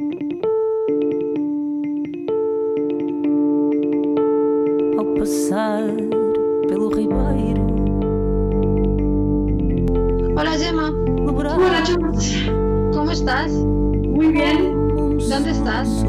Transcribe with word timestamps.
Ao 0.00 0.06
passar 5.18 5.82
pelo 6.68 6.88
ribeiro. 6.88 7.66
Hola 10.36 10.52
Gemma, 10.52 10.90
Hola, 11.26 11.82
George. 11.84 12.48
¿cómo 12.92 13.10
estás? 13.10 13.50
Muy 13.50 14.28
bien. 14.28 15.18
¿Dónde 15.28 15.50
estás? 15.50 16.06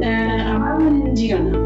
Eh, 0.00 0.56
en 0.80 1.16
Girona. 1.16 1.58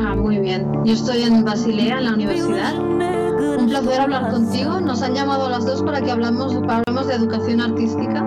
Ah, 0.00 0.16
muy 0.16 0.38
bien. 0.38 0.66
Yo 0.86 0.94
estoy 0.94 1.24
en 1.24 1.44
Basilea, 1.44 1.98
en 1.98 2.04
la 2.06 2.14
universidad. 2.14 2.74
Un 2.74 3.66
placer 3.68 4.00
hablar 4.00 4.30
contigo. 4.30 4.80
Nos 4.80 5.02
han 5.02 5.12
llamado 5.14 5.44
a 5.44 5.50
las 5.50 5.66
dos 5.66 5.82
para 5.82 6.00
que 6.00 6.10
hablamos, 6.10 6.54
para 6.54 6.78
hablemos 6.78 7.06
de 7.08 7.14
educación 7.16 7.60
artística 7.60 8.24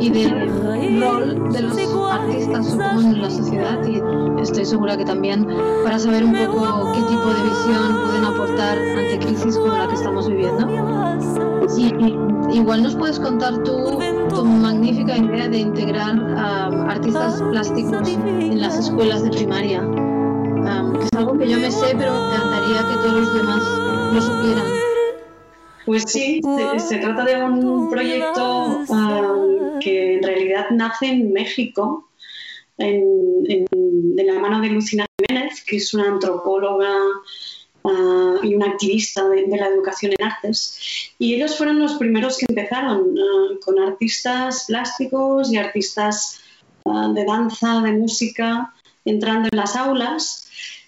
y 0.00 0.10
del 0.10 0.57
rol 1.00 1.52
de 1.52 1.62
los 1.62 1.78
artistas, 2.10 2.66
supongo, 2.66 3.00
en 3.00 3.22
la 3.22 3.30
sociedad. 3.30 3.78
Y 3.86 4.00
estoy 4.42 4.64
segura 4.64 4.96
que 4.96 5.04
también 5.04 5.46
para 5.84 5.98
saber 5.98 6.24
un 6.24 6.32
poco 6.32 6.92
qué 6.92 7.00
tipo 7.02 7.28
de 7.28 7.42
visión 7.42 8.00
pueden 8.06 8.24
aportar 8.24 8.78
ante 8.78 9.18
crisis 9.18 9.56
como 9.56 9.76
la 9.76 9.88
que 9.88 9.94
estamos 9.94 10.28
viviendo. 10.28 10.66
Y 11.76 12.56
igual 12.56 12.82
nos 12.82 12.96
puedes 12.96 13.20
contar 13.20 13.62
tú 13.62 13.98
tu 14.28 14.44
magnífica 14.44 15.16
idea 15.16 15.48
de 15.48 15.58
integrar 15.58 16.14
um, 16.14 16.88
artistas 16.88 17.42
plásticos 17.50 18.08
en 18.08 18.60
las 18.60 18.78
escuelas 18.78 19.22
de 19.22 19.30
primaria. 19.30 19.82
Um, 19.82 20.96
es 21.00 21.08
algo 21.16 21.36
que 21.38 21.48
yo 21.48 21.58
me 21.58 21.70
sé, 21.70 21.94
pero 21.96 22.12
me 22.12 22.26
encantaría 22.26 22.78
que 22.88 22.94
todos 23.02 23.20
los 23.20 23.34
demás 23.34 23.62
lo 24.14 24.20
supieran. 24.20 24.64
Pues 25.86 26.04
sí, 26.06 26.40
se, 26.42 26.78
se 26.80 26.98
trata 26.98 27.24
de 27.24 27.42
un 27.42 27.90
proyecto 27.90 28.84
ah, 28.90 29.34
que 29.80 30.14
en 30.16 30.22
realidad 30.22 30.66
nace 30.70 31.06
en 31.06 31.32
México, 31.32 32.08
en- 32.78 33.44
en- 33.48 33.66
de 34.16 34.24
la 34.24 34.38
mano 34.38 34.60
de 34.60 34.68
Lucina 34.68 35.06
Jiménez, 35.18 35.64
que 35.64 35.76
es 35.76 35.94
una 35.94 36.08
antropóloga 36.08 36.92
ah, 37.84 38.36
y 38.42 38.54
una 38.54 38.66
activista 38.66 39.28
de, 39.28 39.44
de 39.46 39.56
la 39.56 39.68
educación 39.68 40.12
en 40.18 40.26
artes. 40.26 41.12
Y 41.18 41.34
ellos 41.34 41.56
fueron 41.56 41.78
los 41.80 41.94
primeros 41.94 42.38
que 42.38 42.46
empezaron 42.48 43.14
ah, 43.18 43.54
con 43.64 43.78
artistas 43.78 44.64
plásticos 44.68 45.52
y 45.52 45.56
artistas 45.56 46.40
ah, 46.84 47.10
de 47.14 47.24
danza, 47.24 47.80
de 47.82 47.92
música, 47.92 48.74
entrando 49.04 49.48
en 49.50 49.56
las 49.58 49.74
aulas. 49.76 50.44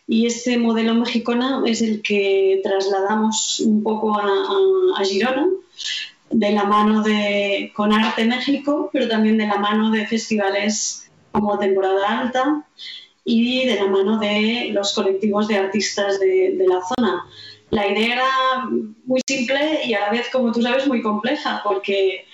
Y 0.07 0.27
este 0.27 0.59
modelo 0.59 0.95
mexicano 0.95 1.65
es 1.67 1.83
el 1.83 2.03
que 2.03 2.61
trasladamos 2.65 3.61
un 3.61 3.83
poco 3.85 4.19
a, 4.19 4.25
a- 4.27 5.01
a 5.01 5.05
Girona, 5.05 5.47
de 6.31 6.53
la 6.53 6.65
mano 6.65 7.03
de 7.03 7.73
Con 7.75 7.93
Arte 7.93 8.25
México, 8.25 8.89
pero 8.93 9.09
también 9.09 9.37
de 9.37 9.47
la 9.47 9.57
mano 9.57 9.91
de 9.91 10.07
festivales 10.07 11.11
como 11.33 11.59
Temporada 11.59 12.21
Alta 12.21 12.65
y 13.25 13.67
de 13.67 13.75
la 13.77 13.87
mano 13.87 14.19
de 14.19 14.71
los 14.73 14.95
colectivos 14.95 15.49
de 15.49 15.57
artistas 15.57 16.19
de, 16.21 16.57
la 16.67 16.81
zona. 16.83 17.27
La 17.71 17.87
idea 17.87 18.15
era 18.15 18.67
muy 19.05 19.21
simple 19.27 19.81
y 19.85 19.95
a 19.95 20.01
la 20.01 20.11
vez, 20.11 20.29
como 20.33 20.53
tú 20.53 20.63
sabes, 20.63 20.87
muy 20.89 21.03
compleja, 21.03 21.61
porque 21.63 22.27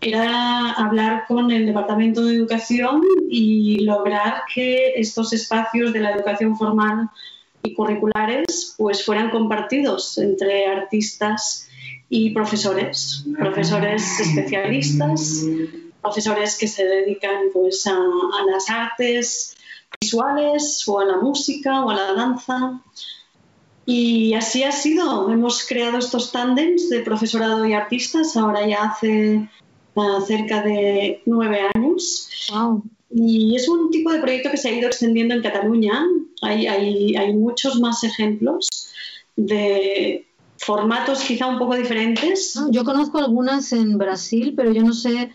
era 0.00 0.72
hablar 0.72 1.24
con 1.26 1.50
el 1.50 1.64
Departamento 1.66 2.24
de 2.24 2.34
Educación 2.34 3.00
y 3.30 3.80
lograr 3.84 4.42
que 4.54 4.92
estos 4.96 5.32
espacios 5.32 5.92
de 5.92 6.00
la 6.00 6.12
educación 6.12 6.56
formal 6.56 7.08
y 7.62 7.72
curriculares 7.72 8.74
pues 8.76 9.04
fueran 9.04 9.30
compartidos 9.30 10.18
entre 10.18 10.66
artistas 10.66 11.68
y 12.16 12.30
profesores, 12.30 13.24
profesores 13.36 14.20
especialistas, 14.20 15.44
profesores 16.00 16.56
que 16.56 16.68
se 16.68 16.84
dedican 16.84 17.50
pues 17.52 17.84
a, 17.88 17.96
a 17.96 18.52
las 18.52 18.70
artes 18.70 19.56
visuales 20.00 20.84
o 20.86 21.00
a 21.00 21.06
la 21.06 21.16
música 21.16 21.84
o 21.84 21.90
a 21.90 21.94
la 21.94 22.12
danza. 22.12 22.80
Y 23.84 24.32
así 24.34 24.62
ha 24.62 24.70
sido. 24.70 25.28
Hemos 25.28 25.66
creado 25.66 25.98
estos 25.98 26.30
tándems 26.30 26.88
de 26.88 27.00
profesorado 27.00 27.66
y 27.66 27.72
artistas 27.72 28.36
ahora 28.36 28.64
ya 28.64 28.84
hace 28.84 29.48
ah, 29.96 30.20
cerca 30.24 30.62
de 30.62 31.20
nueve 31.26 31.68
años. 31.74 32.28
Wow. 32.52 32.84
Y 33.10 33.56
es 33.56 33.68
un 33.68 33.90
tipo 33.90 34.12
de 34.12 34.20
proyecto 34.20 34.52
que 34.52 34.56
se 34.56 34.68
ha 34.68 34.72
ido 34.72 34.86
extendiendo 34.86 35.34
en 35.34 35.42
Cataluña. 35.42 36.06
Hay, 36.42 36.68
hay, 36.68 37.16
hay 37.16 37.32
muchos 37.32 37.80
más 37.80 38.04
ejemplos 38.04 38.68
de 39.34 40.28
formatos 40.64 41.20
quizá 41.22 41.46
un 41.46 41.58
poco 41.58 41.74
diferentes. 41.76 42.58
Yo 42.70 42.84
conozco 42.84 43.18
algunas 43.18 43.72
en 43.72 43.98
Brasil, 43.98 44.54
pero 44.56 44.72
yo 44.72 44.82
no 44.82 44.92
sé 44.92 45.30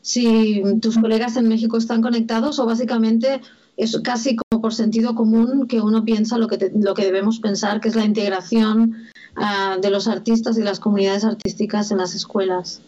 si 0.00 0.62
tus 0.80 0.98
colegas 0.98 1.36
en 1.36 1.48
México 1.48 1.76
están 1.76 2.00
conectados 2.02 2.58
o 2.58 2.66
básicamente 2.66 3.40
es 3.76 4.00
casi 4.02 4.36
como 4.36 4.62
por 4.62 4.74
sentido 4.74 5.14
común 5.14 5.66
que 5.68 5.80
uno 5.80 6.04
piensa 6.04 6.38
lo 6.38 6.48
que, 6.48 6.58
te- 6.58 6.72
lo 6.74 6.94
que 6.94 7.04
debemos 7.04 7.40
pensar, 7.40 7.80
que 7.80 7.88
es 7.88 7.94
la 7.96 8.04
integración 8.04 8.96
ah, 9.36 9.76
de 9.80 9.90
los 9.90 10.08
artistas 10.08 10.56
y 10.58 10.62
las 10.62 10.80
comunidades 10.80 11.24
artísticas 11.24 11.90
en 11.90 11.98
las 11.98 12.14
escuelas. 12.14 12.80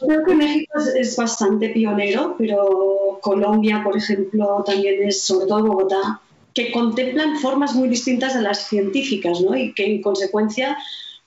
Creo 0.00 0.24
que 0.24 0.34
México 0.34 0.72
es, 0.78 0.86
es 1.10 1.16
bastante 1.16 1.68
pionero, 1.70 2.34
pero 2.38 3.18
Colombia, 3.20 3.82
por 3.84 3.96
ejemplo, 3.96 4.62
también 4.64 5.06
es, 5.06 5.22
sobre 5.22 5.46
todo 5.46 5.62
Bogotá, 5.64 6.20
que 6.56 6.72
contemplan 6.72 7.36
formas 7.36 7.74
muy 7.74 7.86
distintas 7.86 8.34
de 8.34 8.40
las 8.40 8.66
científicas, 8.66 9.42
¿no? 9.42 9.54
Y 9.54 9.74
que 9.74 9.84
en 9.84 10.00
consecuencia, 10.00 10.78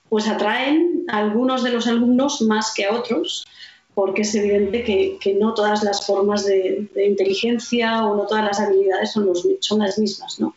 pues 0.08 0.26
atraen 0.26 1.04
a 1.06 1.18
algunos 1.18 1.62
de 1.62 1.70
los 1.70 1.86
alumnos 1.86 2.42
más 2.42 2.74
que 2.74 2.86
a 2.86 2.92
otros, 2.92 3.46
porque 3.94 4.22
es 4.22 4.34
evidente 4.34 4.82
que, 4.82 5.18
que 5.20 5.34
no 5.34 5.54
todas 5.54 5.84
las 5.84 6.04
formas 6.04 6.44
de, 6.44 6.88
inteligencia 6.96 8.04
o 8.04 8.16
no 8.16 8.26
todas 8.26 8.44
las 8.44 8.58
habilidades 8.58 9.12
son, 9.12 9.26
los, 9.26 9.46
son 9.60 9.78
las 9.78 10.00
mismas, 10.00 10.40
¿no? 10.40 10.56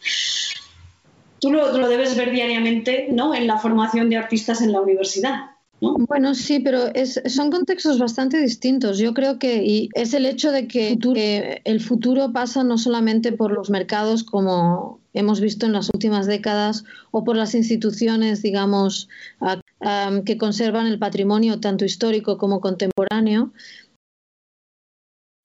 Tú 1.40 1.52
lo, 1.52 1.78
lo 1.78 1.88
debes 1.88 2.18
ver 2.18 2.32
diariamente, 2.32 3.10
¿no? 3.12 3.36
En 3.36 3.46
la 3.46 3.60
formación 3.60 4.10
de 4.10 4.18
artistas 4.18 4.60
en 4.62 4.72
la 4.72 4.82
universidad. 4.82 5.52
¿No? 5.84 5.96
Bueno, 6.08 6.34
sí, 6.34 6.60
pero 6.60 6.88
es- 6.94 7.22
son 7.28 7.52
contextos 7.52 8.00
bastante 8.00 8.40
distintos. 8.40 8.98
Yo 8.98 9.14
creo 9.14 9.38
que 9.40 9.64
y 9.64 9.90
es 9.94 10.14
el 10.14 10.26
hecho 10.26 10.52
de 10.52 10.68
que 10.68 10.90
futuro- 10.92 11.14
que 11.16 11.62
el 11.66 11.80
futuro 11.82 12.32
pasa 12.34 12.64
no 12.64 12.78
solamente 12.78 13.32
por 13.32 13.52
los 13.52 13.70
mercados, 13.70 14.24
como 14.24 15.00
hemos 15.14 15.40
visto 15.42 15.66
en 15.66 15.74
las 15.74 15.90
últimas 15.94 16.26
décadas, 16.26 16.84
o 17.12 17.24
por 17.24 17.36
las 17.36 17.54
instituciones, 17.54 18.42
digamos, 18.42 19.10
que 20.26 20.38
conservan 20.38 20.88
el 20.88 20.98
patrimonio 20.98 21.60
tanto 21.60 21.86
histórico 21.86 22.38
como 22.38 22.62
contemporáneo, 22.62 23.52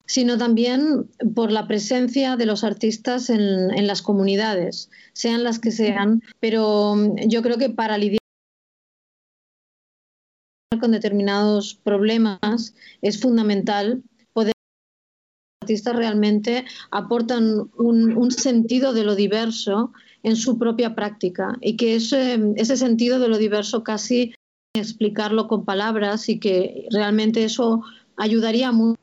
sino 0.06 0.38
también 0.38 1.10
por 1.34 1.52
la 1.52 1.66
presencia 1.66 2.36
de 2.36 2.46
los 2.46 2.64
artistas 2.64 3.28
en, 3.28 3.40
en 3.74 3.86
las 3.86 4.00
comunidades, 4.00 4.90
sean 5.12 5.44
las 5.44 5.58
que 5.58 5.70
sean. 5.70 6.22
Pero 6.40 6.96
yo 7.26 7.42
creo 7.42 7.58
que 7.58 7.68
para 7.68 7.98
lidiar 7.98 8.18
con 10.76 10.92
determinados 10.92 11.74
problemas 11.74 12.74
es 13.00 13.20
fundamental. 13.20 14.02
Poder 14.32 14.52
los 15.62 15.62
artistas 15.62 15.96
realmente 15.96 16.64
aportan 16.90 17.70
un, 17.78 18.30
sentido 18.30 18.92
de 18.92 19.04
lo 19.04 19.14
diverso 19.14 19.92
en 20.22 20.36
su 20.36 20.58
propia 20.58 20.94
práctica 20.94 21.56
y 21.60 21.76
que 21.76 21.96
ese, 21.96 22.38
ese 22.56 22.76
sentido 22.76 23.18
de 23.18 23.28
lo 23.28 23.38
diverso 23.38 23.82
casi 23.82 24.34
explicarlo 24.74 25.48
con 25.48 25.64
palabras 25.64 26.28
y 26.28 26.38
que 26.38 26.86
realmente 26.90 27.44
eso 27.44 27.82
ayudaría 28.16 28.70
mucho 28.72 28.98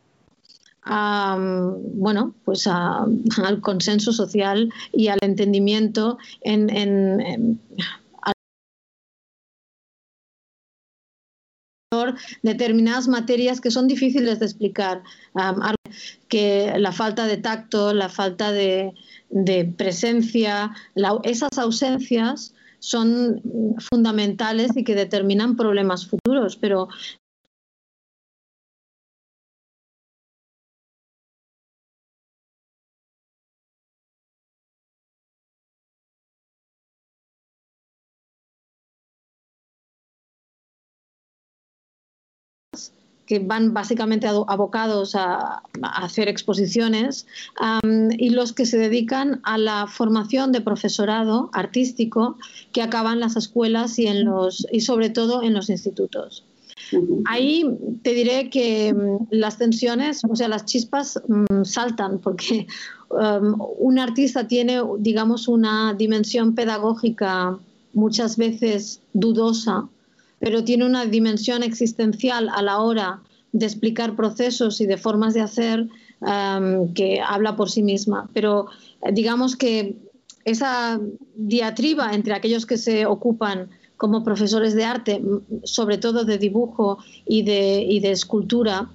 bueno, 0.88 2.36
pues 2.46 2.68
al 2.68 3.60
consenso 3.62 4.14
social 4.14 4.72
y 4.94 5.08
al 5.08 5.18
entendimiento 5.24 6.20
en, 6.42 6.70
en- 6.70 7.22
en- 7.22 7.60
determinadas 12.42 13.08
materias 13.08 13.62
que 13.62 13.72
son 13.72 13.88
difíciles 13.88 14.40
de 14.40 14.46
explicar, 14.46 15.04
que 16.28 16.74
la 16.78 16.92
falta 16.92 17.26
de 17.28 17.38
tacto, 17.38 17.94
la 17.94 18.10
falta 18.10 18.52
de, 18.52 18.94
presencia, 19.78 20.72
esas 21.24 21.58
ausencias 21.58 22.54
son 22.80 23.42
mm, 23.44 23.80
fundamentales 23.80 24.76
y 24.76 24.84
que 24.84 24.96
determinan 24.96 25.56
problemas 25.56 26.06
futuros, 26.06 26.56
pero 26.56 26.88
que 43.26 43.40
van 43.40 43.74
básicamente 43.74 44.28
ado- 44.28 44.46
abocados 44.50 45.16
a, 45.16 45.64
a 45.82 46.06
hacer 46.06 46.28
exposiciones 46.28 47.26
y 48.18 48.30
los 48.30 48.54
que 48.54 48.66
se 48.66 48.78
dedican 48.78 49.42
a 49.44 49.58
la 49.58 49.88
formación 49.88 50.52
de 50.52 50.62
profesorado 50.62 51.50
artístico 51.54 52.38
que 52.72 52.82
acaban 52.82 53.20
las 53.20 53.36
escuelas 53.36 53.98
y 54.00 54.08
en 54.08 54.26
los 54.26 54.68
y 54.72 54.82
sobre 54.82 55.10
todo 55.10 55.44
en 55.44 55.54
los 55.54 55.70
institutos. 55.70 56.44
Ahí 57.26 57.66
te 58.04 58.14
diré 58.14 58.50
que 58.50 58.94
mm, 58.94 59.28
las 59.32 59.58
tensiones, 59.58 60.22
o 60.30 60.36
sea, 60.36 60.48
las 60.48 60.66
chispas 60.66 61.20
mm, 61.28 61.64
saltan 61.64 62.20
porque 62.20 62.68
um, 63.10 63.60
un 63.80 63.98
artista 63.98 64.48
tiene, 64.48 64.82
digamos, 65.00 65.48
una 65.48 65.96
dimensión 65.96 66.54
pedagógica 66.54 67.58
muchas 67.94 68.38
veces 68.38 69.02
dudosa, 69.14 69.88
pero 70.40 70.64
tiene 70.64 70.86
una 70.86 71.06
dimensión 71.06 71.64
existencial 71.64 72.50
a 72.54 72.62
la 72.62 72.80
hora 72.80 73.22
de 73.52 73.66
explicar 73.66 74.16
procesos 74.16 74.82
y 74.82 74.86
de 74.86 74.98
formas 74.98 75.34
de 75.34 75.42
hacer 75.42 75.88
um, 76.20 76.94
que 76.94 77.22
habla 77.22 77.56
por 77.56 77.70
sí 77.70 77.84
misma. 77.84 78.30
Pero 78.34 78.68
eh, 79.02 79.12
digamos 79.14 79.56
que 79.56 79.96
esa 80.44 81.00
diatriba 81.36 82.14
entre 82.14 82.34
aquellos 82.34 82.66
que 82.66 82.78
se 82.78 83.06
ocupan 83.06 83.70
como 83.98 84.24
profesores 84.24 84.76
de 84.76 84.84
arte, 84.84 85.22
sobre 85.64 85.98
todo 85.98 86.26
de 86.26 86.38
dibujo 86.38 86.98
y 87.26 87.44
de, 87.44 87.82
y 87.82 88.02
de 88.02 88.12
escultura, 88.12 88.90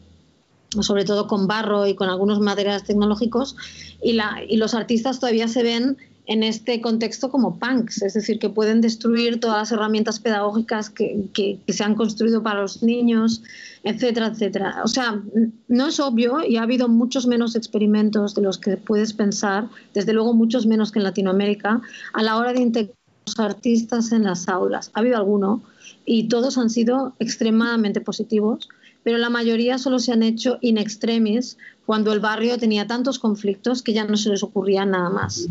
sobre 0.81 1.05
todo 1.05 1.27
con 1.27 1.47
barro 1.47 1.87
y 1.87 1.95
con 1.95 2.11
algunos 2.11 2.39
materiales 2.41 2.85
tecnológicos, 2.85 3.57
y, 4.03 4.13
la, 4.13 4.41
y 4.47 4.57
los 4.59 4.75
artistas 4.75 5.19
todavía 5.19 5.49
se 5.49 5.63
ven 5.63 5.97
en 6.31 6.45
este 6.45 6.81
contexto 6.81 7.29
como 7.29 7.59
punks, 7.59 8.03
es 8.03 8.15
decir, 8.15 8.39
que 8.39 8.49
pueden 8.49 8.81
destruir 8.81 9.41
todas 9.41 9.57
las 9.59 9.73
herramientas 9.73 10.21
pedagógicas 10.21 10.89
que, 10.89 11.25
que, 11.35 11.59
se 11.73 11.83
han 11.83 11.97
construido 11.97 12.41
para 12.41 12.61
los 12.61 12.85
niños, 12.85 13.43
etcétera, 13.83 14.29
etcétera. 14.29 14.77
O 14.85 14.87
sea, 14.87 15.21
no 15.67 15.89
es 15.89 15.99
obvio 15.99 16.45
y 16.47 16.57
ha 16.57 16.63
habido 16.63 16.89
muchos 16.89 17.27
menos 17.27 17.57
experimentos 17.57 18.37
de 18.37 18.43
los 18.43 18.59
que 18.59 18.77
puedes 18.77 19.13
pensar, 19.13 19.69
desde 19.93 20.13
luego 20.13 20.33
muchos 20.33 20.67
menos 20.67 20.93
que 20.93 21.01
en 21.01 21.05
Latinoamérica, 21.05 21.81
a 22.13 22.23
la 22.23 22.37
hora 22.37 22.53
de 22.53 22.61
integrar 22.61 22.95
artistas 23.39 24.13
en 24.13 24.23
las 24.23 24.49
aulas. 24.49 24.93
Ha 24.95 25.01
habido 25.01 25.17
alguno 25.17 25.63
y 26.05 26.29
todos 26.29 26.59
han 26.59 26.71
sido 26.71 27.13
extremadamente 27.19 28.01
positivos, 28.01 28.69
pero 29.03 29.19
la 29.19 29.31
mayoría 29.31 29.79
solo 29.79 29.99
se 29.99 30.13
han 30.13 30.23
hecho 30.23 30.59
in 30.61 30.79
extremis 30.79 31.59
cuando 31.91 32.13
el 32.13 32.21
barrio 32.21 32.57
tenía 32.57 32.87
tantos 32.87 33.19
conflictos 33.19 33.83
que 33.83 33.93
ya 33.93 34.05
no 34.05 34.17
se 34.17 34.31
les 34.31 34.45
ocurría 34.45 34.87
nada 34.87 35.11
más 35.11 35.49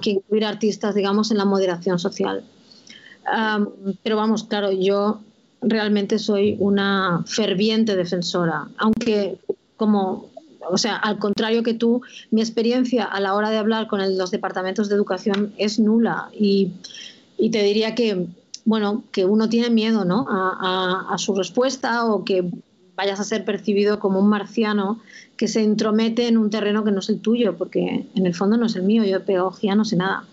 que 0.00 0.12
incluir 0.12 0.46
artistas, 0.46 0.94
digamos, 0.94 1.30
en 1.30 1.36
la 1.36 1.44
moderación 1.44 1.98
social. 1.98 2.42
pero 4.02 4.16
vamos, 4.16 4.44
claro, 4.44 4.72
yo 4.72 5.20
realmente 5.60 6.18
soy 6.18 6.56
una 6.58 7.22
ferviente 7.26 7.96
defensora, 7.96 8.66
aunque 8.78 9.36
como 9.76 10.30
o 10.70 10.78
sea, 10.78 10.96
al 10.96 11.18
contrario 11.18 11.62
que 11.62 11.74
tú, 11.74 12.00
mi 12.30 12.40
experiencia 12.40 13.04
a 13.04 13.20
la 13.20 13.34
hora 13.34 13.50
de 13.50 13.58
hablar 13.58 13.88
con 13.88 14.00
los 14.16 14.30
departamentos 14.30 14.88
de 14.88 14.94
educación 14.94 15.52
es 15.58 15.78
nula 15.78 16.30
y, 16.32 16.72
te 17.36 17.62
diría 17.62 17.94
que, 17.94 18.26
bueno, 18.64 19.04
que 19.12 19.26
uno 19.26 19.50
tiene 19.50 19.68
miedo, 19.68 20.06
¿no? 20.06 20.24
A, 20.30 21.14
su 21.18 21.34
respuesta 21.34 22.06
o 22.06 22.24
que 22.24 22.50
vayas 22.98 23.20
a 23.20 23.24
ser 23.24 23.44
percibido 23.44 24.00
como 24.00 24.18
un 24.18 24.28
marciano 24.28 24.98
que 25.36 25.46
se 25.46 25.62
intromete 25.62 26.26
en 26.26 26.36
un 26.36 26.50
terreno 26.50 26.82
que 26.82 26.90
no 26.90 26.98
es 26.98 27.08
el 27.08 27.20
tuyo, 27.20 27.56
porque 27.56 28.06
en 28.12 28.26
el 28.26 28.34
fondo 28.34 28.56
no 28.56 28.66
es 28.66 28.74
el 28.74 28.82
mío, 28.82 29.04
yo 29.04 29.20
de 29.20 29.24
pedagogía 29.24 29.76
no 29.76 29.84
sé 29.84 29.94
nada 29.94 30.24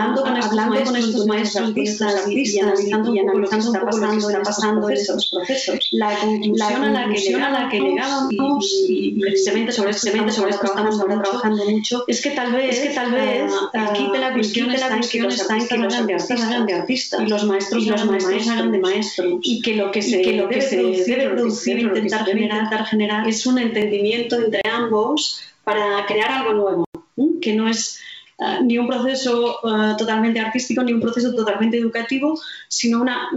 hablando 0.00 0.22
con 0.22 0.36
estos 0.36 0.52
hablando 0.52 0.70
maestros, 0.72 0.90
con 0.90 1.08
estos 1.08 1.26
maestros 1.26 1.68
artistas, 1.68 2.14
artistas 2.14 2.54
y, 2.54 2.60
analizando, 2.60 3.14
y 3.14 3.18
analizando 3.18 3.70
un 3.70 3.78
poco 3.80 3.96
lo 3.98 4.10
que 4.10 4.16
está 4.16 4.42
pasando, 4.42 4.88
en 4.88 4.96
estos 4.96 5.30
procesos, 5.30 5.88
la 5.92 6.18
conclusión, 6.18 6.84
a 6.84 7.50
la 7.50 7.68
que 7.68 7.80
llegábamos 7.80 8.84
y, 8.88 9.18
precisamente 9.20 9.72
sobre, 9.72 9.90
precisamente 9.90 10.32
sobre 10.32 10.50
esto 10.50 10.66
estamos 10.66 11.00
ahora 11.00 11.22
trabajando 11.22 11.64
mucho, 11.70 12.04
es 12.06 12.22
que 12.22 12.30
tal 12.30 12.52
vez, 12.52 12.80
que 12.80 12.90
tal 12.90 13.12
vez 13.12 13.52
aquí 13.72 14.08
de 14.12 14.18
la 14.18 14.32
cuestión 14.32 14.70
está 14.70 14.94
en 14.94 15.02
que 15.02 15.20
los 15.20 15.40
artistas 15.40 16.40
hagan 16.42 16.66
de 16.66 16.74
artistas 16.74 17.20
y 17.20 17.26
los 17.26 17.44
maestros 17.44 17.84
y 17.84 17.90
los 17.90 18.04
maestros 18.04 18.48
hagan 18.48 18.72
de 18.72 18.78
maestros 18.78 19.40
y 19.42 19.62
que 19.62 19.74
lo 19.74 19.90
que 19.90 20.02
se, 20.02 20.22
que 20.22 20.36
que 20.36 21.04
debe 21.06 21.30
producir, 21.30 21.78
intentar 21.78 22.24
generar 22.86 23.28
es 23.28 23.46
un 23.46 23.58
entendimiento 23.58 24.36
entre 24.36 24.60
ambos 24.70 25.40
para 25.64 26.04
crear 26.06 26.30
algo 26.30 26.52
nuevo, 26.52 26.84
que 27.40 27.54
no 27.54 27.68
es 27.68 27.98
eh, 28.38 28.58
ni 28.62 28.76
un 28.76 28.86
proceso 28.86 29.60
eh, 29.64 29.94
totalmente 29.96 30.38
artístico, 30.38 30.82
ni 30.82 30.92
un 30.92 31.00
proceso 31.00 31.34
totalmente 31.34 31.78
educativo, 31.78 32.38
sino 32.68 33.00
una, 33.00 33.30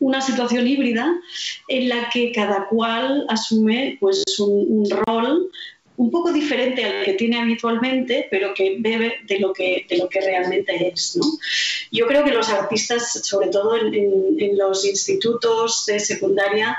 una, 0.00 0.22
situación 0.22 0.66
híbrida 0.66 1.20
en 1.68 1.88
la 1.90 2.08
que 2.08 2.32
cada 2.32 2.66
cual 2.66 3.26
asume 3.28 3.98
pues, 4.00 4.24
un, 4.38 4.88
rol 4.88 5.50
un 5.98 6.10
poco 6.10 6.32
diferente 6.32 6.82
al 6.82 7.04
que 7.04 7.12
tiene 7.14 7.38
habitualmente, 7.38 8.26
pero 8.30 8.54
que 8.54 8.76
bebe 8.78 9.16
de 9.26 9.38
lo 9.38 9.52
que, 9.52 9.84
de 9.86 9.98
lo 9.98 10.08
que 10.08 10.20
realmente 10.22 10.92
es. 10.94 11.18
Yo 11.92 12.06
creo 12.06 12.24
que 12.24 12.30
los 12.30 12.48
artistas, 12.48 13.20
sobre 13.24 13.48
todo 13.48 13.76
en, 13.76 13.92
en, 14.38 14.56
los 14.56 14.86
institutos 14.86 15.84
de 15.86 16.00
secundaria, 16.00 16.78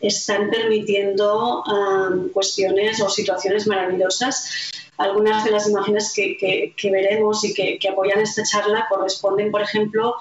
están 0.00 0.50
permitiendo 0.50 1.62
um, 1.62 2.28
cuestiones 2.28 3.00
o 3.00 3.08
situaciones 3.08 3.66
maravillosas 3.66 4.72
algunas 4.98 5.44
de 5.44 5.50
las 5.50 5.68
imágenes 5.68 6.12
que, 6.14 6.72
veremos 6.90 7.44
y 7.44 7.54
que, 7.54 7.88
apoyan 7.88 8.20
esta 8.20 8.42
charla 8.42 8.86
corresponden, 8.88 9.50
por 9.50 9.62
ejemplo, 9.62 10.14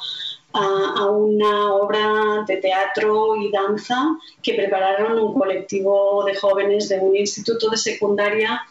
a, 0.53 1.09
una 1.09 1.73
obra 1.73 2.43
de 2.47 2.57
teatro 2.57 3.35
y 3.35 3.51
danza 3.51 4.17
que 4.41 4.53
prepararon 4.53 5.19
un 5.19 5.33
colectivo 5.33 6.23
de 6.25 6.35
jóvenes 6.35 6.89
de 6.89 6.99
un 6.99 7.15
instituto 7.15 7.69
de 7.69 7.77
secundaria 7.77 8.61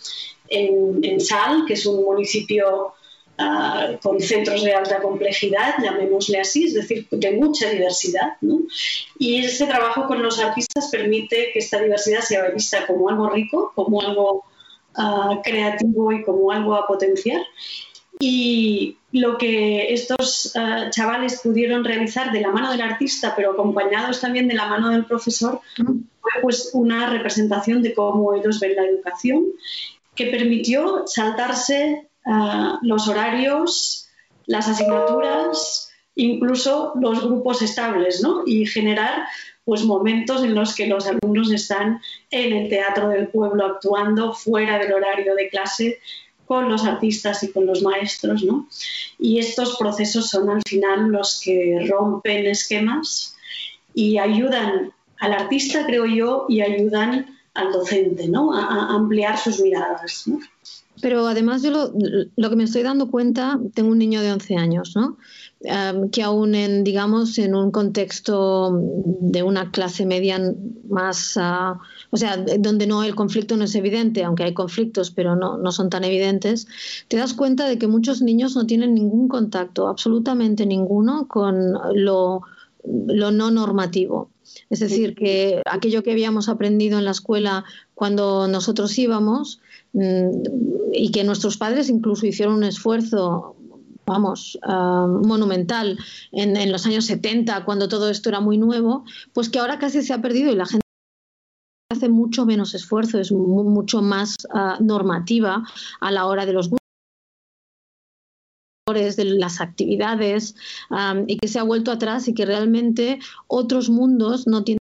en, 0.48 1.20
Sal, 1.20 1.64
que 1.66 1.74
es 1.74 1.86
un 1.86 2.04
municipio 2.04 2.94
ah, 3.38 3.92
con 4.02 4.20
centros 4.20 4.62
de 4.62 4.74
alta 4.74 5.00
complejidad, 5.00 5.74
llamémosle 5.82 6.40
así, 6.40 6.64
es 6.64 6.74
decir, 6.74 7.06
de 7.10 7.32
mucha 7.32 7.70
diversidad. 7.70 8.36
Y 9.18 9.44
ese 9.44 9.66
trabajo 9.66 10.06
con 10.06 10.22
los 10.22 10.38
artistas 10.38 10.88
permite 10.90 11.50
que 11.52 11.58
esta 11.58 11.80
diversidad 11.80 12.20
sea 12.20 12.48
vista 12.50 12.86
como 12.86 13.08
algo 13.08 13.28
rico, 13.30 13.72
como 13.74 14.00
algo 14.00 14.44
creativo 15.42 16.12
y 16.12 16.22
como 16.22 16.50
algo 16.50 16.74
a 16.74 16.86
potenciar. 16.86 17.40
Y 18.20 18.96
lo 19.12 19.36
que 19.38 19.92
estos 19.92 20.54
uh, 20.54 20.90
chavales 20.90 21.40
pudieron 21.42 21.84
realizar 21.84 22.32
de 22.32 22.40
la 22.40 22.50
mano 22.50 22.70
del 22.70 22.82
artista, 22.82 23.34
pero 23.34 23.52
acompañados 23.52 24.20
también 24.20 24.46
de 24.46 24.54
la 24.54 24.66
mano 24.66 24.90
del 24.90 25.04
profesor, 25.04 25.60
fue 25.76 26.30
pues 26.42 26.70
una 26.74 27.10
representación 27.10 27.82
de 27.82 27.92
cómo 27.94 28.34
ellos 28.34 28.60
ven 28.60 28.76
la 28.76 28.84
educación, 28.84 29.46
que 30.14 30.26
permitió 30.26 31.04
saltarse 31.06 32.08
uh, 32.24 32.78
los 32.82 33.08
horarios, 33.08 34.08
las 34.46 34.68
asignaturas, 34.68 35.90
incluso 36.14 36.92
los 37.00 37.24
grupos 37.24 37.62
estables, 37.62 38.22
¿no? 38.22 38.42
y 38.46 38.66
generar 38.66 39.26
pues 39.64 39.84
momentos 39.84 40.44
en 40.44 40.54
los 40.54 40.74
que 40.74 40.86
los 40.86 41.06
alumnos 41.06 41.50
están 41.50 42.00
en 42.30 42.52
el 42.52 42.68
teatro 42.68 43.08
del 43.08 43.28
pueblo 43.28 43.66
actuando 43.66 44.32
fuera 44.34 44.78
del 44.78 44.92
horario 44.92 45.34
de 45.34 45.48
clase 45.48 45.98
con 46.46 46.68
los 46.68 46.84
artistas 46.84 47.42
y 47.42 47.50
con 47.50 47.66
los 47.66 47.82
maestros, 47.82 48.42
¿no? 48.42 48.68
Y 49.18 49.38
estos 49.38 49.76
procesos 49.78 50.28
son 50.28 50.50
al 50.50 50.62
final 50.66 51.10
los 51.10 51.40
que 51.42 51.86
rompen 51.88 52.46
esquemas 52.46 53.34
y 53.94 54.18
ayudan 54.18 54.92
al 55.18 55.32
artista, 55.32 55.86
creo 55.86 56.04
yo, 56.04 56.44
y 56.48 56.60
ayudan 56.60 57.38
al 57.54 57.72
docente, 57.72 58.28
¿no? 58.28 58.52
A, 58.52 58.94
ampliar 58.94 59.38
sus 59.38 59.60
miradas, 59.60 60.24
Pero 61.00 61.26
además 61.26 61.62
yo 61.62 61.70
lo, 61.70 61.92
lo, 62.36 62.50
que 62.50 62.56
me 62.56 62.64
estoy 62.64 62.82
dando 62.82 63.10
cuenta, 63.10 63.58
tengo 63.72 63.90
un 63.90 63.98
niño 63.98 64.20
de 64.20 64.32
11 64.32 64.56
años, 64.56 64.92
¿no? 64.96 65.16
Que 66.12 66.22
aún 66.22 66.54
en, 66.54 66.84
digamos, 66.84 67.38
en 67.38 67.54
un 67.54 67.70
contexto 67.70 68.78
de 69.20 69.42
una 69.42 69.70
clase 69.70 70.04
media 70.04 70.38
más, 70.88 71.38
ah, 71.38 71.78
o 72.10 72.16
sea, 72.16 72.36
donde 72.36 72.86
no 72.86 73.02
el 73.02 73.14
conflicto 73.14 73.56
no 73.56 73.64
es 73.64 73.74
evidente, 73.74 74.24
aunque 74.24 74.44
hay 74.44 74.52
conflictos, 74.52 75.10
pero 75.10 75.36
no, 75.36 75.56
no 75.56 75.72
son 75.72 75.88
tan 75.88 76.04
evidentes, 76.04 76.66
te 77.08 77.16
das 77.16 77.32
cuenta 77.32 77.66
de 77.66 77.78
que 77.78 77.86
muchos 77.86 78.20
niños 78.20 78.54
no 78.56 78.66
tienen 78.66 78.94
ningún 78.94 79.28
contacto, 79.28 79.88
absolutamente 79.88 80.66
ninguno, 80.66 81.28
con 81.28 81.72
lo, 81.94 82.42
lo 82.84 83.30
no 83.30 83.50
normativo. 83.50 84.30
Es 84.68 84.80
decir, 84.80 85.14
que 85.14 85.62
aquello 85.64 86.02
que 86.02 86.12
habíamos 86.12 86.48
aprendido 86.48 86.98
en 86.98 87.06
la 87.06 87.10
escuela 87.12 87.64
cuando 87.94 88.46
nosotros 88.48 88.96
íbamos 88.98 89.60
mm, 89.94 90.28
y 90.92 91.10
que 91.10 91.24
nuestros 91.24 91.56
padres 91.56 91.88
incluso 91.88 92.26
hicieron 92.26 92.56
un 92.56 92.64
esfuerzo 92.64 93.56
vamos, 94.06 94.58
ah, 94.62 95.06
monumental 95.08 95.98
en, 96.32 96.56
en, 96.56 96.72
los 96.72 96.86
años 96.86 97.06
70, 97.06 97.64
cuando 97.64 97.88
todo 97.88 98.10
esto 98.10 98.28
era 98.28 98.40
muy 98.40 98.58
nuevo, 98.58 99.04
pues 99.32 99.48
que 99.48 99.58
ahora 99.58 99.78
casi 99.78 100.02
se 100.02 100.12
ha 100.12 100.20
perdido 100.20 100.52
y 100.52 100.56
la 100.56 100.66
gente 100.66 100.84
hace 101.90 102.08
mucho 102.08 102.44
menos 102.46 102.74
esfuerzo, 102.74 103.18
es 103.18 103.32
mucho 103.32 104.02
más 104.02 104.36
uh, 104.52 104.82
normativa 104.82 105.62
a 106.00 106.10
la 106.10 106.26
hora 106.26 106.46
de 106.46 106.52
los 106.52 106.70
de 108.86 109.24
las 109.24 109.62
actividades 109.62 110.56
um, 110.90 111.24
y 111.26 111.38
que 111.38 111.48
se 111.48 111.58
ha 111.58 111.62
vuelto 111.62 111.90
atrás 111.90 112.28
y 112.28 112.34
que 112.34 112.44
realmente 112.44 113.18
otros 113.46 113.88
mundos 113.88 114.46
no 114.46 114.62
tienen 114.62 114.83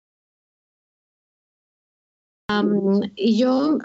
y 3.15 3.37
yo 3.37 3.77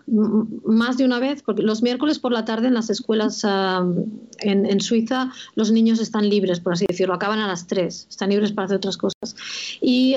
más 0.64 0.96
de 0.96 1.04
una 1.04 1.18
vez, 1.18 1.42
porque 1.42 1.62
los 1.62 1.82
miércoles 1.82 2.18
por 2.18 2.32
la 2.32 2.46
tarde 2.46 2.68
en 2.68 2.74
las 2.74 2.88
escuelas 2.88 3.44
en, 4.38 4.80
Suiza 4.80 5.30
los 5.54 5.70
niños 5.70 6.00
están 6.00 6.28
libres, 6.28 6.60
por 6.60 6.72
así 6.72 6.86
decirlo, 6.88 7.14
acaban 7.14 7.40
a 7.40 7.46
las 7.46 7.66
3, 7.66 8.06
están 8.08 8.30
libres 8.30 8.52
para 8.52 8.66
hacer 8.66 8.78
otras 8.78 8.96
cosas. 8.96 9.36
Y, 9.82 10.16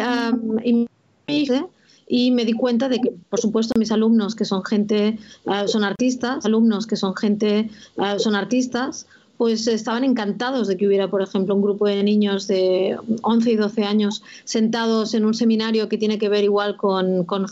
y, 2.08 2.32
me 2.32 2.46
di 2.46 2.54
cuenta 2.54 2.88
de 2.88 3.00
que, 3.00 3.12
por 3.30 3.42
supuesto, 3.42 3.78
mis 3.78 3.92
alumnos 3.92 4.34
que 4.34 4.46
son 4.46 4.64
gente, 4.64 5.20
ah, 5.46 5.68
son 5.68 5.84
artistas, 5.84 6.46
alumnos 6.46 6.88
que 6.88 6.96
son 6.96 7.16
gente, 7.16 7.70
ah, 7.98 8.18
son 8.18 8.34
artistas, 8.34 9.08
pues 9.38 9.68
estaban 9.68 10.06
encantados 10.06 10.70
de 10.70 10.78
que 10.78 10.88
hubiera, 10.88 11.10
por 11.10 11.22
ejemplo, 11.22 11.54
un 11.54 11.62
grupo 11.62 11.86
de 11.86 12.02
niños 12.02 12.48
de 12.48 12.98
11 13.24 13.52
y 13.52 13.56
12 13.58 13.84
años 13.84 14.24
sentados 14.46 15.14
en 15.14 15.26
un 15.26 15.34
seminario 15.34 15.90
que 15.90 15.98
tiene 15.98 16.18
que 16.18 16.30
ver 16.30 16.46
igual 16.46 16.78
con, 16.78 17.26
con 17.26 17.46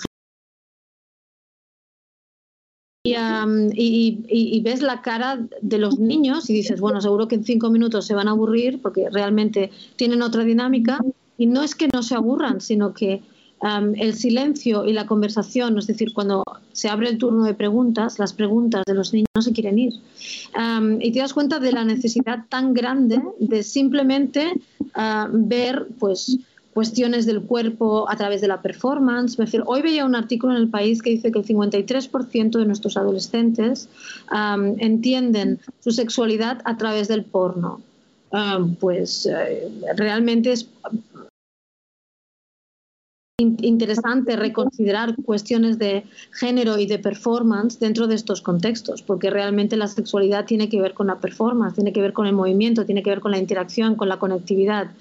y, 3.06 4.62
ves 4.64 4.82
la 4.82 5.02
cara 5.02 5.40
de 5.62 5.78
los 5.78 6.00
niños 6.00 6.50
y 6.50 6.54
dices, 6.54 6.80
bueno, 6.80 7.02
seguro 7.02 7.28
que 7.28 7.36
en 7.36 7.44
cinco 7.44 7.70
minutos 7.70 8.06
se 8.06 8.16
van 8.16 8.28
a 8.28 8.32
aburrir 8.32 8.82
porque 8.82 9.10
realmente 9.10 9.72
tienen 9.96 10.22
otra 10.22 10.44
dinámica. 10.44 11.00
Y 11.38 11.48
no 11.48 11.64
es 11.64 11.76
que 11.76 11.90
no 11.90 12.02
se 12.02 12.16
aburran, 12.16 12.62
sino 12.62 12.94
que 12.94 13.22
el 13.98 14.14
silencio 14.14 14.86
y 14.86 14.94
la 14.94 15.08
conversación, 15.08 15.78
es 15.78 15.88
decir, 15.88 16.14
cuando 16.14 16.44
se 16.72 16.90
abre 16.90 17.10
el 17.10 17.18
turno 17.18 17.46
de 17.46 17.54
preguntas, 17.54 18.20
las 18.20 18.34
preguntas 18.34 18.84
de 18.86 18.94
los 18.94 19.14
niños 19.14 19.30
no 19.34 19.42
se 19.42 19.54
quieren 19.54 19.80
ir. 19.80 19.94
y 21.00 21.12
te 21.12 21.20
das 21.20 21.34
cuenta 21.34 21.60
de 21.60 21.72
la 21.72 21.84
necesidad 21.84 22.46
tan 22.50 22.74
grande 22.74 23.22
de 23.40 23.64
simplemente 23.64 24.54
ah, 24.94 25.30
ver, 25.32 25.88
pues, 26.00 26.38
cuestiones 26.76 27.26
del 27.26 27.42
cuerpo 27.42 28.10
a 28.10 28.18
través 28.18 28.42
de 28.42 28.50
la 28.50 28.62
performance. 28.62 29.38
hoy 29.66 29.82
veía 29.82 30.04
un 30.04 30.14
artículo 30.14 30.52
en 30.52 30.62
el 30.62 30.68
país 30.68 31.02
que 31.02 31.10
dice 31.12 31.32
que 31.32 31.40
el 31.40 31.46
53% 31.46 32.60
de 32.60 32.66
nuestros 32.66 32.98
adolescentes 32.98 33.88
entienden 34.80 35.62
su 35.80 35.92
sexualidad 35.92 36.62
a 36.66 36.76
través 36.76 37.08
del 37.08 37.24
porno. 37.24 37.80
pues 38.82 39.26
eh, 39.26 39.70
realmente 39.96 40.52
es 40.52 40.68
interesante 43.38 44.36
reconsiderar 44.36 45.16
cuestiones 45.24 45.80
de 45.80 46.04
género 46.32 46.78
y 46.78 46.88
de 46.88 47.00
performance 47.00 47.80
dentro 47.80 48.08
de 48.08 48.16
estos 48.16 48.42
contextos, 48.42 49.02
porque 49.02 49.30
realmente 49.30 49.78
la 49.78 49.88
sexualidad 49.88 50.44
tiene 50.44 50.68
que 50.68 50.82
ver 50.82 50.94
con 50.94 51.08
la 51.08 51.20
performance, 51.20 51.76
tiene 51.76 51.94
que 51.94 52.02
ver 52.02 52.12
con 52.12 52.28
el 52.28 52.34
movimiento, 52.34 52.86
tiene 52.86 53.02
que 53.02 53.12
ver 53.12 53.22
con 53.22 53.32
la 53.32 53.38
interacción, 53.38 53.96
con 53.96 54.10
la 54.10 54.20
conectividad. 54.20 54.92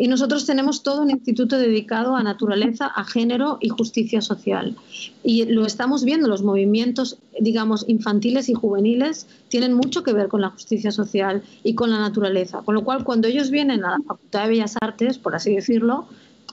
Y 0.00 0.08
nosotros 0.08 0.46
tenemos 0.46 0.82
todo 0.82 1.02
un 1.02 1.10
instituto 1.10 1.58
dedicado 1.58 2.16
a 2.16 2.22
naturaleza, 2.22 2.86
a 2.86 3.04
género 3.04 3.58
y 3.60 3.68
justicia 3.68 4.22
social. 4.22 4.74
Y 5.22 5.44
lo 5.44 5.66
estamos 5.66 6.04
viendo, 6.04 6.26
los 6.26 6.42
movimientos, 6.42 7.18
digamos, 7.38 7.84
infantiles 7.86 8.48
y 8.48 8.54
juveniles 8.54 9.26
tienen 9.48 9.74
mucho 9.74 10.02
que 10.02 10.14
ver 10.14 10.28
con 10.28 10.40
la 10.40 10.48
justicia 10.48 10.90
social 10.90 11.42
y 11.64 11.74
con 11.74 11.90
la 11.90 11.98
naturaleza. 11.98 12.62
Con 12.62 12.76
lo 12.76 12.82
cual, 12.82 13.04
cuando 13.04 13.28
ellos 13.28 13.50
vienen 13.50 13.84
a 13.84 13.90
la 13.90 14.02
Facultad 14.02 14.44
de 14.44 14.48
Bellas 14.48 14.76
Artes, 14.80 15.18
por 15.18 15.34
así 15.34 15.54
decirlo, 15.54 16.06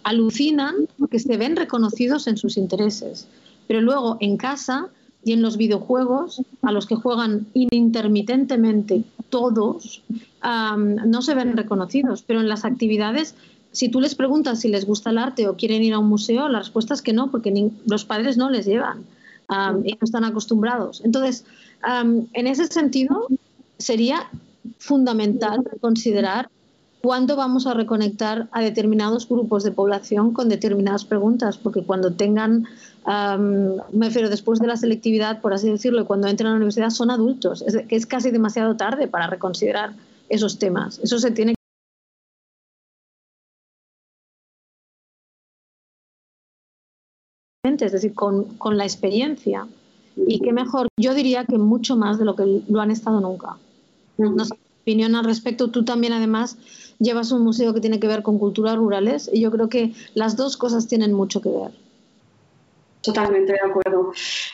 alucinan 0.04 0.76
porque 1.00 1.20
se 1.20 1.38
ven 1.38 1.56
reconocidos 1.56 2.28
en 2.28 2.36
sus 2.36 2.58
intereses. 2.58 3.30
Pero 3.66 3.80
luego 3.80 4.18
en 4.20 4.36
casa 4.36 4.90
y 5.24 5.32
en 5.32 5.42
los 5.42 5.56
videojuegos, 5.56 6.42
a 6.64 6.74
los 6.74 6.86
que 6.86 6.96
juegan 6.96 7.48
inintermitentemente 7.54 9.06
todos, 9.30 10.04
no 10.44 11.22
se 11.22 11.36
ven 11.36 11.58
reconocidos. 11.58 12.24
Pero 12.24 12.40
en 12.40 12.50
las 12.50 12.66
actividades, 12.66 13.36
si 13.72 13.90
tú 13.90 14.02
les 14.02 14.16
preguntas 14.16 14.62
si 14.62 14.70
les 14.70 14.86
gusta 14.86 15.10
el 15.10 15.18
arte 15.18 15.48
o 15.48 15.56
quieren 15.56 15.84
ir 15.84 15.94
a 15.94 16.00
un 16.00 16.08
museo, 16.08 16.50
la 16.50 16.60
respuesta 16.60 16.94
es 16.94 17.02
que 17.02 17.14
no, 17.14 17.32
porque 17.32 17.72
los 17.86 18.06
padres 18.06 18.38
no 18.38 18.50
les 18.50 18.66
llevan 18.66 19.04
y 19.84 19.92
no 19.92 20.00
están 20.02 20.24
acostumbrados. 20.24 21.02
Entonces, 21.04 21.46
en 21.86 22.48
ese 22.48 22.68
sentido, 22.68 23.28
sería 23.78 24.28
fundamental 24.80 25.64
considerar 25.80 26.50
cuándo 27.02 27.36
vamos 27.36 27.68
a 27.68 27.74
reconectar 27.74 28.50
a 28.52 28.62
determinados 28.62 29.30
grupos 29.30 29.64
de 29.64 29.72
población 29.72 30.34
con 30.34 30.50
determinadas 30.50 31.06
preguntas, 31.06 31.58
porque 31.58 31.84
cuando 31.84 32.14
tengan 32.14 32.66
me 33.08 34.06
refiero 34.06 34.30
después 34.30 34.60
de 34.60 34.68
la 34.68 34.76
selectividad, 34.76 35.40
por 35.42 35.54
así 35.54 35.70
decirlo, 35.70 36.06
cuando 36.06 36.28
entran 36.28 36.48
a 36.48 36.52
la 36.52 36.58
universidad 36.58 36.90
son 36.90 37.10
adultos, 37.10 37.62
es 37.62 37.78
que 37.88 37.96
es 37.96 38.06
casi 38.06 38.32
demasiado 38.32 38.76
tarde 38.76 39.08
para 39.08 39.28
reconsiderar 39.28 39.94
esos 40.30 40.60
temas. 40.60 41.00
Eso 41.00 41.18
se 41.20 41.32
tiene 41.32 41.54
es 47.64 47.92
decir, 47.92 48.14
con, 48.14 48.46
con, 48.58 48.78
la 48.78 48.86
experiencia. 48.86 49.68
Y 50.16 50.40
qué 50.40 50.52
mejor, 50.52 50.88
yo 50.98 51.14
diría 51.14 51.46
que 51.46 51.58
mucho 51.58 51.96
más 51.96 52.18
de 52.18 52.26
lo 52.26 52.36
que 52.36 52.62
lo 52.68 52.82
han 52.82 52.92
estado 52.92 53.20
nunca. 53.20 53.58
No 54.18 54.46
sé, 54.46 54.56
opinión 54.82 55.16
al 55.16 55.26
respecto. 55.26 55.68
Tú 55.68 55.84
también, 55.84 56.14
además, 56.14 56.58
llevas 56.98 57.32
un 57.32 57.44
museo 57.44 57.74
que 57.74 57.82
tiene 57.82 58.00
que 58.00 58.08
ver 58.08 58.24
con 58.24 58.40
culturas 58.40 58.78
rurales 58.78 59.30
y 59.32 59.42
yo 59.42 59.52
creo 59.52 59.70
que 59.70 59.94
las 60.16 60.38
dos 60.38 60.58
cosas 60.58 60.88
tienen 60.88 61.14
mucho 61.14 61.42
que 61.42 61.50
ver. 61.50 61.87
Totalmente 63.02 63.54
de 63.54 63.60
acuerdo, 63.60 64.12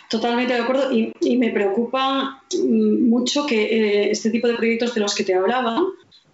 totalmente 0.09 0.53
de 0.53 0.59
acuerdo. 0.59 0.91
Y, 0.91 1.37
me 1.37 1.49
preocupa 1.51 2.43
mm, 2.53 3.09
mucho 3.09 3.45
que 3.45 3.63
eh, 3.63 4.11
este 4.11 4.29
tipo 4.29 4.47
de 4.47 4.55
proyectos 4.55 4.93
de 4.93 5.01
los 5.01 5.15
que 5.15 5.23
te 5.23 5.33
hablaba 5.33 5.81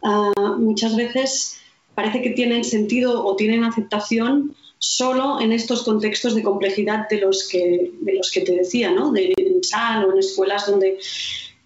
ah, 0.04 0.56
muchas 0.58 0.96
veces 0.96 1.60
parece 1.96 2.22
que 2.22 2.32
tienen 2.32 2.64
sentido 2.64 3.26
o 3.26 3.36
tienen 3.36 3.64
aceptación 3.64 4.56
solo 4.80 5.42
en 5.42 5.52
estos 5.52 5.84
contextos 5.84 6.36
de 6.36 6.44
complejidad 6.44 7.08
de 7.10 7.20
los 7.20 7.48
que, 7.48 7.92
de 8.00 8.14
los 8.14 8.32
que 8.32 8.42
te 8.42 8.54
decía, 8.54 8.92
¿no? 8.92 9.12
de, 9.12 9.34
en 9.36 9.64
SAL 9.64 10.06
o 10.06 10.14
en 10.14 10.20
escuelas 10.20 10.66
donde 10.66 10.98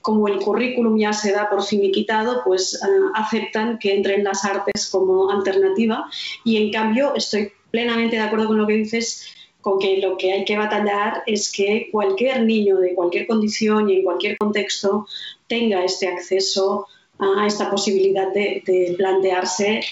como 0.01 0.27
el 0.27 0.39
currículum 0.39 0.97
ya 0.97 1.13
se 1.13 1.31
da 1.31 1.49
por 1.49 1.63
finiquitado, 1.63 2.41
pues 2.43 2.79
ah, 2.83 3.11
aceptan 3.15 3.79
que 3.79 3.93
entren 3.95 4.23
las 4.23 4.43
artes 4.43 4.89
como 4.91 5.31
alternativa. 5.31 6.09
Y 6.43 6.57
en 6.57 6.71
cambio 6.71 7.15
estoy 7.15 7.53
plenamente 7.71 8.17
de 8.17 8.21
acuerdo 8.21 8.47
con 8.47 8.57
lo 8.57 8.67
que 8.67 8.73
dices 8.73 9.25
con 9.63 9.79
que 9.79 9.97
lo 9.97 10.17
que 10.17 10.33
hay 10.33 10.43
que 10.43 10.57
batallar 10.57 11.23
es 11.25 11.49
que 11.49 11.87
cualquier 11.89 12.43
niño 12.43 12.77
de 12.77 12.93
cualquier 12.93 13.25
condición 13.25 13.89
y 13.89 13.95
en 13.95 14.03
cualquier 14.03 14.37
contexto 14.37 15.07
tenga 15.47 15.85
este 15.85 16.09
acceso 16.09 16.85
a 17.17 17.47
esta 17.47 17.71
posibilidad 17.71 18.31
de, 18.33 18.93
plantearse 18.97 19.77
eh, 19.77 19.83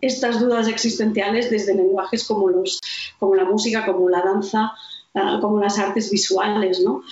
estas 0.00 0.40
dudas 0.40 0.68
existenciales 0.68 1.50
desde 1.50 1.74
lenguajes 1.74 2.24
como, 2.24 2.48
los, 2.48 2.80
como 3.18 3.34
la 3.34 3.44
música, 3.44 3.84
como 3.84 4.08
la 4.08 4.22
danza, 4.22 4.72
eh, 5.14 5.38
como 5.42 5.60
las 5.60 5.78
artes 5.78 6.10
visuales. 6.10 6.80
¿no? 6.80 7.02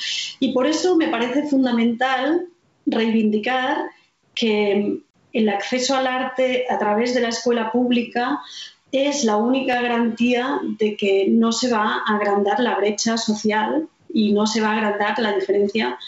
Y 0.40 0.54
por 0.54 0.66
eso 0.66 0.96
me 0.96 1.08
parece 1.08 1.46
fundamental 1.46 2.48
reivindicar 2.86 3.84
que 4.34 5.02
el 5.34 5.48
acceso 5.50 5.94
al 5.94 6.06
arte 6.06 6.64
a 6.70 6.78
través 6.78 7.12
de 7.12 7.20
la 7.20 7.28
escuela 7.28 7.70
pública 7.70 8.40
es 8.92 9.24
la 9.24 9.36
única 9.36 9.80
garantía 9.80 10.60
de 10.78 10.96
que 10.96 11.26
no 11.28 11.50
se 11.50 11.70
va 11.70 12.02
a 12.06 12.16
agrandar 12.16 12.60
la 12.60 12.76
brecha 12.76 13.16
social 13.16 13.88
y 14.12 14.32
no 14.32 14.46
se 14.46 14.60
va 14.60 14.68
a 14.68 14.76
agrandar 14.76 15.18
la 15.18 15.34
diferencia 15.34 15.98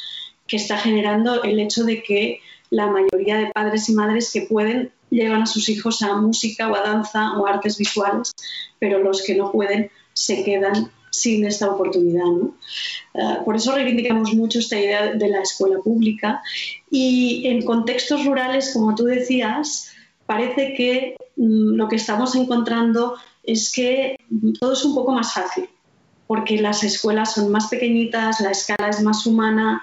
que 0.47 0.57
está 0.57 0.77
generando 0.77 1.43
el 1.43 1.59
hecho 1.59 1.85
de 1.85 2.03
que 2.03 2.41
la 2.69 2.87
mayoría 2.87 3.39
de 3.39 3.51
padres 3.53 3.89
y 3.89 3.95
madres 3.95 4.31
que 4.31 4.43
pueden 4.43 4.93
llevan 5.11 5.43
a 5.43 5.47
sus 5.47 5.69
hijos 5.69 6.03
a 6.03 6.17
música 6.17 6.71
o 6.71 6.75
a 6.75 6.83
danza 6.83 7.39
o 7.39 7.47
artes 7.47 7.79
visuales, 7.79 8.33
pero 8.79 8.99
los 8.99 9.23
que 9.23 9.35
no 9.35 9.51
pueden 9.51 9.91
se 10.13 10.45
quedan 10.45 10.91
sin 11.11 11.47
esta 11.47 11.71
oportunidad. 11.71 12.27
Eh, 13.15 13.39
por 13.45 13.57
eso 13.57 13.73
reivindicamos 13.73 14.35
mucho 14.35 14.59
esta 14.59 14.79
idea 14.79 15.13
de 15.13 15.29
la 15.29 15.41
escuela 15.41 15.79
pública 15.79 16.43
y 16.91 17.47
en 17.47 17.65
contextos 17.65 18.25
rurales, 18.25 18.73
como 18.75 18.95
tú 18.95 19.05
decías, 19.05 19.93
parece 20.27 20.75
que 20.75 21.17
lo 21.37 21.89
que 21.89 21.97
estamos 21.97 22.35
encontrando 22.35 23.17
es 23.43 23.73
que 23.73 24.17
todo 24.61 24.73
es 24.73 24.85
un 24.85 24.95
poco 24.95 25.13
más 25.13 25.35
fácil, 25.35 25.69
porque 26.27 26.61
las 26.61 26.83
escuelas 26.85 27.35
son 27.35 27.51
más 27.51 27.69
pequeñitas, 27.69 28.41
la 28.41 28.51
escala 28.51 28.89
es 28.89 29.03
más 29.03 29.27
humana, 29.27 29.83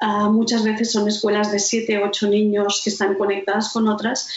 ah, 0.00 0.28
muchas 0.28 0.64
veces 0.64 0.92
son 0.92 1.08
escuelas 1.08 1.50
de 1.50 1.58
siete 1.58 1.98
o 1.98 2.06
ocho 2.06 2.28
niños 2.28 2.80
que 2.84 2.90
están 2.90 3.14
conectadas 3.14 3.72
con 3.72 3.88
otras 3.88 4.28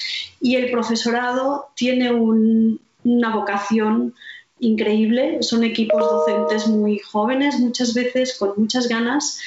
y 0.41 0.55
el 0.55 0.71
profesorado 0.71 1.67
tiene 1.75 2.11
una 2.11 3.35
vocación 3.35 4.13
increíble, 4.59 5.43
son 5.43 5.63
equipos 5.63 6.01
docentes 6.01 6.67
muy 6.67 6.99
jóvenes, 6.99 7.59
muchas 7.59 7.93
veces 7.93 8.37
con 8.37 8.53
muchas 8.57 8.87
ganas 8.87 9.39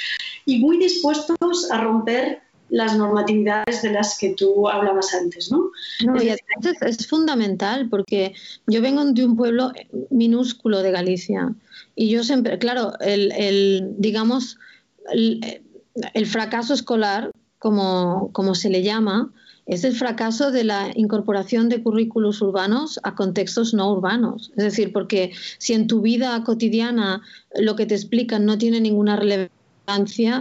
y 0.44 0.58
muy 0.58 0.78
dispuestos 0.78 1.70
a 1.70 1.80
romper 1.80 2.42
las 2.68 2.96
normatividades 2.96 3.82
de 3.82 3.92
las 3.92 4.18
que 4.18 4.34
tú 4.34 4.68
hablabas 4.68 5.14
antes, 5.14 5.50
¿no? 5.50 5.70
es, 6.20 7.06
fundamental 7.06 7.88
porque 7.88 8.34
yo 8.66 8.82
vengo 8.82 9.04
de 9.04 9.24
un 9.24 9.36
pueblo 9.36 9.72
minúsculo 10.10 10.82
de 10.82 10.90
Galicia 10.90 11.54
y 11.94 12.10
yo 12.10 12.24
siempre, 12.24 12.58
claro, 12.58 12.92
el, 13.00 13.94
digamos, 13.98 14.58
el, 15.12 16.26
fracaso 16.26 16.74
escolar, 16.74 17.30
como, 17.58 18.30
como 18.32 18.54
se 18.54 18.68
le 18.68 18.82
llama, 18.82 19.32
es 19.66 19.82
el 19.82 19.94
fracaso 19.94 20.52
de 20.52 20.64
la 20.64 20.90
incorporación 20.94 21.68
de 21.68 21.82
currículos 21.82 22.40
urbanos 22.40 23.00
a 23.02 23.14
contextos 23.14 23.74
no 23.74 23.90
urbanos. 23.90 24.52
Es 24.56 24.64
decir, 24.64 24.92
porque 24.92 25.32
si 25.58 25.72
en 25.72 25.88
tu 25.88 26.02
vida 26.02 26.42
cotidiana 26.44 27.22
lo 27.56 27.74
que 27.74 27.86
te 27.86 27.94
explican 27.94 28.44
no 28.44 28.58
tiene 28.58 28.80
ninguna 28.80 29.16
relevancia, 29.16 29.65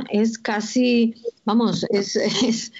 es 0.10 0.38
casi, 0.38 1.16
vamos, 1.46 1.86
es, 1.90 2.16
es, 2.16 2.72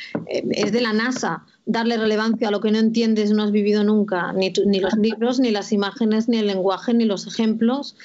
de 0.72 0.82
la 0.82 0.94
NASA 0.94 1.44
darle 1.66 1.98
relevancia 1.98 2.50
a 2.50 2.52
lo 2.52 2.62
que 2.62 2.72
no 2.72 2.78
entiendes, 2.78 3.32
no 3.32 3.44
has 3.44 3.52
vivido 3.52 3.84
nunca, 3.84 4.34
ni, 4.34 4.54
ni 4.66 4.80
los 4.80 4.94
libros, 4.96 5.40
ni 5.40 5.52
las 5.52 5.72
imágenes, 5.72 6.30
ni 6.30 6.38
el 6.38 6.48
lenguaje, 6.48 6.94
ni 6.94 7.06
los 7.06 7.26
ejemplos. 7.26 7.96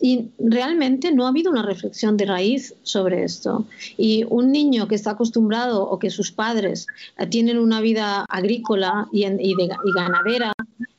Y 0.00 0.30
realmente 0.38 1.12
no 1.12 1.24
ha 1.24 1.28
habido 1.28 1.50
una 1.50 1.62
reflexión 1.62 2.16
de 2.16 2.26
raíz 2.26 2.74
sobre 2.82 3.22
esto. 3.22 3.64
Y 3.96 4.24
un 4.28 4.50
niño 4.50 4.88
que 4.88 4.96
está 4.96 5.12
acostumbrado 5.12 5.88
o 5.88 5.98
que 5.98 6.10
sus 6.10 6.32
padres 6.32 6.86
eh, 7.16 7.26
tienen 7.26 7.58
una 7.58 7.80
vida 7.80 8.26
agrícola 8.28 9.08
y, 9.12 9.24
ganadera 9.94 10.52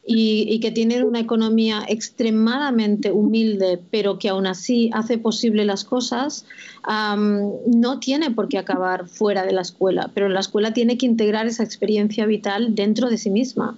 y, 0.07 0.59
que 0.59 0.71
tienen 0.71 1.03
una 1.03 1.19
economía 1.19 1.83
extremadamente 1.87 3.11
humilde, 3.11 3.79
pero 3.89 4.19
que 4.19 4.29
aún 4.29 4.45
así 4.45 4.89
hace 4.93 5.17
posible 5.17 5.65
las 5.65 5.83
cosas, 5.83 6.45
no 6.87 7.99
tiene 7.99 8.31
por 8.31 8.47
qué 8.47 8.59
acabar 8.59 9.07
fuera 9.07 9.43
de 9.45 9.53
la 9.53 9.61
escuela, 9.61 10.11
pero 10.13 10.29
la 10.29 10.39
escuela 10.39 10.73
tiene 10.73 10.97
que 10.97 11.07
integrar 11.07 11.47
esa 11.47 11.63
experiencia 11.63 12.25
vital 12.25 12.75
dentro 12.75 13.09
de 13.09 13.17
sí 13.17 13.29
misma. 13.29 13.77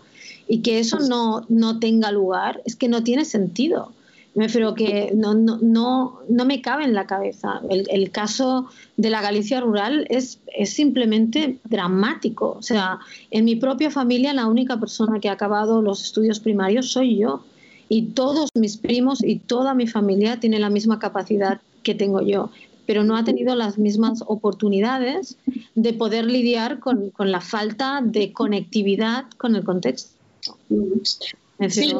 Y 0.50 0.60
que 0.60 0.80
eso 0.80 1.00
no, 1.00 1.46
no 1.50 1.80
tenga 1.80 2.12
lugar 2.12 2.62
es 2.66 2.78
que 2.78 2.88
no 2.88 3.04
tiene 3.04 3.26
sentido 3.26 3.92
me 4.38 4.44
refiero 4.44 4.76
que 4.76 5.12
no, 5.16 5.34
no, 5.34 5.58
no, 5.64 6.20
no, 6.30 6.46
me 6.46 6.62
cabe 6.62 6.84
en 6.84 6.94
la 6.94 7.08
cabeza. 7.08 7.60
El, 7.72 7.88
el 7.90 8.12
caso 8.12 8.68
de 8.96 9.10
la 9.10 9.20
Galicia 9.20 9.60
rural 9.62 10.06
es, 10.12 10.40
es, 10.56 10.70
simplemente 10.74 11.58
dramático. 11.64 12.56
O 12.60 12.62
sea, 12.62 13.00
en 13.32 13.46
mi 13.46 13.56
propia 13.56 13.90
familia 13.90 14.36
la 14.36 14.46
única 14.46 14.80
persona 14.80 15.20
que 15.20 15.30
ha 15.30 15.32
acabado 15.32 15.82
los 15.82 16.04
estudios 16.04 16.40
primarios 16.40 16.92
soy 16.92 17.18
yo. 17.18 17.46
Y 17.90 18.10
todos 18.10 18.52
mis 18.54 18.78
primos 18.78 19.24
y 19.24 19.38
toda 19.40 19.74
mi 19.74 19.88
familia 19.88 20.40
tiene 20.40 20.60
la 20.60 20.70
misma 20.70 21.00
capacidad 21.00 21.60
que 21.82 21.96
tengo 21.96 22.22
yo, 22.22 22.52
pero 22.86 23.04
no 23.04 23.18
ha 23.18 23.24
tenido 23.24 23.56
las 23.56 23.80
mismas 23.80 24.24
oportunidades 24.28 25.36
de 25.74 25.94
poder 25.94 26.26
lidiar 26.26 26.78
con, 26.78 27.10
con 27.10 27.32
la 27.32 27.42
falta 27.42 28.02
de 28.04 28.34
conectividad 28.34 29.26
con 29.38 29.56
el 29.56 29.64
contexto. 29.64 30.12
Sí. 31.70 31.92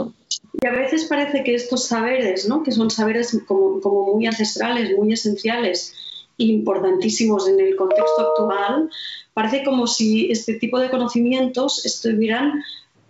Y 0.62 0.68
a 0.68 0.72
veces 0.72 1.06
parece 1.06 1.44
que 1.44 1.54
estos 1.54 1.86
saberes, 1.86 2.48
¿no? 2.48 2.64
que 2.64 2.72
son 2.72 2.90
saberes 2.90 3.40
como, 3.46 4.14
muy 4.14 4.26
ancestrales, 4.26 4.98
muy 4.98 5.14
esenciales 5.14 5.94
importantísimos 6.38 7.48
en 7.48 7.60
el 7.60 7.76
contexto 7.76 8.22
actual, 8.22 8.90
parece 9.34 9.64
como 9.64 9.88
si 9.88 10.32
este 10.32 10.56
tipo 10.56 10.80
de 10.80 10.90
conocimientos 10.90 11.86
estuvieran 11.86 12.64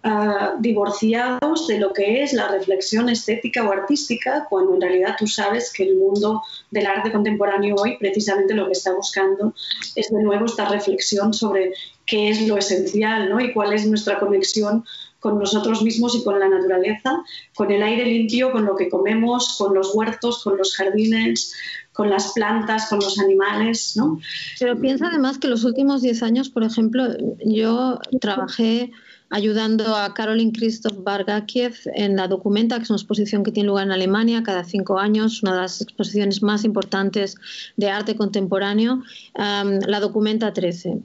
uh, 0.04 0.60
divorciados 0.60 1.68
de 1.68 1.80
lo 1.80 1.94
que 1.94 2.24
es 2.24 2.34
la 2.34 2.50
reflexión 2.50 3.10
estética 3.10 3.68
o 3.68 3.72
artística, 3.72 4.46
cuando 4.50 4.76
en 4.76 4.82
realidad 4.82 5.16
tú 5.18 5.28
sabes 5.28 5.72
que 5.72 5.84
el 5.84 5.98
mundo 5.98 6.42
del 6.72 6.86
arte 6.86 7.12
contemporáneo 7.12 7.76
hoy 7.78 7.98
precisamente 7.98 8.54
lo 8.54 8.66
que 8.66 8.74
está 8.74 8.94
buscando 8.94 9.54
es 9.96 10.10
de 10.10 10.22
nuevo 10.22 10.46
esta 10.46 10.68
reflexión 10.70 11.34
sobre 11.34 11.74
qué 12.06 12.30
es 12.30 12.48
lo 12.48 12.58
esencial 12.58 13.30
¿no? 13.30 13.40
y 13.40 13.54
cuál 13.54 13.74
es 13.74 13.86
nuestra 13.86 14.20
conexión 14.20 14.86
con 15.20 15.40
nosotros 15.40 15.82
mismos 15.82 16.16
y 16.16 16.24
con 16.24 16.40
la 16.40 16.48
naturaleza, 16.48 17.24
con 17.56 17.72
el 17.72 17.82
aire 17.82 18.06
limpio, 18.06 18.52
con 18.52 18.66
lo 18.66 18.76
que 18.76 18.90
comemos, 18.90 19.58
con 19.58 19.74
los 19.74 19.94
huertos, 19.94 20.44
con 20.44 20.58
los 20.58 20.76
jardines, 20.76 21.54
con 21.92 22.10
las 22.10 22.34
plantas, 22.34 22.90
con 22.90 23.00
los 23.00 23.18
animales, 23.20 23.94
¿no? 23.96 24.20
Pero 24.60 24.80
piensa 24.80 25.08
además 25.08 25.40
que 25.40 25.48
los 25.48 25.64
últimos 25.64 26.02
10 26.02 26.22
años, 26.24 26.50
por 26.50 26.64
ejemplo, 26.64 27.08
yo 27.44 28.00
trabajé 28.22 28.92
ayudando 29.30 29.96
a 29.96 30.14
Caroline 30.14 30.54
Christoph 30.54 31.04
Bargakiev 31.04 31.76
en 31.96 32.16
la 32.16 32.28
Documenta, 32.28 32.78
que 32.78 32.84
es 32.84 32.90
una 32.90 32.98
exposición 32.98 33.44
que 33.44 33.52
tiene 33.52 33.68
lugar 33.68 33.86
en 33.86 33.92
Alemania 33.92 34.44
cada 34.44 34.64
cinco 34.64 35.00
años, 35.00 35.44
una 35.44 35.54
de 35.54 35.62
las 35.62 35.82
exposiciones 35.82 36.42
más 36.44 36.64
importantes 36.64 37.36
de 37.76 37.90
arte 37.90 38.16
contemporáneo, 38.16 38.94
um, 38.94 39.80
la 39.86 40.00
Documenta 40.00 40.54
13 40.54 41.02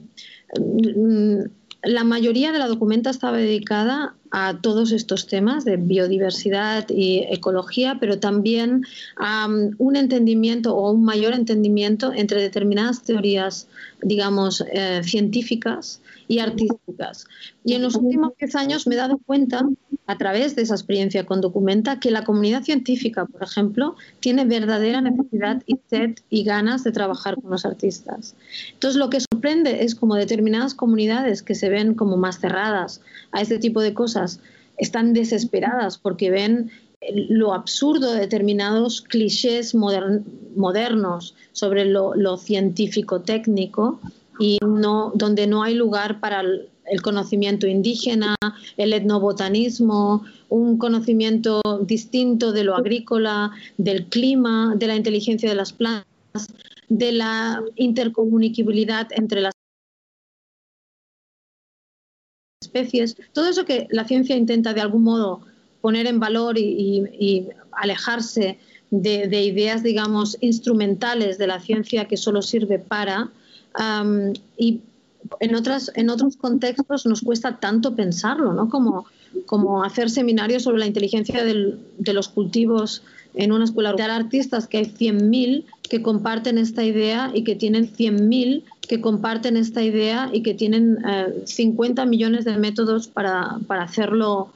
la 1.83 2.03
mayoría 2.03 2.51
de 2.51 2.59
la 2.59 2.67
documenta 2.67 3.09
estaba 3.09 3.37
dedicada 3.37 4.15
a 4.31 4.59
todos 4.61 4.91
estos 4.91 5.27
temas 5.27 5.65
de 5.65 5.77
biodiversidad 5.77 6.87
y 6.89 7.19
ecología, 7.29 7.97
pero 7.99 8.19
también 8.19 8.83
a 9.17 9.47
um, 9.47 9.71
un 9.77 9.95
entendimiento 9.95 10.75
o 10.75 10.91
un 10.91 11.03
mayor 11.03 11.33
entendimiento 11.33 12.11
entre 12.13 12.41
determinadas 12.41 13.03
teorías, 13.03 13.67
digamos, 14.01 14.63
eh, 14.71 15.01
científicas 15.03 16.01
y 16.27 16.39
artísticas. 16.39 17.27
Y 17.63 17.73
en 17.73 17.83
los 17.83 17.95
últimos 17.95 18.31
10 18.39 18.55
años 18.55 18.87
me 18.87 18.95
he 18.95 18.97
dado 18.97 19.19
cuenta, 19.25 19.63
a 20.05 20.17
través 20.17 20.55
de 20.55 20.63
esa 20.63 20.75
experiencia 20.75 21.25
con 21.25 21.41
Documenta, 21.41 21.99
que 21.99 22.11
la 22.11 22.23
comunidad 22.23 22.63
científica, 22.63 23.25
por 23.25 23.43
ejemplo, 23.43 23.95
tiene 24.19 24.45
verdadera 24.45 25.01
necesidad 25.01 25.61
y 25.65 25.77
sed 25.89 26.15
y 26.29 26.43
ganas 26.43 26.83
de 26.83 26.91
trabajar 26.91 27.35
con 27.35 27.51
los 27.51 27.65
artistas. 27.65 28.35
Entonces, 28.73 28.97
lo 28.97 29.09
que 29.09 29.19
es 29.43 29.95
como 29.95 30.15
determinadas 30.15 30.73
comunidades 30.73 31.43
que 31.43 31.55
se 31.55 31.69
ven 31.69 31.95
como 31.95 32.17
más 32.17 32.39
cerradas 32.39 33.01
a 33.31 33.41
este 33.41 33.59
tipo 33.59 33.81
de 33.81 33.93
cosas, 33.93 34.39
están 34.77 35.13
desesperadas 35.13 35.97
porque 35.97 36.31
ven 36.31 36.71
lo 37.11 37.53
absurdo 37.53 38.13
de 38.13 38.21
determinados 38.21 39.01
clichés 39.01 39.75
modernos 39.75 41.35
sobre 41.51 41.85
lo, 41.85 42.15
lo 42.15 42.37
científico-técnico 42.37 43.99
y 44.39 44.59
no, 44.65 45.11
donde 45.13 45.45
no 45.45 45.63
hay 45.63 45.75
lugar 45.75 46.21
para 46.21 46.41
el, 46.41 46.69
conocimiento 47.01 47.65
indígena, 47.67 48.35
el 48.77 48.93
etnobotanismo, 48.93 50.23
un 50.49 50.77
conocimiento 50.77 51.61
distinto 51.81 52.51
de 52.51 52.63
lo 52.63 52.75
agrícola, 52.75 53.51
del 53.77 54.05
clima, 54.05 54.75
de 54.75 54.87
la 54.87 54.95
inteligencia 54.95 55.49
de 55.49 55.55
las 55.55 55.73
plantas, 55.73 56.12
de 56.89 57.11
la 57.11 57.63
intercomunicabilidad 57.75 59.07
entre 59.11 59.41
las 59.41 59.53
especies, 62.61 63.17
todo 63.33 63.49
eso 63.49 63.65
que 63.65 63.87
la 63.91 64.05
ciencia 64.05 64.35
intenta 64.35 64.73
de 64.73 64.81
algún 64.81 65.03
modo 65.03 65.41
poner 65.81 66.07
en 66.07 66.19
valor 66.19 66.57
y, 66.57 67.49
alejarse 67.71 68.59
de, 68.91 69.27
de, 69.27 69.43
ideas, 69.43 69.83
digamos, 69.83 70.37
instrumentales 70.39 71.37
de 71.37 71.47
la 71.47 71.59
ciencia 71.59 72.07
que 72.07 72.17
solo 72.17 72.41
sirve 72.41 72.79
para, 72.79 73.31
y 74.57 74.81
en, 75.39 75.55
otras, 75.55 75.91
en 75.95 76.09
otros 76.09 76.37
contextos 76.37 77.05
nos 77.05 77.21
cuesta 77.21 77.59
tanto 77.59 77.95
pensarlo, 77.95 78.53
¿no? 78.53 78.69
Como, 78.69 79.05
como 79.45 79.83
hacer 79.83 80.09
seminarios 80.09 80.63
sobre 80.63 80.79
la 80.79 80.85
inteligencia 80.85 81.43
del, 81.43 81.79
de 81.97 82.13
los 82.13 82.27
cultivos 82.27 83.03
en 83.35 83.51
una 83.51 83.65
escuela 83.65 83.91
rural. 83.91 84.11
artistas 84.11 84.67
que 84.67 84.77
hay 84.77 84.85
100.000 84.85 85.65
que 85.81 86.01
comparten 86.01 86.57
esta 86.57 86.83
idea 86.83 87.31
y 87.33 87.43
que 87.43 87.55
tienen 87.55 87.91
100.000 87.91 88.63
que 88.87 89.01
comparten 89.01 89.57
esta 89.57 89.81
idea 89.81 90.29
y 90.31 90.43
que 90.43 90.53
tienen 90.53 90.99
50 91.45 92.01
eh, 92.01 92.05
millones 92.05 92.45
de 92.45 92.57
métodos 92.57 93.07
para, 93.07 93.59
para 93.67 93.83
hacerlo, 93.83 94.49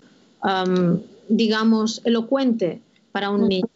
digamos, 1.30 2.02
elocuente 2.06 2.82
para 3.12 3.30
un 3.30 3.48
niño. 3.48 3.68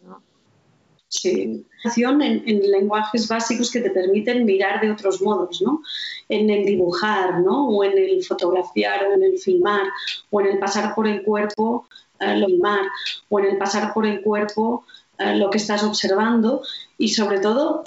Sí, 1.08 1.66
en, 1.96 2.42
en, 2.46 2.70
lenguajes 2.70 3.28
básicos 3.28 3.70
que 3.70 3.80
te 3.80 3.90
permiten 3.90 4.46
mirar 4.46 4.80
de 4.80 4.90
otros 4.90 5.20
modos, 5.20 5.60
¿no? 5.60 5.82
En 6.28 6.48
el 6.48 6.64
dibujar, 6.64 7.40
¿no? 7.40 7.68
O 7.68 7.84
en 7.84 7.98
el 7.98 8.24
fotografiar, 8.24 9.04
o 9.06 9.14
en 9.14 9.22
el 9.24 9.38
filmar, 9.38 9.86
o 10.30 10.40
en 10.40 10.46
el 10.46 10.58
pasar 10.58 10.94
por 10.94 11.06
el 11.06 11.22
cuerpo, 11.22 11.86
eh, 12.18 12.38
lo 12.38 12.46
filmar, 12.46 12.86
o 13.28 13.40
en 13.40 13.44
el 13.46 13.58
pasar 13.58 13.92
por 13.92 14.06
el 14.06 14.22
cuerpo 14.22 14.84
eh, 15.18 15.36
lo 15.36 15.50
que 15.50 15.58
estás 15.58 15.82
observando 15.82 16.62
y 16.98 17.10
sobre 17.10 17.38
todo 17.40 17.84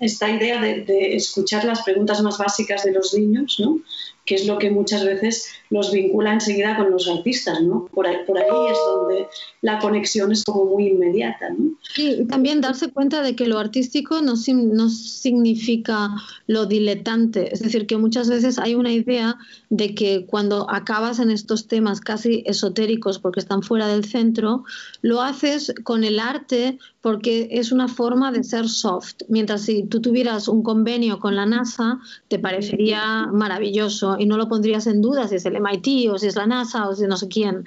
esta 0.00 0.28
idea 0.28 0.60
de, 0.60 0.82
de, 0.82 1.16
escuchar 1.16 1.64
las 1.64 1.82
preguntas 1.82 2.22
más 2.22 2.38
básicas 2.38 2.84
de 2.84 2.92
los 2.92 3.14
niños, 3.14 3.56
¿no? 3.58 3.80
que 4.24 4.34
es 4.34 4.46
lo 4.46 4.58
que 4.58 4.70
muchas 4.70 5.04
veces 5.04 5.48
los 5.70 5.92
vincula 5.92 6.32
enseguida 6.32 6.76
con 6.76 6.90
los 6.90 7.08
artistas, 7.08 7.60
¿no? 7.62 7.86
Por 7.86 8.06
ahí, 8.06 8.18
por 8.26 8.38
ahí 8.38 8.46
es 8.70 8.78
donde 8.86 9.28
la 9.62 9.78
conexión 9.78 10.32
es 10.32 10.44
como 10.44 10.66
muy 10.66 10.88
inmediata, 10.88 11.50
¿no? 11.50 11.72
Sí, 11.94 12.16
y 12.20 12.24
también 12.26 12.60
darse 12.60 12.90
cuenta 12.90 13.22
de 13.22 13.34
que 13.34 13.46
lo 13.46 13.58
artístico 13.58 14.22
no, 14.22 14.34
no 14.54 14.88
significa 14.88 16.10
lo 16.46 16.66
diletante, 16.66 17.52
es 17.52 17.60
decir, 17.60 17.86
que 17.86 17.96
muchas 17.96 18.28
veces 18.28 18.58
hay 18.58 18.74
una 18.74 18.92
idea 18.92 19.36
de 19.70 19.94
que 19.94 20.26
cuando 20.26 20.70
acabas 20.70 21.18
en 21.18 21.30
estos 21.30 21.66
temas 21.66 22.00
casi 22.00 22.42
esotéricos 22.46 23.18
porque 23.18 23.40
están 23.40 23.62
fuera 23.62 23.88
del 23.88 24.04
centro, 24.04 24.64
lo 25.02 25.22
haces 25.22 25.74
con 25.82 26.04
el 26.04 26.20
arte 26.20 26.78
porque 27.00 27.48
es 27.52 27.70
una 27.70 27.86
forma 27.86 28.32
de 28.32 28.42
ser 28.42 28.68
soft, 28.68 29.22
mientras 29.28 29.62
si 29.62 29.84
tú 29.84 30.00
tuvieras 30.00 30.48
un 30.48 30.62
convenio 30.62 31.20
con 31.20 31.36
la 31.36 31.46
NASA, 31.46 32.00
te 32.26 32.38
parecería 32.38 33.26
maravilloso 33.32 34.16
y 34.18 34.26
no 34.26 34.36
lo 34.36 34.48
pondrías 34.48 34.88
en 34.88 35.00
duda 35.00 35.28
si 35.28 35.36
es 35.36 35.46
el 35.46 35.55
MIT 35.60 36.10
o 36.10 36.18
si 36.18 36.26
es 36.26 36.36
la 36.36 36.46
NASA 36.46 36.88
o 36.88 36.94
si 36.94 37.06
no 37.06 37.16
sé 37.16 37.28
quién. 37.28 37.64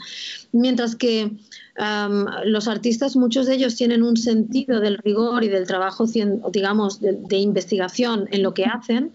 Mientras 0.52 0.96
que 0.96 1.32
los 2.46 2.68
artistas, 2.68 3.16
muchos 3.16 3.46
de 3.46 3.56
ellos 3.56 3.76
tienen 3.76 4.04
un 4.04 4.18
sentido 4.18 4.82
del 4.82 4.98
rigor 4.98 5.44
y 5.44 5.48
del 5.48 5.66
trabajo, 5.66 6.06
digamos, 6.52 7.00
de, 7.00 7.38
investigación 7.38 8.28
en 8.32 8.44
lo 8.44 8.54
que 8.54 8.66
hacen, 8.66 9.14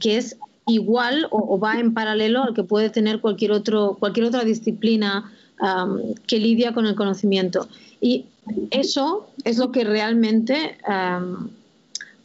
que 0.00 0.16
es 0.16 0.38
igual 0.66 1.26
o, 1.30 1.58
va 1.58 1.78
en 1.78 1.92
paralelo 1.92 2.42
al 2.42 2.54
que 2.54 2.62
puede 2.62 2.90
tener 2.90 3.20
cualquier, 3.20 3.52
otro, 3.52 3.96
cualquier 3.98 4.26
otra 4.26 4.44
disciplina 4.44 5.30
que 6.26 6.38
lidia 6.38 6.72
con 6.72 6.86
el 6.86 6.94
conocimiento. 6.94 7.68
Y 8.00 8.26
eso 8.70 9.28
es 9.44 9.58
lo 9.58 9.72
que 9.72 9.84
realmente 9.84 10.78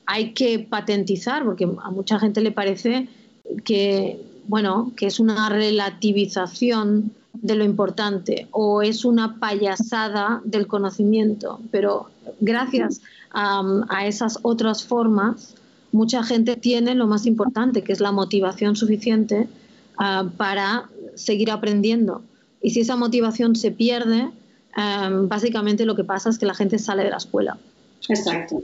hay 0.05 0.33
que 0.33 0.59
patentizar, 0.59 1.43
porque 1.43 1.65
a 1.65 1.91
mucha 1.91 2.19
gente 2.19 2.41
le 2.41 2.51
parece 2.51 3.07
que, 3.63 4.19
bueno, 4.47 4.91
que 4.95 5.07
es 5.07 5.19
una 5.19 5.49
relativización 5.49 7.11
de 7.33 7.55
lo 7.55 7.63
importante 7.63 8.47
o 8.51 8.81
es 8.81 9.05
una 9.05 9.39
payasada 9.39 10.41
del 10.43 10.67
conocimiento, 10.67 11.59
pero 11.71 12.09
gracias 12.39 13.01
a 13.31 14.05
esas 14.05 14.37
otras 14.43 14.83
formas, 14.83 15.55
mucha 15.91 16.23
gente 16.23 16.55
tiene 16.55 16.93
lo 16.93 17.07
más 17.07 17.25
importante, 17.25 17.83
que 17.83 17.93
es 17.93 17.99
la 17.99 18.11
motivación 18.11 18.75
suficiente 18.75 19.47
ah, 19.97 20.29
para 20.37 20.89
seguir 21.15 21.49
aprendiendo. 21.49 22.21
Y 22.61 22.71
si 22.71 22.81
esa 22.81 22.95
motivación 22.95 23.55
se 23.55 23.71
pierde, 23.71 24.29
básicamente 24.75 25.85
lo 25.85 25.95
que 25.95 26.03
pasa 26.03 26.29
es 26.29 26.37
que 26.37 26.45
la 26.45 26.55
gente 26.55 26.79
sale 26.79 27.03
de 27.03 27.09
la 27.09 27.17
escuela. 27.17 27.57
Exacto. 28.07 28.63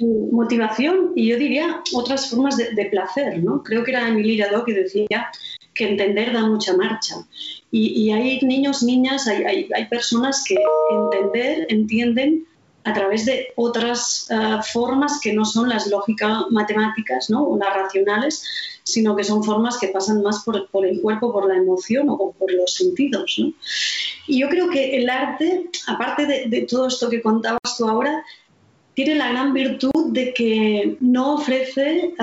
Motivación 0.00 1.12
y 1.14 1.28
yo 1.28 1.38
diría 1.38 1.82
otras 1.94 2.30
formas 2.30 2.56
de, 2.56 2.84
placer, 2.86 3.42
¿no? 3.42 3.62
Creo 3.62 3.84
que 3.84 3.92
era 3.92 4.08
Emily 4.08 4.38
Jadot 4.38 4.64
que 4.64 4.74
decía 4.74 5.30
que 5.74 5.88
entender 5.88 6.32
da 6.32 6.46
mucha 6.46 6.76
marcha. 6.76 7.16
Y, 7.70 8.10
hay 8.10 8.40
niños, 8.40 8.82
niñas, 8.82 9.26
hay, 9.26 9.68
hay, 9.74 9.84
personas 9.86 10.44
que 10.46 10.56
entender, 10.90 11.66
entienden 11.68 12.46
a 12.86 12.92
través 12.92 13.26
de 13.26 13.48
otras 13.56 14.28
eh, 14.30 14.58
formas 14.72 15.20
que 15.20 15.32
no 15.32 15.44
son 15.44 15.68
las 15.68 15.88
lógicas 15.88 16.44
matemáticas 16.50 17.28
¿no? 17.28 17.42
o 17.42 17.58
las 17.58 17.74
racionales, 17.74 18.44
sino 18.84 19.16
que 19.16 19.24
son 19.24 19.42
formas 19.42 19.78
que 19.78 19.88
pasan 19.88 20.22
más 20.22 20.44
por, 20.44 20.86
el 20.86 21.00
cuerpo, 21.00 21.32
por 21.32 21.48
la 21.48 21.56
emoción 21.56 22.08
o 22.08 22.30
por 22.30 22.52
los 22.52 22.74
sentidos. 22.74 23.42
Y 24.28 24.38
yo 24.38 24.48
creo 24.48 24.70
que 24.70 24.96
el 24.96 25.10
arte, 25.10 25.68
aparte 25.88 26.26
de, 26.26 26.62
todo 26.70 26.86
esto 26.86 27.10
que 27.10 27.20
contabas 27.20 27.76
tú 27.76 27.88
ahora, 27.88 28.24
tiene 28.96 29.14
la 29.14 29.28
gran 29.28 29.52
virtud 29.52 30.06
de 30.06 30.32
que 30.32 30.96
no 31.00 31.34
ofrece 31.34 32.14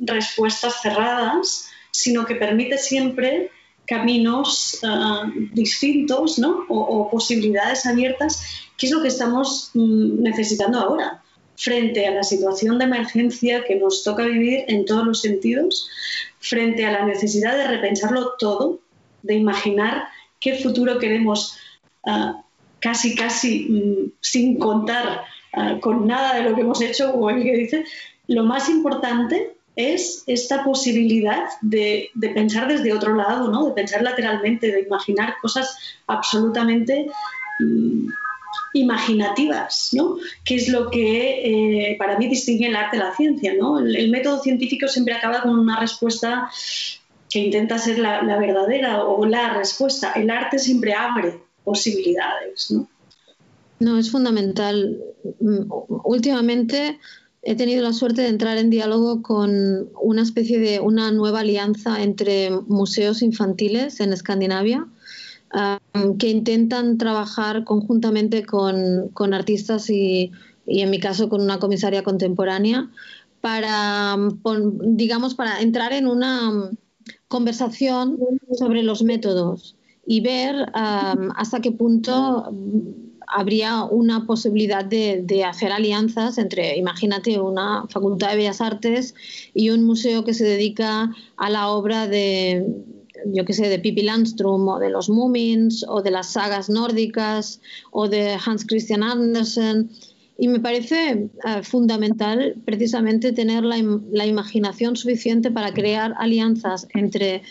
respuestas 0.00 0.82
cerradas, 0.82 1.70
sino 1.92 2.26
que 2.26 2.34
permite 2.34 2.76
siempre 2.78 3.52
caminos 3.86 4.80
eh, 4.82 5.48
distintos 5.52 6.36
¿no? 6.40 6.66
o, 6.68 7.08
posibilidades 7.08 7.86
abiertas, 7.86 8.42
que 8.76 8.86
es 8.86 8.92
lo 8.92 9.00
que 9.00 9.08
estamos 9.08 9.70
mm, 9.74 10.20
necesitando 10.20 10.80
ahora 10.80 11.22
frente 11.56 12.06
a 12.08 12.10
la 12.10 12.24
situación 12.24 12.78
de 12.78 12.84
emergencia 12.84 13.64
que 13.64 13.76
nos 13.76 14.02
toca 14.02 14.24
vivir 14.24 14.64
en 14.66 14.84
todos 14.84 15.06
los 15.06 15.20
sentidos, 15.20 15.88
frente 16.40 16.86
a 16.86 16.92
la 16.92 17.06
necesidad 17.06 17.56
de 17.56 17.68
repensarlo 17.68 18.32
todo, 18.36 18.80
de 19.22 19.36
imaginar 19.36 20.08
qué 20.40 20.56
futuro 20.56 20.98
queremos 20.98 21.56
eh, 22.04 22.32
casi, 22.80 23.14
casi 23.14 23.68
mm, 23.68 24.12
sin 24.20 24.58
contar 24.58 25.22
eh, 25.58 25.80
con 25.80 26.06
nada 26.06 26.34
de 26.34 26.42
lo 26.42 26.54
que 26.54 26.62
hemos 26.62 26.80
hecho, 26.80 27.12
o 27.12 27.30
el 27.30 27.42
que 27.42 27.56
dice, 27.56 27.84
lo 28.26 28.44
más 28.44 28.68
importante 28.68 29.54
es 29.78 30.24
esta 30.26 30.64
posibilidad 30.64 31.44
de, 31.62 32.10
pensar 32.34 32.66
desde 32.66 32.92
otro 32.92 33.14
lado, 33.14 33.48
¿no? 33.48 33.66
de 33.66 33.72
pensar 33.72 34.02
lateralmente, 34.02 34.72
de 34.72 34.80
imaginar 34.80 35.36
cosas 35.40 35.78
absolutamente 36.08 37.06
mm, 37.60 38.08
imaginativas, 38.74 39.90
¿no? 39.92 40.16
que 40.44 40.56
es 40.56 40.68
lo 40.68 40.90
que 40.90 41.92
eh, 41.92 41.96
para 41.96 42.18
mí 42.18 42.26
distingue 42.26 42.66
el 42.66 42.74
arte 42.74 42.96
de 42.96 43.04
la 43.04 43.14
ciencia. 43.14 43.54
¿no? 43.56 43.78
El, 43.78 44.10
método 44.10 44.42
científico 44.42 44.88
siempre 44.88 45.14
acaba 45.14 45.42
con 45.42 45.56
una 45.56 45.78
respuesta 45.78 46.50
que 47.30 47.38
intenta 47.38 47.78
ser 47.78 48.00
la, 48.00 48.22
la, 48.22 48.36
verdadera 48.36 49.04
o 49.04 49.24
la 49.26 49.54
respuesta. 49.54 50.12
El 50.16 50.28
arte 50.28 50.58
siempre 50.58 50.92
abre 50.92 51.38
posibilidades. 51.62 52.72
¿no? 52.72 52.88
No, 53.80 53.98
es 53.98 54.10
fundamental. 54.10 55.00
Mm, 55.40 55.70
últimamente 56.04 56.98
he 57.42 57.54
tenido 57.54 57.82
la 57.82 57.92
suerte 57.92 58.22
de 58.22 58.28
entrar 58.28 58.58
en 58.58 58.70
diálogo 58.70 59.22
con 59.22 59.88
una 60.00 60.22
especie 60.22 60.58
de 60.58 60.80
una 60.80 61.12
nueva 61.12 61.40
alianza 61.40 62.02
entre 62.02 62.50
museos 62.50 63.22
infantiles 63.22 64.00
en 64.00 64.12
Escandinavia 64.12 64.86
que 66.18 66.28
intentan 66.28 66.98
trabajar 66.98 67.64
conjuntamente 67.64 68.44
con, 68.44 69.32
artistas 69.32 69.88
y, 69.88 70.30
en 70.66 70.90
mi 70.90 71.00
caso 71.00 71.30
con 71.30 71.40
una 71.40 71.58
comisaria 71.58 72.02
contemporánea 72.02 72.90
para, 73.40 74.14
um, 74.16 74.78
digamos, 74.96 75.34
para 75.34 75.60
entrar 75.62 75.94
en 75.94 76.06
una 76.06 76.50
um, 76.50 76.76
conversación 77.28 78.18
sobre 78.58 78.82
los 78.82 79.02
métodos 79.02 79.76
y 80.06 80.20
ver 80.20 80.66
hasta 80.74 81.60
qué 81.60 81.72
punto 81.72 82.52
habría 83.30 83.84
una 83.84 84.26
posibilidad 84.26 84.84
de, 84.84 85.44
hacer 85.44 85.72
alianzas 85.72 86.38
entre, 86.38 86.76
imagínate, 86.76 87.38
una 87.40 87.86
facultad 87.88 88.30
de 88.30 88.36
bellas 88.36 88.60
artes 88.60 89.14
y 89.54 89.70
un 89.70 89.84
museo 89.84 90.24
que 90.24 90.34
se 90.34 90.44
dedica 90.44 91.14
a 91.36 91.50
la 91.50 91.68
obra 91.68 92.06
de, 92.06 92.66
yo 93.26 93.44
qué 93.44 93.52
sé, 93.52 93.68
de 93.68 93.78
Pippi 93.78 94.02
Landström 94.02 94.68
o 94.68 94.78
de 94.78 94.90
los 94.90 95.08
Moomins 95.08 95.84
o 95.88 96.02
de 96.02 96.10
las 96.10 96.32
sagas 96.32 96.68
nórdicas 96.70 97.60
o 97.90 98.08
de 98.08 98.36
Hans 98.44 98.66
Christian 98.66 99.02
Andersen. 99.02 99.90
Y 100.40 100.48
me 100.48 100.60
parece 100.60 101.10
eh, 101.10 101.62
fundamental 101.62 102.54
precisamente 102.64 103.32
tener 103.32 103.64
la, 103.64 103.76
la 104.12 104.26
imaginación 104.26 104.96
suficiente 104.96 105.50
para 105.50 105.72
crear 105.72 106.14
alianzas 106.18 106.86
entre 106.94 107.42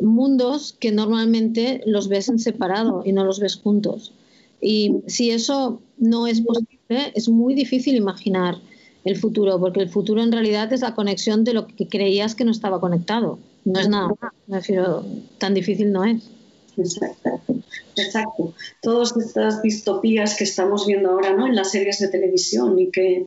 mundos 0.00 0.74
que 0.80 0.90
normalmente 0.90 1.82
los 1.84 2.08
ves 2.08 2.28
en 2.30 2.38
separado 2.38 3.02
y 3.04 3.12
no 3.12 3.24
los 3.24 3.40
ves 3.40 3.56
juntos. 3.56 4.14
Y 4.60 4.96
si 5.06 5.30
eso 5.30 5.80
no 5.98 6.26
es 6.26 6.40
posible, 6.40 7.12
es 7.14 7.28
muy 7.28 7.54
difícil 7.54 7.96
imaginar 7.96 8.56
el 9.04 9.16
futuro, 9.16 9.58
porque 9.58 9.80
el 9.80 9.88
futuro 9.88 10.22
en 10.22 10.32
realidad 10.32 10.72
es 10.72 10.82
la 10.82 10.94
conexión 10.94 11.44
de 11.44 11.54
lo 11.54 11.66
que 11.66 11.88
creías 11.88 12.34
que 12.34 12.44
no 12.44 12.50
estaba 12.50 12.80
conectado. 12.80 13.38
No 13.64 13.80
es 13.80 13.88
nada 13.88 14.10
más, 14.20 14.32
me 14.46 14.60
tan 15.38 15.54
difícil 15.54 15.92
no 15.92 16.04
es. 16.04 16.22
Exacto, 16.76 17.30
exacto. 17.96 18.54
Todas 18.82 19.16
estas 19.16 19.62
distopías 19.62 20.36
que 20.36 20.44
estamos 20.44 20.86
viendo 20.86 21.10
ahora 21.10 21.34
¿no? 21.34 21.46
en 21.46 21.56
las 21.56 21.70
series 21.70 21.98
de 21.98 22.08
televisión 22.08 22.78
y 22.78 22.90
que 22.90 23.26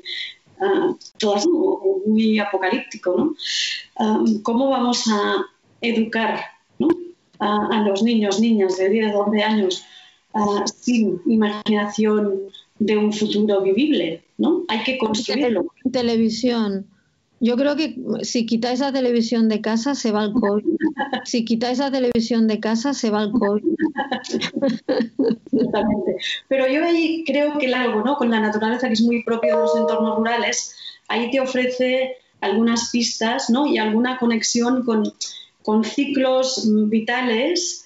uh, 0.60 0.96
todas 1.18 1.46
muy 1.48 2.40
apocalíptico, 2.40 3.16
¿no? 3.18 3.36
Ah, 3.98 4.24
¿Cómo 4.44 4.70
vamos 4.70 5.04
a 5.08 5.46
educar 5.82 6.42
¿no? 6.80 6.88
a, 7.40 7.68
a, 7.72 7.88
los 7.88 8.02
niños, 8.02 8.40
niñas 8.40 8.78
de 8.78 8.90
10, 8.90 9.14
12 9.14 9.44
años 9.44 9.86
Ah, 10.34 10.66
sin 10.66 11.22
imaginación 11.28 12.40
de 12.80 12.98
un 12.98 13.14
futuro 13.14 13.62
vivible, 13.62 14.24
¿no? 14.38 14.64
Hay 14.68 14.84
que 14.84 14.98
construirlo. 14.98 15.68
Televisión. 15.92 16.88
Yo 17.40 17.56
creo 17.56 17.76
que 17.76 17.96
si 18.22 18.46
quitáis 18.46 18.80
la 18.80 18.92
televisión 18.92 19.50
de 19.50 19.62
casa 19.62 19.96
se 19.96 20.12
va 20.12 20.24
el 20.24 20.34
COVID. 20.34 20.64
Si 21.26 21.46
quitáis 21.46 21.78
la 21.78 21.90
televisión 21.90 22.48
de 22.48 22.60
casa 22.60 22.94
se 22.94 23.10
va 23.10 23.24
el 23.24 23.32
COVID. 23.32 23.64
Exactamente. 25.52 26.18
Pero 26.50 26.68
yo 26.68 26.84
ahí 26.84 27.24
creo 27.26 27.58
que 27.58 27.68
el 27.68 27.74
algo, 27.74 28.04
¿no? 28.04 28.18
Con 28.18 28.30
la 28.30 28.42
naturaleza 28.42 28.88
que 28.88 28.94
es 28.94 29.02
muy 29.02 29.24
propio 29.24 29.56
de 29.56 29.62
los 29.62 29.76
entornos 29.78 30.18
rurales, 30.18 30.76
ahí 31.08 31.32
te 31.32 31.40
ofrece 31.40 32.18
algunas 32.42 32.90
pistas, 32.92 33.50
¿no? 33.50 33.66
Y 33.66 33.78
alguna 33.78 34.18
conexión 34.18 34.84
con, 34.84 35.04
con 35.62 35.84
ciclos 35.86 36.68
vitales 36.90 37.86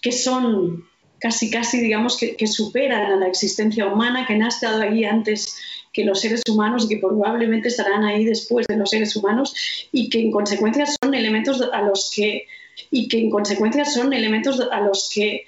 que 0.00 0.12
son 0.12 0.84
casi, 1.24 1.50
casi, 1.50 1.80
digamos, 1.80 2.18
que, 2.18 2.46
superan 2.46 3.12
a 3.12 3.16
la 3.16 3.28
existencia 3.28 3.86
humana, 3.86 4.26
que 4.26 4.34
han 4.34 4.42
estado 4.42 4.82
ahí 4.82 5.06
antes 5.06 5.56
que 5.90 6.04
los 6.04 6.20
seres 6.20 6.42
humanos 6.50 6.84
y 6.84 6.88
que 6.88 6.98
probablemente 6.98 7.68
estarán 7.68 8.04
ahí 8.04 8.26
después 8.26 8.66
de 8.66 8.76
los 8.76 8.90
seres 8.90 9.16
humanos 9.16 9.54
y 9.90 10.10
que 10.10 10.20
en 10.20 10.30
consecuencia 10.30 10.84
son 10.84 11.14
elementos 11.14 11.62
a 11.72 11.80
los 11.80 12.12
que 12.14 12.44
y 12.90 13.08
que 13.08 13.20
en 13.20 13.30
consecuencia 13.30 13.86
son 13.86 14.12
elementos 14.12 14.60
a 14.70 14.80
los 14.80 15.08
que 15.14 15.46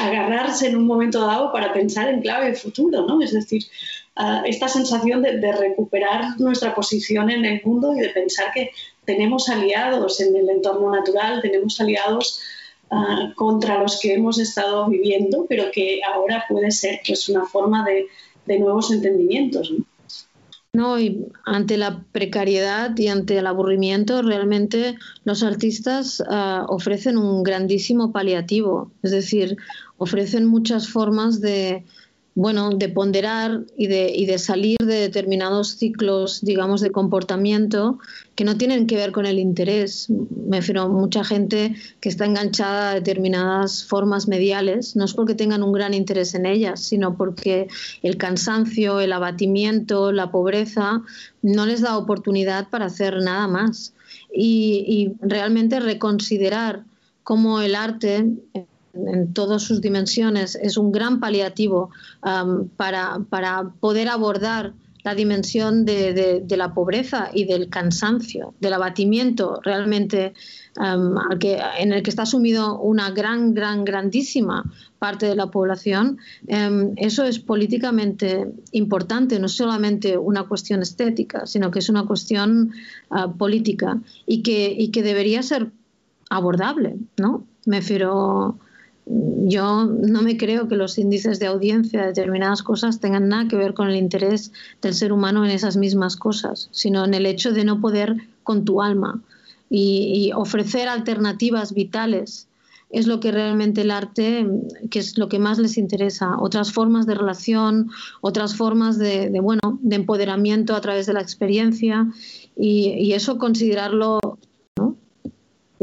agarrarse 0.00 0.68
en 0.68 0.76
un 0.76 0.86
momento 0.86 1.26
dado 1.26 1.52
para 1.52 1.74
pensar 1.74 2.08
en 2.08 2.22
clave 2.22 2.54
futuro, 2.54 3.06
¿no? 3.06 3.20
Es 3.20 3.34
decir, 3.34 3.64
esta 4.46 4.68
sensación 4.68 5.20
de, 5.20 5.36
de, 5.40 5.52
recuperar 5.52 6.40
nuestra 6.40 6.74
posición 6.74 7.28
en 7.28 7.44
el 7.44 7.60
mundo 7.62 7.94
y 7.94 8.00
de 8.00 8.08
pensar 8.08 8.50
que 8.54 8.70
tenemos 9.04 9.50
aliados 9.50 10.20
en 10.22 10.34
el 10.34 10.48
entorno 10.48 10.90
natural, 10.90 11.42
tenemos 11.42 11.78
aliados 11.80 12.40
Ah, 12.90 13.32
contra 13.36 13.82
los 13.82 14.00
que 14.00 14.14
hemos 14.14 14.38
estado 14.38 14.88
viviendo, 14.88 15.44
pero 15.46 15.64
que 15.70 16.00
ahora 16.02 16.44
puede 16.48 16.70
ser 16.70 17.00
pues, 17.06 17.28
una 17.28 17.44
forma 17.44 17.84
de, 17.84 18.06
nuevos 18.58 18.90
entendimientos. 18.90 19.72
¿no? 20.72 20.98
y 20.98 21.26
ante 21.44 21.76
la 21.76 22.02
precariedad 22.12 22.96
y 22.96 23.08
ante 23.08 23.36
el 23.36 23.46
aburrimiento, 23.46 24.22
realmente 24.22 24.96
los 25.24 25.42
artistas 25.42 26.22
ah, 26.30 26.64
ofrecen 26.68 27.18
un 27.18 27.42
grandísimo 27.42 28.10
paliativo, 28.10 28.90
es 29.02 29.10
decir, 29.10 29.58
ofrecen 29.98 30.46
muchas 30.46 30.88
formas 30.88 31.42
de, 31.42 31.84
bueno, 32.38 32.70
de 32.70 32.88
ponderar 32.88 33.64
y 33.76 33.88
de, 33.88 34.12
y 34.14 34.24
de 34.26 34.38
salir 34.38 34.78
de 34.78 34.94
determinados 34.94 35.70
ciclos, 35.76 36.40
digamos, 36.40 36.80
de 36.80 36.92
comportamiento 36.92 37.98
que 38.36 38.44
no 38.44 38.56
tienen 38.56 38.86
que 38.86 38.94
ver 38.94 39.10
con 39.10 39.26
el 39.26 39.40
interés. 39.40 40.08
Me 40.46 40.58
refiero 40.58 40.88
mucha 40.88 41.24
gente 41.24 41.74
que 41.98 42.08
está 42.08 42.26
enganchada 42.26 42.90
a 42.90 42.94
determinadas 42.94 43.84
formas 43.84 44.28
mediales, 44.28 44.94
no 44.94 45.04
es 45.04 45.14
porque 45.14 45.34
tengan 45.34 45.64
un 45.64 45.72
gran 45.72 45.94
interés 45.94 46.32
en 46.36 46.46
ellas, 46.46 46.78
sino 46.78 47.16
porque 47.16 47.66
el 48.04 48.18
cansancio, 48.18 49.00
el 49.00 49.12
abatimiento, 49.12 50.12
la 50.12 50.30
pobreza 50.30 51.02
no 51.42 51.66
les 51.66 51.80
da 51.80 51.98
oportunidad 51.98 52.68
para 52.68 52.86
hacer 52.86 53.20
nada 53.20 53.48
más. 53.48 53.94
Y, 54.32 54.84
y 54.86 55.26
realmente 55.26 55.80
reconsiderar 55.80 56.84
cómo 57.24 57.60
el 57.62 57.74
arte 57.74 58.26
en 59.06 59.32
todas 59.32 59.62
sus 59.62 59.80
dimensiones 59.80 60.56
es 60.56 60.76
un 60.76 60.92
gran 60.92 61.20
paliativo 61.20 61.90
um, 62.22 62.68
para, 62.68 63.20
para, 63.30 63.70
poder 63.80 64.08
abordar 64.08 64.72
la 65.04 65.14
dimensión 65.14 65.84
de, 65.84 66.42
de, 66.44 66.56
la 66.56 66.74
pobreza 66.74 67.30
y 67.32 67.44
del 67.44 67.68
cansancio, 67.68 68.54
del 68.60 68.74
abatimiento 68.74 69.60
realmente 69.62 70.34
um, 70.76 71.16
al 71.16 71.38
que, 71.38 71.58
en 71.78 71.92
el 71.92 72.02
que 72.02 72.10
está 72.10 72.26
sumido 72.26 72.78
una 72.78 73.10
gran, 73.10 73.54
gran, 73.54 73.84
grandísima 73.84 74.64
parte 74.98 75.26
de 75.26 75.36
la 75.36 75.46
población, 75.46 76.18
um, 76.48 76.92
eso 76.96 77.24
es 77.24 77.38
políticamente 77.38 78.52
importante, 78.72 79.38
no 79.38 79.48
solamente 79.48 80.18
una 80.18 80.42
cuestión 80.44 80.82
estética, 80.82 81.46
sino 81.46 81.70
que 81.70 81.78
es 81.78 81.88
una 81.88 82.04
cuestión 82.04 82.72
uh, 83.10 83.32
política 83.36 84.00
y 84.26 84.42
que, 84.42 84.74
y 84.76 84.90
que 84.90 85.02
debería 85.02 85.42
ser 85.42 85.70
abordable, 86.28 86.96
¿no? 87.16 87.46
Me 87.64 87.78
refiero 87.80 88.58
yo 89.10 89.86
no 89.86 90.22
me 90.22 90.36
creo 90.36 90.68
que 90.68 90.76
los 90.76 90.98
índices 90.98 91.38
de 91.38 91.46
audiencia 91.46 92.00
de 92.00 92.08
determinadas 92.08 92.62
cosas 92.62 93.00
tengan 93.00 93.28
nada 93.28 93.48
que 93.48 93.56
ver 93.56 93.72
con 93.72 93.88
el 93.88 93.96
interés 93.96 94.52
del 94.82 94.94
ser 94.94 95.12
humano 95.12 95.44
en 95.44 95.50
esas 95.50 95.76
mismas 95.76 96.16
cosas, 96.16 96.68
sino 96.72 97.04
en 97.04 97.14
el 97.14 97.24
hecho 97.24 97.52
de 97.52 97.64
no 97.64 97.80
poder 97.80 98.16
con 98.42 98.64
tu 98.64 98.82
alma. 98.82 99.20
Y, 99.70 100.30
ofrecer 100.34 100.88
alternativas 100.88 101.74
vitales 101.74 102.48
es 102.90 103.06
lo 103.06 103.20
que 103.20 103.32
realmente 103.32 103.82
el 103.82 103.90
arte, 103.90 104.46
que 104.90 104.98
es 104.98 105.18
lo 105.18 105.28
que 105.28 105.38
más 105.38 105.58
les 105.58 105.76
interesa, 105.76 106.38
otras 106.38 106.72
formas 106.72 107.06
de 107.06 107.14
relación, 107.14 107.90
otras 108.22 108.56
formas 108.56 108.98
de, 108.98 109.30
bueno, 109.40 109.78
de 109.82 109.96
empoderamiento 109.96 110.74
a 110.74 110.80
través 110.80 111.06
de 111.06 111.12
la 111.12 111.20
experiencia 111.20 112.10
y 112.56 113.12
eso 113.12 113.38
considerarlo 113.38 114.18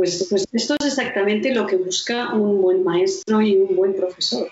pues, 0.05 0.27
pues, 0.29 0.47
esto 0.53 0.75
es 0.79 0.85
exactamente 0.85 1.53
lo 1.53 1.65
que 1.65 1.77
busca 1.77 2.33
un 2.33 2.61
buen 2.61 2.83
maestro 2.83 3.41
y 3.41 3.57
un 3.57 3.75
buen 3.75 3.95
profesor. 3.95 4.47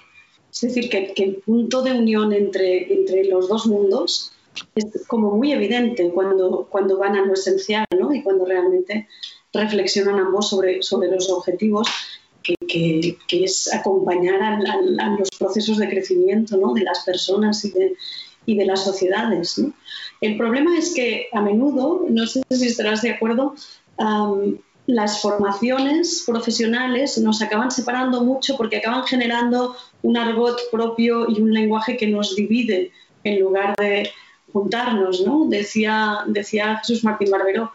Es 0.52 0.62
decir, 0.62 0.90
que, 0.90 1.14
el 1.16 1.36
punto 1.38 1.82
de 1.82 1.94
unión 1.94 2.34
entre, 2.34 2.94
entre 2.94 3.26
los 3.26 3.48
dos 3.48 3.66
mundos 3.66 4.34
es 4.76 4.86
como 5.08 5.36
muy 5.36 5.52
evidente 5.52 6.12
cuando, 6.12 6.68
cuando 6.70 6.98
van 6.98 7.16
a 7.16 7.26
lo 7.26 7.34
esencial 7.34 7.86
¿no? 8.00 8.14
y 8.14 8.22
cuando 8.22 8.46
realmente 8.46 9.08
reflexionan 9.52 10.20
ambos 10.20 10.50
sobre, 10.50 10.84
sobre 10.84 11.10
los 11.10 11.30
objetivos, 11.30 11.88
que, 12.44 12.56
que, 13.28 13.44
es 13.44 13.74
acompañar 13.74 14.42
a, 14.42 15.18
los 15.18 15.30
procesos 15.40 15.78
de 15.78 15.90
crecimiento 15.90 16.58
¿no? 16.58 16.74
de 16.74 16.84
las 16.84 17.04
personas 17.04 17.64
y 17.66 17.72
de, 17.72 17.96
y 18.46 18.58
de 18.58 18.66
las 18.66 18.84
sociedades. 18.84 19.62
El 20.22 20.38
problema 20.38 20.78
es 20.78 20.94
que 20.94 21.28
a 21.32 21.42
menudo, 21.42 22.06
no 22.10 22.28
sé 22.28 22.44
si 22.50 22.68
estarás 22.68 23.02
de 23.02 23.12
acuerdo, 23.12 23.56
las 24.86 25.22
formaciones 25.22 26.24
profesionales 26.26 27.18
nos 27.18 27.42
acaban 27.42 27.72
separando 27.72 28.24
mucho 28.24 28.58
porque 28.58 28.78
acaban 28.78 29.04
generando 29.04 29.76
un 30.02 30.18
argot 30.18 30.60
propio 30.72 31.30
y 31.30 31.42
un 31.42 31.54
lenguaje 31.54 31.96
que 31.96 32.08
nos 32.08 32.36
divide 32.36 32.92
en 33.24 33.40
lugar 33.40 33.76
de 33.78 34.10
juntarnos, 34.52 35.22
¿no? 35.26 35.46
Decía, 35.48 36.20
decía 36.28 36.78
Jesús 36.80 37.04
Martín 37.04 37.32
Barbero, 37.32 37.72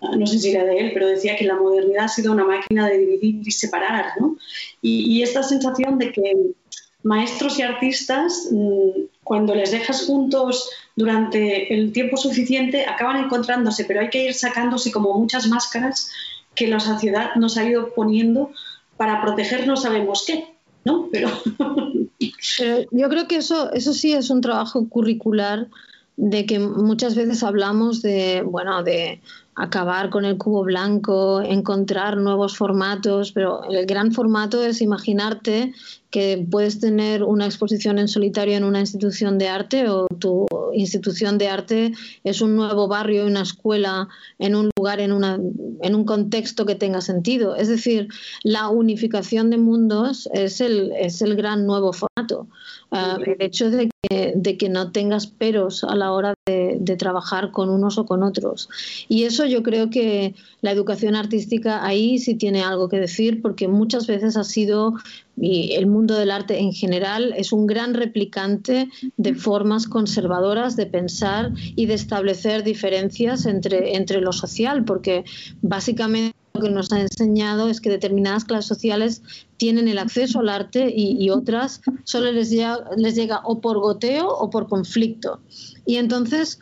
ah, 0.00 0.16
no 0.16 0.26
sé 0.26 0.38
si 0.38 0.52
era 0.52 0.64
de 0.64 0.78
él, 0.78 0.90
pero 0.94 1.08
decía 1.08 1.36
que 1.36 1.44
la 1.44 1.56
modernidad 1.56 2.04
ha 2.04 2.08
sido 2.08 2.32
una 2.32 2.44
máquina 2.44 2.88
de 2.88 2.98
dividir 2.98 3.42
y 3.44 3.50
separar, 3.50 4.12
¿no? 4.20 4.36
Y, 4.80 5.18
y 5.18 5.22
esta 5.22 5.42
sensación 5.42 5.98
de 5.98 6.12
que 6.12 6.54
maestros 7.02 7.58
y 7.58 7.62
artistas, 7.62 8.48
mm, 8.52 9.06
cuando 9.24 9.54
les 9.54 9.72
dejas 9.72 10.06
juntos 10.06 10.70
durante 10.94 11.72
el 11.74 11.92
tiempo 11.92 12.16
suficiente, 12.16 12.86
acaban 12.86 13.24
encontrándose, 13.24 13.84
pero 13.84 14.00
hay 14.00 14.10
que 14.10 14.24
ir 14.24 14.34
sacándose 14.34 14.92
como 14.92 15.18
muchas 15.18 15.48
máscaras 15.48 16.10
que 16.54 16.68
la 16.68 16.80
sociedad 16.80 17.34
nos 17.36 17.56
ha 17.56 17.64
ido 17.64 17.94
poniendo 17.94 18.50
para 18.96 19.20
proteger 19.22 19.66
no 19.66 19.76
sabemos 19.76 20.24
qué, 20.26 20.54
¿no? 20.84 21.08
Pero... 21.10 21.28
yo 22.90 23.08
creo 23.08 23.26
que 23.28 23.36
eso, 23.36 23.72
eso 23.72 23.92
sí 23.92 24.12
es 24.12 24.30
un 24.30 24.40
trabajo 24.40 24.88
curricular 24.88 25.68
de 26.16 26.46
que 26.46 26.58
muchas 26.58 27.14
veces 27.14 27.42
hablamos 27.42 28.02
de, 28.02 28.42
bueno, 28.44 28.82
de 28.82 29.20
acabar 29.54 30.08
con 30.08 30.24
el 30.24 30.38
cubo 30.38 30.62
blanco, 30.62 31.42
encontrar 31.42 32.16
nuevos 32.16 32.56
formatos, 32.56 33.32
pero 33.32 33.64
el 33.70 33.84
gran 33.86 34.12
formato 34.12 34.62
es 34.62 34.80
imaginarte 34.80 35.74
que 36.10 36.46
puedes 36.50 36.80
tener 36.80 37.22
una 37.22 37.46
exposición 37.46 37.98
en 37.98 38.08
solitario 38.08 38.56
en 38.56 38.64
una 38.64 38.80
institución 38.80 39.38
de 39.38 39.48
arte 39.48 39.88
o 39.88 40.06
tu 40.18 40.46
institución 40.74 41.38
de 41.38 41.48
arte 41.48 41.92
es 42.24 42.40
un 42.40 42.56
nuevo 42.56 42.88
barrio, 42.88 43.26
una 43.26 43.42
escuela, 43.42 44.08
en 44.38 44.54
un 44.54 44.70
lugar, 44.76 45.00
en, 45.00 45.12
una, 45.12 45.38
en 45.80 45.94
un 45.94 46.04
contexto 46.04 46.66
que 46.66 46.74
tenga 46.74 47.00
sentido. 47.00 47.56
Es 47.56 47.68
decir, 47.68 48.08
la 48.42 48.68
unificación 48.68 49.50
de 49.50 49.58
mundos 49.58 50.28
es 50.32 50.60
el, 50.60 50.92
es 50.92 51.22
el 51.22 51.36
gran 51.36 51.66
nuevo 51.66 51.92
formato. 51.92 52.11
Uh, 52.30 53.22
el 53.24 53.36
hecho 53.40 53.70
de 53.70 53.88
que, 54.02 54.34
de 54.36 54.58
que, 54.58 54.68
no 54.68 54.92
tengas 54.92 55.26
peros 55.26 55.82
a 55.82 55.94
la 55.96 56.12
hora 56.12 56.34
de, 56.46 56.76
de, 56.78 56.96
trabajar 56.96 57.50
con 57.50 57.70
unos 57.70 57.96
o 57.96 58.04
con 58.04 58.22
otros. 58.22 58.68
Y 59.08 59.24
eso 59.24 59.46
yo 59.46 59.62
creo 59.62 59.88
que 59.88 60.34
la 60.60 60.72
educación 60.72 61.16
artística 61.16 61.84
ahí 61.86 62.18
sí 62.18 62.34
tiene 62.34 62.62
algo 62.62 62.90
que 62.90 63.00
decir 63.00 63.40
porque 63.40 63.66
muchas 63.66 64.06
veces 64.06 64.36
ha 64.36 64.44
sido 64.44 64.94
y 65.36 65.72
el 65.72 65.86
mundo 65.86 66.14
del 66.14 66.30
arte 66.30 66.58
en 66.58 66.72
general 66.72 67.32
es 67.36 67.52
un 67.52 67.66
gran 67.66 67.94
replicante 67.94 68.88
de 69.16 69.34
formas 69.34 69.86
conservadoras 69.86 70.76
de 70.76 70.86
pensar 70.86 71.52
y 71.74 71.86
de 71.86 71.94
establecer 71.94 72.62
diferencias 72.62 73.46
entre, 73.46 73.96
entre 73.96 74.20
lo 74.20 74.32
social, 74.32 74.84
porque 74.84 75.24
básicamente 75.62 76.36
que 76.60 76.70
nos 76.70 76.92
ha 76.92 77.00
enseñado 77.00 77.68
es 77.68 77.80
que 77.80 77.90
determinadas 77.90 78.44
clases 78.44 78.66
sociales 78.66 79.22
tienen 79.56 79.88
el 79.88 79.98
acceso 79.98 80.40
al 80.40 80.48
arte 80.48 80.92
y, 80.94 81.30
otras 81.30 81.80
solo 82.04 82.30
les 82.32 82.50
llega, 82.50 82.80
les 82.96 83.14
llega 83.14 83.40
o 83.44 83.60
por 83.60 83.78
goteo 83.78 84.28
o 84.28 84.50
por 84.50 84.68
conflicto. 84.68 85.40
Y 85.86 85.96
entonces, 85.96 86.60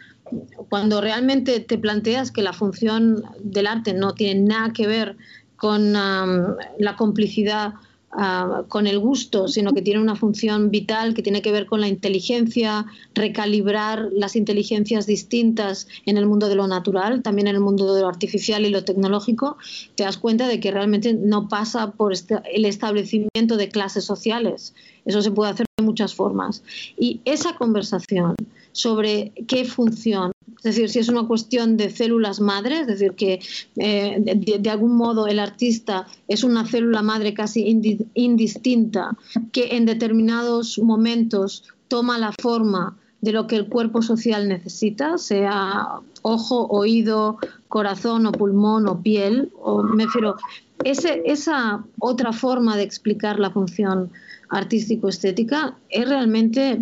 cuando 0.68 1.00
realmente 1.00 1.60
te 1.60 1.78
planteas 1.78 2.30
que 2.30 2.42
la 2.42 2.52
función 2.52 3.24
del 3.42 3.66
arte 3.66 3.92
no 3.92 4.14
tiene 4.14 4.40
nada 4.40 4.72
que 4.72 4.86
ver 4.86 5.16
con 5.56 5.94
um, 5.96 6.56
la 6.78 6.96
complicidad 6.96 7.74
uh, 8.12 8.66
con 8.68 8.86
el 8.86 8.98
gusto, 8.98 9.48
sino 9.48 9.72
que 9.72 9.82
tiene 9.82 10.00
una 10.00 10.16
función 10.16 10.70
vital 10.70 11.14
que 11.14 11.22
tiene 11.22 11.42
que 11.42 11.52
ver 11.52 11.66
con 11.66 11.80
la 11.80 11.88
inteligencia, 11.88 12.86
recalibrar 13.14 14.08
las 14.12 14.36
inteligencias 14.36 15.06
distintas 15.06 15.88
en 16.06 16.16
el 16.16 16.26
mundo 16.26 16.48
de 16.48 16.54
lo 16.54 16.66
natural, 16.66 17.22
también 17.22 17.48
en 17.48 17.56
el 17.56 17.60
mundo 17.60 17.94
de 17.94 18.02
lo 18.02 18.08
artificial 18.08 18.64
y 18.64 18.70
lo 18.70 18.84
tecnológico, 18.84 19.56
te 19.94 20.04
das 20.04 20.18
cuenta 20.18 20.48
de 20.48 20.60
que 20.60 20.70
realmente 20.70 21.14
no 21.14 21.48
pasa 21.48 21.92
por 21.92 22.12
este, 22.12 22.40
el 22.52 22.64
establecimiento 22.64 23.56
de 23.56 23.68
clases 23.68 24.04
sociales. 24.04 24.74
Eso 25.04 25.22
se 25.22 25.30
puede 25.30 25.50
hacer 25.50 25.66
de 25.76 25.84
muchas 25.84 26.14
formas. 26.14 26.62
Y 26.98 27.20
esa 27.24 27.54
conversación 27.54 28.36
sobre 28.72 29.32
qué 29.46 29.64
función 29.64 30.32
es 30.62 30.76
decir, 30.76 30.90
si 30.90 30.98
es 30.98 31.08
una 31.08 31.26
cuestión 31.26 31.78
de 31.78 31.88
células 31.88 32.38
madre, 32.38 32.80
es 32.80 32.86
decir, 32.86 33.12
que 33.12 33.40
eh, 33.76 34.22
de, 34.60 34.70
algún 34.70 34.94
modo 34.94 35.26
el 35.26 35.38
artista 35.38 36.06
es 36.28 36.44
una 36.44 36.66
célula 36.66 37.00
madre 37.00 37.32
casi 37.32 37.80
indistinta, 38.12 39.16
que 39.52 39.76
en 39.76 39.86
determinados 39.86 40.78
momentos 40.78 41.64
toma 41.88 42.18
la 42.18 42.32
forma 42.38 42.98
de 43.22 43.32
lo 43.32 43.46
que 43.46 43.56
el 43.56 43.68
cuerpo 43.68 44.02
social 44.02 44.48
necesita, 44.48 45.16
sea 45.16 46.00
ojo, 46.20 46.66
oído, 46.66 47.38
corazón 47.68 48.26
o 48.26 48.32
pulmón 48.32 48.86
o 48.86 49.00
piel, 49.00 49.50
o 49.62 49.82
me 49.82 50.04
refiero, 50.04 50.36
ese, 50.84 51.22
esa 51.24 51.84
otra 51.98 52.34
forma 52.34 52.76
de 52.76 52.82
explicar 52.82 53.38
la 53.38 53.50
función 53.50 54.10
artístico-estética 54.50 55.74
es 55.88 56.06
realmente 56.06 56.80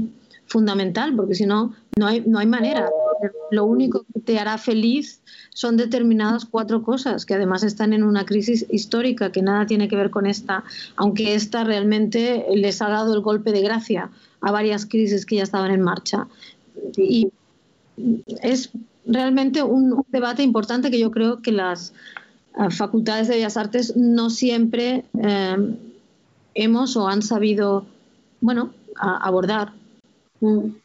fundamental, 0.49 1.15
porque 1.15 1.35
si 1.35 1.47
no, 1.47 1.75
no 1.97 2.07
hay, 2.07 2.23
no 2.27 2.39
hay 2.39 2.47
manera. 2.47 2.91
Lo 3.51 3.65
único 3.65 4.05
que 4.13 4.21
te 4.21 4.39
hará 4.39 4.59
feliz 4.59 5.21
son 5.55 5.77
determinadas 5.77 6.45
cuatro 6.45 6.83
cosas 6.83 7.27
que 7.27 7.35
además 7.35 7.63
están 7.63 7.93
en 7.93 8.03
una 8.03 8.25
crisis 8.25 8.67
histórica 8.71 9.31
que 9.33 9.43
nada 9.43 9.67
tiene 9.67 9.89
que 9.89 9.97
ver 9.97 10.11
con 10.11 10.27
esta, 10.27 10.65
aunque 10.97 11.35
esta 11.35 11.65
realmente 11.65 12.47
les 12.55 12.81
ha 12.83 12.89
dado 12.89 13.15
el 13.15 13.21
golpe 13.21 13.53
de 13.53 13.63
gracia 13.63 14.11
a 14.41 14.53
varias 14.53 14.87
crisis 14.87 15.27
que 15.27 15.37
ya 15.37 15.43
estaban 15.43 15.71
en 15.71 15.83
marcha. 15.83 16.27
Y 16.97 17.29
es 18.43 18.71
realmente 19.07 19.63
un 19.63 20.05
debate 20.09 20.43
importante 20.43 20.91
que 20.91 20.99
yo 20.99 21.11
creo 21.11 21.43
que 21.43 21.53
las 21.53 21.93
uh, 22.57 22.71
facultades 22.71 23.29
de 23.29 23.37
Bellas 23.37 23.57
Artes 23.57 23.97
no 23.97 24.31
siempre 24.31 25.05
eh, 25.21 25.77
hemos 26.55 26.97
o 26.97 27.09
han 27.09 27.23
sabido 27.23 27.87
bueno, 28.41 28.71
abordar. 28.95 29.73
Mm. 30.41 30.77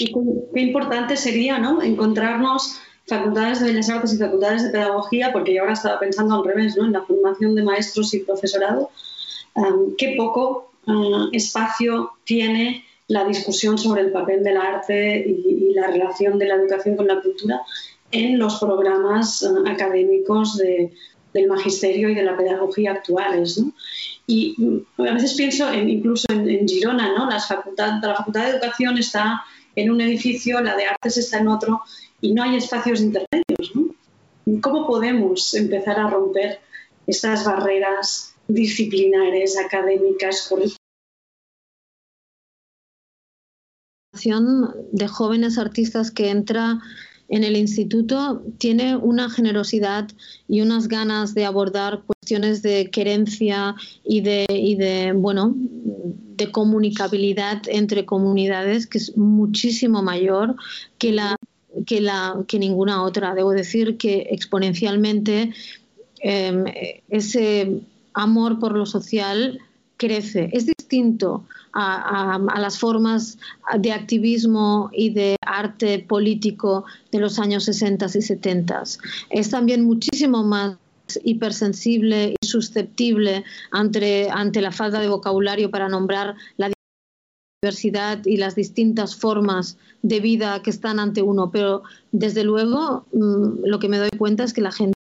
Y 0.00 0.12
qué, 0.54 0.60
importante 0.60 1.16
sería 1.16 1.58
¿no? 1.58 1.82
encontrarnos 1.82 2.80
facultades 3.06 3.60
de 3.60 3.66
Bellas 3.66 3.90
Artes 3.90 4.14
y 4.14 4.18
facultades 4.18 4.64
de 4.64 4.70
Pedagogía, 4.70 5.32
porque 5.32 5.54
yo 5.54 5.62
ahora 5.62 5.74
estaba 5.74 6.00
pensando 6.00 6.36
al 6.36 6.44
revés, 6.44 6.76
¿no? 6.76 6.86
en 6.86 6.92
la 6.92 7.02
formación 7.02 7.54
de 7.54 7.62
maestros 7.62 8.14
y 8.14 8.20
profesorado, 8.20 8.90
qué 9.98 10.14
poco 10.16 10.72
ah, 10.86 11.28
espacio 11.32 12.12
tiene 12.24 12.84
la 13.08 13.24
discusión 13.24 13.78
sobre 13.78 14.00
el 14.02 14.12
papel 14.12 14.42
del 14.42 14.56
arte 14.56 15.24
y, 15.26 15.72
la 15.74 15.88
relación 15.88 16.38
de 16.38 16.46
la 16.46 16.54
educación 16.54 16.96
con 16.96 17.08
la 17.08 17.20
cultura 17.20 17.60
en 18.12 18.38
los 18.38 18.60
programas 18.60 19.42
ah, 19.42 19.70
académicos 19.70 20.56
del 20.56 21.46
magisterio 21.48 22.08
y 22.08 22.14
de 22.14 22.22
la 22.22 22.36
pedagogía 22.36 22.92
actuales. 22.92 23.58
¿no? 23.58 23.72
Y 24.26 24.54
mm, 24.56 25.02
a 25.02 25.14
veces 25.14 25.34
pienso 25.34 25.70
en, 25.70 25.88
incluso 25.88 26.26
en, 26.30 26.66
Girona, 26.66 27.12
¿no? 27.16 27.28
Las 27.28 27.48
facultad, 27.48 28.00
la 28.02 28.16
Facultad 28.16 28.44
de 28.44 28.50
Educación 28.50 28.98
está 28.98 29.42
en 29.76 29.90
un 29.90 30.00
edificio, 30.00 30.60
la 30.60 30.76
de 30.76 30.86
Artes 30.86 31.18
está 31.18 31.38
en 31.38 31.48
otro, 31.48 31.82
y 32.20 32.32
no 32.32 32.42
hay 32.42 32.56
espacios 32.56 33.00
intermedios. 33.00 33.74
¿no? 33.74 34.60
¿Cómo 34.60 34.86
podemos 34.86 35.54
empezar 35.54 35.98
a 35.98 36.08
romper 36.08 36.60
estas 37.06 37.44
barreras 37.44 38.34
disciplinares, 38.48 39.58
académicas, 39.58 40.48
de 44.92 45.08
jóvenes 45.08 45.58
artistas 45.58 46.10
que 46.10 46.30
entra 46.30 46.80
en 47.28 47.42
el 47.42 47.56
instituto 47.56 48.42
tiene 48.58 48.96
una 48.96 49.28
generosidad 49.28 50.08
y 50.46 50.60
unas 50.60 50.88
ganas 50.88 51.34
de 51.34 51.44
abordar 51.44 52.04
cuestiones 52.24 52.62
de 52.62 52.88
querencia 52.90 53.74
y 54.02 54.22
de, 54.22 54.46
y 54.48 54.76
de 54.76 55.12
bueno 55.12 55.52
de 55.54 56.50
comunicabilidad 56.50 57.60
entre 57.66 58.06
comunidades 58.06 58.86
que 58.86 58.96
es 58.96 59.14
muchísimo 59.14 60.02
mayor 60.02 60.56
que 60.96 61.12
la 61.12 61.36
que 61.86 62.00
la 62.00 62.42
que 62.48 62.58
ninguna 62.58 63.02
otra 63.02 63.34
debo 63.34 63.50
decir 63.50 63.98
que 63.98 64.28
exponencialmente 64.30 65.52
em, 66.20 66.64
ese 67.10 67.82
amor 68.14 68.58
por 68.58 68.72
lo 68.72 68.86
social 68.86 69.60
crece 69.98 70.48
es 70.54 70.64
distinto 70.64 71.44
a, 71.74 72.38
las 72.58 72.78
formas 72.78 73.36
de 73.78 73.92
activismo 73.92 74.88
y 74.92 75.10
de 75.10 75.36
arte 75.42 75.98
político 75.98 76.84
de 77.12 77.18
los 77.18 77.38
años 77.40 77.64
60 77.64 78.06
y 78.14 78.22
70. 78.22 78.82
Es 79.30 79.50
también 79.50 79.84
muchísimo 79.84 80.44
más 80.44 80.76
hipersensible 81.22 82.34
y 82.40 82.46
susceptible 82.46 83.44
ante, 83.70 84.28
ante 84.30 84.60
la 84.60 84.72
falta 84.72 85.00
de 85.00 85.08
vocabulario 85.08 85.70
para 85.70 85.88
nombrar 85.88 86.34
la 86.56 86.70
diversidad 87.62 88.24
y 88.26 88.36
las 88.36 88.54
distintas 88.54 89.16
formas 89.16 89.78
de 90.02 90.20
vida 90.20 90.62
que 90.62 90.70
están 90.70 90.98
ante 90.98 91.22
uno. 91.22 91.50
Pero 91.50 91.82
desde 92.12 92.44
luego 92.44 93.06
mm, 93.12 93.64
lo 93.64 93.78
que 93.78 93.88
me 93.88 93.98
doy 93.98 94.10
cuenta 94.18 94.44
es 94.44 94.52
que 94.52 94.60
la 94.60 94.72
gente 94.72 94.94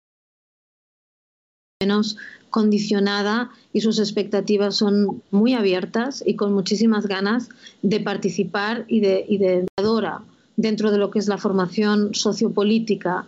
menos 1.82 2.16
condicionada 2.50 3.50
y 3.72 3.80
sus 3.80 3.98
expectativas 3.98 4.76
son 4.76 5.22
muy 5.30 5.54
abiertas 5.54 6.22
y 6.24 6.36
con 6.36 6.52
muchísimas 6.52 7.06
ganas 7.06 7.48
de 7.82 7.98
participar 7.98 8.84
y 8.86 9.00
de, 9.00 9.24
y 9.28 9.38
de 9.38 9.66
adora 9.76 10.22
dentro 10.56 10.92
de 10.92 10.98
lo 10.98 11.10
que 11.10 11.18
es 11.18 11.28
la 11.28 11.38
formación 11.38 12.14
sociopolítica 12.14 13.26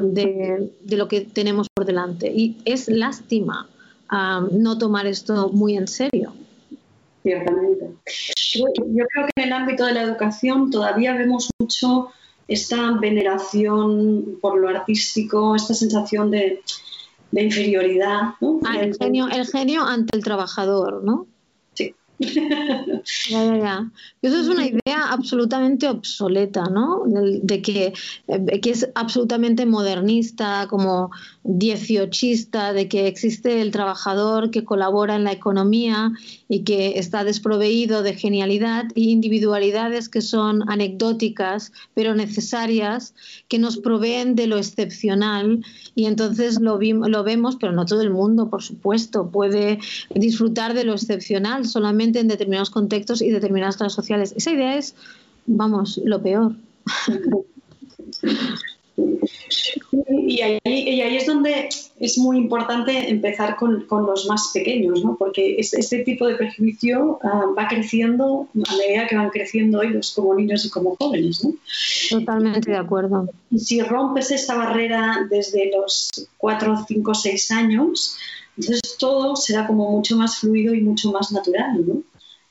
de, 0.00 0.70
de, 0.82 0.96
lo 0.96 1.08
que 1.08 1.20
tenemos 1.20 1.66
delante. 1.88 2.32
Y 2.32 2.58
es 2.64 2.88
lástima 2.88 3.68
no 4.10 4.78
tomar 4.78 5.06
esto 5.06 5.50
muy 5.50 5.76
en 5.76 5.88
serio. 5.88 6.32
Ciertamente. 7.22 7.90
Yo 8.54 8.64
creo 8.74 9.26
que 9.26 9.42
en 9.42 9.44
el 9.48 9.52
ámbito 9.52 9.84
de 9.84 9.92
la 9.92 10.02
educación 10.02 10.70
todavía 10.70 11.14
vemos 11.14 11.50
mucho 11.58 12.08
esta 12.46 12.92
veneración 12.92 14.38
por 14.40 14.58
lo 14.58 14.68
artístico, 14.68 15.54
esta 15.54 15.74
sensación 15.74 16.30
de, 16.30 16.62
de 17.32 17.42
inferioridad. 17.42 18.34
¿no? 18.40 18.60
Ah, 18.64 18.80
el 18.80 18.96
genio, 18.96 19.28
el 19.28 19.46
genio 19.46 19.84
ante 19.84 20.16
el 20.16 20.24
trabajador, 20.24 21.04
¿no? 21.04 21.26
Ya, 23.30 23.44
ya, 23.44 23.56
ya. 23.56 23.90
Eso 24.22 24.40
es 24.40 24.48
una 24.48 24.66
idea 24.66 25.10
absolutamente 25.10 25.88
obsoleta, 25.88 26.64
¿no? 26.64 27.04
De, 27.06 27.62
que, 27.62 27.92
eh, 28.26 28.60
que, 28.60 28.70
es 28.70 28.88
absolutamente 28.94 29.66
modernista, 29.66 30.66
como 30.68 31.10
dieciochista, 31.44 32.72
de 32.72 32.88
que 32.88 33.06
existe 33.06 33.60
el 33.62 33.70
trabajador 33.70 34.50
que 34.50 34.64
colabora 34.64 35.14
en 35.14 35.24
la 35.24 35.32
economía 35.32 36.12
y 36.48 36.64
que 36.64 36.98
está 36.98 37.22
desproveído 37.24 38.02
de 38.02 38.14
genialidad 38.14 38.86
y 38.94 39.10
individualidades 39.10 40.08
que 40.08 40.20
son 40.20 40.68
anecdóticas, 40.68 41.72
pero 41.94 42.14
necesarias, 42.14 43.14
que 43.48 43.58
nos 43.58 43.78
proveen 43.78 44.34
de 44.34 44.48
lo 44.48 44.58
excepcional 44.58 45.64
y 45.94 46.06
entonces 46.06 46.60
lo, 46.60 46.78
lo 46.80 47.24
vemos, 47.24 47.56
pero 47.56 47.72
no 47.72 47.86
todo 47.86 48.02
el 48.02 48.10
mundo, 48.10 48.50
por 48.50 48.62
supuesto, 48.62 49.30
puede 49.30 49.78
disfrutar 50.14 50.74
de 50.74 50.84
lo 50.84 50.94
excepcional 50.94 51.66
solamente 51.66 52.07
en 52.16 52.28
determinados 52.28 52.70
contextos 52.70 53.22
y 53.22 53.30
determinadas 53.30 53.76
clases 53.76 53.94
sociales. 53.94 54.34
Esa 54.36 54.52
idea 54.52 54.76
es, 54.76 54.94
vamos, 55.46 56.00
lo 56.04 56.22
peor. 56.22 56.52
Y 60.10 60.42
ahí, 60.42 60.58
y 60.64 61.00
ahí, 61.00 61.16
es 61.16 61.26
donde 61.26 61.68
es 61.98 62.18
muy 62.18 62.36
importante 62.36 63.10
empezar 63.10 63.56
con, 63.56 63.82
con 63.86 64.06
los 64.06 64.26
más 64.26 64.50
pequeños, 64.52 65.04
¿no? 65.04 65.16
porque 65.16 65.56
este, 65.58 65.80
este 65.80 65.98
tipo 66.00 66.26
de 66.26 66.36
prejuicio 66.36 67.18
ah, 67.22 67.46
va 67.56 67.68
creciendo 67.68 68.48
a 68.68 68.76
medida 68.76 69.06
que 69.06 69.16
van 69.16 69.30
creciendo 69.30 69.82
ellos 69.82 70.12
como 70.14 70.34
niños 70.34 70.64
y 70.64 70.70
como 70.70 70.96
jóvenes. 70.96 71.44
¿no? 71.44 71.54
Totalmente 72.10 72.70
de 72.70 72.76
acuerdo. 72.76 73.28
Y 73.50 73.58
si 73.58 73.82
rompes 73.82 74.30
esta 74.30 74.56
barrera 74.56 75.26
desde 75.30 75.70
los 75.70 76.10
4, 76.38 76.84
5, 76.86 77.14
6 77.14 77.50
años, 77.52 78.16
entonces 78.58 78.96
todo 78.98 79.36
será 79.36 79.66
como 79.66 79.90
mucho 79.90 80.16
más 80.16 80.38
fluido 80.38 80.74
y 80.74 80.80
mucho 80.80 81.12
más 81.12 81.30
natural. 81.32 81.84
¿no? 81.86 82.02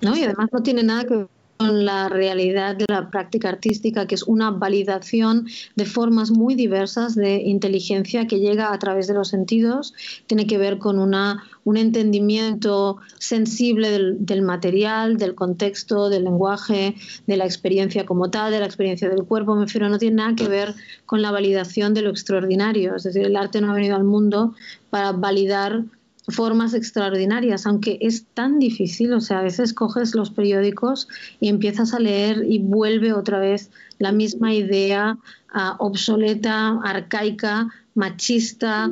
¿no? 0.01 0.17
Y 0.17 0.23
además 0.23 0.47
no 0.51 0.63
tiene 0.63 0.83
nada 0.83 1.03
que 1.03 1.15
ver 1.15 1.27
con 1.57 1.85
la 1.85 2.07
realidad 2.07 2.75
de 2.75 2.85
la 2.87 3.09
práctica 3.09 3.49
artística, 3.49 4.05
que 4.05 4.15
es 4.15 4.23
una 4.23 4.51
validación 4.51 5.47
de 5.75 5.85
formas 5.85 6.29
muy 6.29 6.55
diversas 6.55 7.15
de 7.15 7.37
inteligencia 7.37 8.27
que 8.27 8.39
llega 8.39 8.71
a 8.71 8.79
través 8.79 9.07
de 9.07 9.15
los 9.15 9.29
sentidos, 9.29 9.93
tiene 10.27 10.45
que 10.45 10.57
ver 10.57 10.77
con 10.77 10.99
una, 10.99 11.43
un 11.63 11.77
entendimiento 11.77 12.97
sensible 13.17 13.89
del, 14.19 14.41
material, 14.43 15.17
del 15.17 15.33
contexto, 15.33 16.09
del 16.09 16.25
lenguaje, 16.25 16.95
de 17.25 17.37
la 17.37 17.45
experiencia 17.45 18.05
como 18.05 18.29
tal, 18.29 18.51
de 18.51 18.59
la 18.59 18.65
experiencia 18.65 19.09
del 19.09 19.23
cuerpo, 19.23 19.55
me 19.55 19.65
refiero, 19.65 19.89
no 19.89 19.97
tiene 19.97 20.17
nada 20.17 20.35
que 20.35 20.47
ver 20.47 20.75
con 21.05 21.21
la 21.23 21.31
validación 21.31 21.95
de 21.95 22.03
lo 22.03 22.11
extraordinario, 22.11 22.95
es 22.95 23.03
decir, 23.03 23.25
el 23.25 23.35
arte 23.35 23.61
no 23.61 23.71
ha 23.71 23.75
venido 23.75 23.95
al 23.95 24.03
mundo 24.03 24.53
para 24.91 25.11
validar 25.11 25.83
formas 26.27 26.73
extraordinarias, 26.73 27.65
aunque 27.65 27.97
es 28.01 28.25
tan 28.33 28.59
difícil, 28.59 29.13
o 29.13 29.21
sea, 29.21 29.39
a 29.39 29.43
veces 29.43 29.73
coges 29.73 30.13
los 30.13 30.29
periódicos 30.29 31.07
y 31.39 31.47
empiezas 31.47 31.93
a 31.93 31.99
leer 31.99 32.43
y 32.47 32.59
vuelve 32.59 33.13
otra 33.13 33.39
vez 33.39 33.71
la 33.97 34.11
misma 34.11 34.53
idea 34.53 35.17
ah, 35.53 35.75
obsoleta, 35.79 36.79
arcaica, 36.83 37.69
machista 37.95 38.91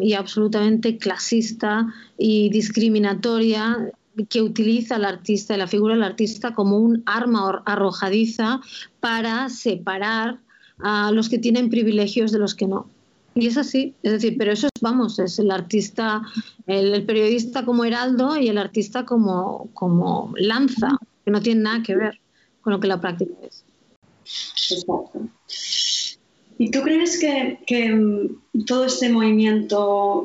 y 0.00 0.14
absolutamente 0.14 0.98
clasista 0.98 1.86
y 2.18 2.48
discriminatoria 2.50 3.92
que 4.28 4.42
utiliza 4.42 4.96
el 4.96 5.04
artista, 5.04 5.56
la 5.56 5.68
figura 5.68 5.94
del 5.94 6.02
artista 6.02 6.54
como 6.54 6.78
un 6.78 7.02
arma 7.06 7.62
arrojadiza 7.64 8.60
para 9.00 9.48
separar 9.48 10.40
a 10.78 11.12
los 11.12 11.28
que 11.28 11.38
tienen 11.38 11.70
privilegios 11.70 12.32
de 12.32 12.38
los 12.38 12.54
que 12.54 12.66
no. 12.66 12.88
Y 13.34 13.48
es 13.48 13.56
así, 13.56 13.94
es 14.02 14.12
decir, 14.12 14.36
pero 14.38 14.52
eso 14.52 14.68
es, 14.68 14.80
vamos, 14.80 15.18
es 15.18 15.40
el 15.40 15.50
artista, 15.50 16.22
el, 16.66 17.04
periodista 17.04 17.64
como 17.64 17.84
heraldo 17.84 18.36
y 18.36 18.48
el 18.48 18.58
artista 18.58 19.04
como, 19.04 19.68
como 19.74 20.32
lanza, 20.36 20.98
que 21.24 21.32
no 21.32 21.42
tiene 21.42 21.62
nada 21.62 21.82
que 21.82 21.96
ver 21.96 22.20
con 22.60 22.72
lo 22.72 22.80
que 22.80 22.86
la 22.86 23.00
práctica 23.00 23.32
es. 23.42 23.64
Exacto. 24.70 25.28
¿Y 26.58 26.70
tú 26.70 26.82
crees 26.82 27.18
que, 27.18 27.88
mm, 27.92 28.64
todo 28.66 28.84
este 28.84 29.08
movimiento 29.08 30.24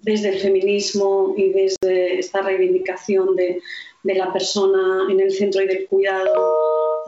desde 0.00 0.30
el 0.30 0.40
feminismo 0.40 1.34
y 1.36 1.50
desde 1.50 2.18
esta 2.18 2.40
reivindicación 2.40 3.36
de, 3.36 3.60
de, 4.02 4.14
la 4.14 4.32
persona 4.32 5.06
en 5.10 5.20
el 5.20 5.30
centro 5.30 5.62
y 5.62 5.66
del 5.66 5.86
cuidado 5.86 6.32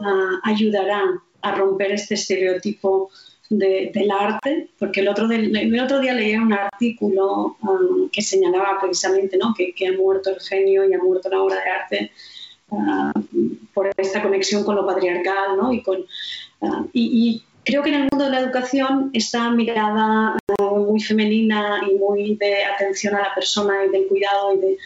ah, 0.03 0.39
ayudará 0.43 1.03
a 1.41 1.55
romper 1.55 1.91
este 1.91 2.15
estereotipo 2.15 3.09
del 3.49 4.11
arte, 4.11 4.69
porque 4.77 4.99
el 4.99 5.07
otro, 5.07 5.29
el 5.31 5.79
otro 5.79 5.99
día 5.99 6.13
leía 6.13 6.41
un 6.41 6.53
artículo 6.53 7.57
um, 7.61 8.09
que 8.09 8.21
señalaba 8.21 8.79
precisamente 8.81 9.37
¿no? 9.37 9.53
que, 9.55 9.73
ha 9.87 9.91
muerto 9.93 10.31
el 10.31 10.39
genio 10.39 10.87
y 10.87 10.93
ha 10.93 10.99
muerto 10.99 11.29
la 11.29 11.41
obra 11.41 11.55
de 11.55 11.69
arte 11.69 12.11
uh, 12.69 13.11
por 13.73 13.89
esta 13.95 14.21
conexión 14.21 14.63
con 14.63 14.75
lo 14.75 14.85
patriarcal. 14.85 15.57
¿no? 15.57 15.71
Y, 15.71 15.81
con, 15.81 15.99
uh, 16.59 16.87
y, 16.93 17.43
creo 17.63 17.83
que 17.83 17.89
en 17.89 17.95
el 17.95 18.07
mundo 18.11 18.25
de 18.25 18.31
la 18.31 18.39
educación 18.39 19.11
esta 19.13 19.49
mirada 19.51 20.37
uh, 20.59 20.75
muy 20.77 20.99
femenina 20.99 21.81
y 21.89 21.95
muy 21.95 22.35
de 22.35 22.65
atención 22.65 23.15
a 23.15 23.21
la 23.21 23.35
persona 23.35 23.85
y 23.85 23.89
del 23.89 24.07
cuidado 24.07 24.53
y 24.53 24.57
de, 24.59 24.77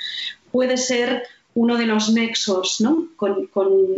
puede 0.52 0.78
ser 0.78 1.24
uno 1.54 1.78
de 1.78 1.86
los 1.86 2.12
nexos 2.14 2.80
¿no? 2.82 3.08
con, 3.16 3.50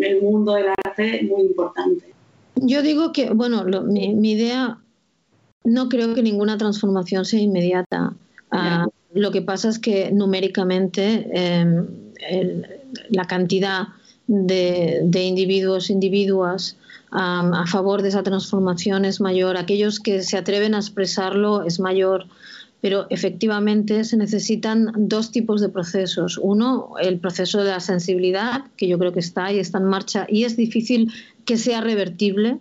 el 0.02 0.22
mundo 0.22 0.54
del 0.54 0.70
arte 0.86 1.22
muy 1.24 1.42
importante. 1.42 2.13
Yo 2.56 2.82
digo 2.82 3.12
que, 3.12 3.32
bueno, 3.32 3.64
mi, 3.64 4.32
idea, 4.32 4.78
no 5.64 5.90
creo 5.90 6.14
que 6.14 6.22
ninguna 6.22 6.58
transformación 6.58 7.26
sea 7.26 7.40
inmediata. 7.40 8.14
Ah, 8.52 8.88
lo 9.14 9.32
que 9.32 9.42
pasa 9.42 9.70
es 9.70 9.80
que 9.80 10.12
numéricamente 10.12 11.28
em, 11.34 11.88
la 13.10 13.26
cantidad 13.26 13.88
de, 14.28 15.24
individuos, 15.24 15.90
individuas 15.90 16.78
a 17.12 17.66
favor 17.68 18.02
de 18.02 18.10
esa 18.10 18.24
transformación 18.24 19.06
es 19.06 19.22
mayor. 19.22 19.58
Aquellos 19.58 20.00
que 20.00 20.24
se 20.24 20.38
atreven 20.38 20.74
a 20.74 20.80
expresarlo 20.80 21.64
es 21.64 21.80
mayor 21.80 22.26
pero 22.84 23.08
efectivamente 23.10 24.04
se 24.04 24.18
necesitan 24.18 24.92
dos 24.98 25.32
tipos 25.32 25.62
de 25.62 25.70
procesos. 25.70 26.38
Uno, 26.38 26.96
el 27.02 27.18
proceso 27.18 27.64
de 27.64 27.72
la 27.72 27.80
sensibilidad, 27.80 28.66
que 28.76 28.90
yo 28.90 29.00
creo 29.00 29.14
que 29.14 29.22
está 29.22 29.54
y 29.54 29.60
está 29.60 29.78
en 29.78 29.86
marcha 29.86 30.28
y 30.28 30.44
es 30.44 30.58
difícil 30.58 31.10
que 31.46 31.58
sea 31.58 31.82
revertible. 31.82 32.60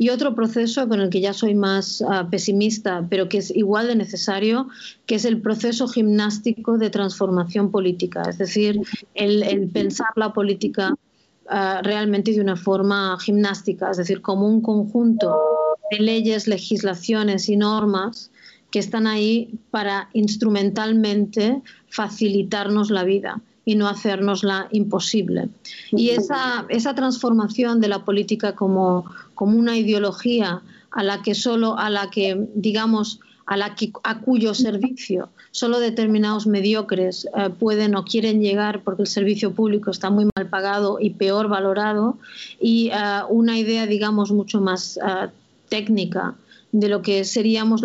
Y 0.00 0.10
otro 0.10 0.36
proceso 0.36 0.88
con 0.88 1.00
el 1.00 1.10
que 1.10 1.20
ya 1.20 1.32
soy 1.32 1.56
más 1.56 2.04
ah, 2.08 2.28
pesimista, 2.30 3.04
pero 3.10 3.28
que 3.28 3.38
es 3.38 3.50
igual 3.54 3.88
de 3.88 3.96
necesario, 3.96 4.68
que 5.06 5.16
es 5.16 5.24
el 5.24 5.40
proceso 5.40 5.88
gimnástico 5.88 6.78
de 6.78 6.88
transformación 6.88 7.72
política, 7.72 8.22
es 8.28 8.38
decir, 8.38 8.80
el, 9.14 9.68
pensar 9.70 10.10
la 10.14 10.32
política 10.32 10.94
ah, 11.48 11.80
realmente 11.82 12.30
de 12.30 12.40
una 12.40 12.54
forma 12.54 13.18
gimnástica, 13.18 13.90
es 13.90 13.96
decir, 13.96 14.22
como 14.22 14.46
un 14.46 14.60
conjunto 14.60 15.36
de 15.90 15.98
leyes, 15.98 16.46
legislaciones 16.46 17.48
y 17.48 17.56
normas 17.56 18.30
que 18.70 18.78
están 18.78 19.08
ahí 19.08 19.58
para 19.72 20.10
instrumentalmente 20.12 21.60
facilitarnos 21.88 22.90
la 22.90 23.02
vida 23.02 23.42
y 23.68 23.74
no 23.74 23.86
hacernosla 23.86 24.66
imposible. 24.72 25.50
Y 25.92 26.08
esa, 26.08 26.64
esa 26.70 26.94
transformación 26.94 27.82
de 27.82 27.88
la 27.88 28.02
política 28.02 28.54
como, 28.54 29.04
como 29.34 29.58
una 29.58 29.76
ideología 29.76 30.62
a 30.90 31.02
la 31.02 31.20
que 31.20 31.34
solo, 31.34 31.78
a 31.78 31.90
la 31.90 32.08
que, 32.08 32.48
digamos, 32.54 33.20
a, 33.44 33.58
la 33.58 33.74
que, 33.74 33.92
a 34.04 34.20
cuyo 34.20 34.54
servicio 34.54 35.28
solo 35.50 35.80
determinados 35.80 36.46
mediocres 36.46 37.26
eh, 37.36 37.50
pueden 37.50 37.94
o 37.94 38.06
quieren 38.06 38.40
llegar 38.40 38.82
porque 38.84 39.02
el 39.02 39.08
servicio 39.08 39.52
público 39.52 39.90
está 39.90 40.08
muy 40.08 40.26
mal 40.34 40.48
pagado 40.48 40.96
y 40.98 41.10
peor 41.10 41.48
valorado, 41.48 42.16
y 42.58 42.88
eh, 42.88 42.94
una 43.28 43.58
idea, 43.58 43.86
digamos, 43.86 44.32
mucho 44.32 44.62
más 44.62 44.96
eh, 44.96 45.28
técnica 45.68 46.36
de 46.72 46.88
lo 46.88 47.02
que 47.02 47.24
seríamos 47.26 47.82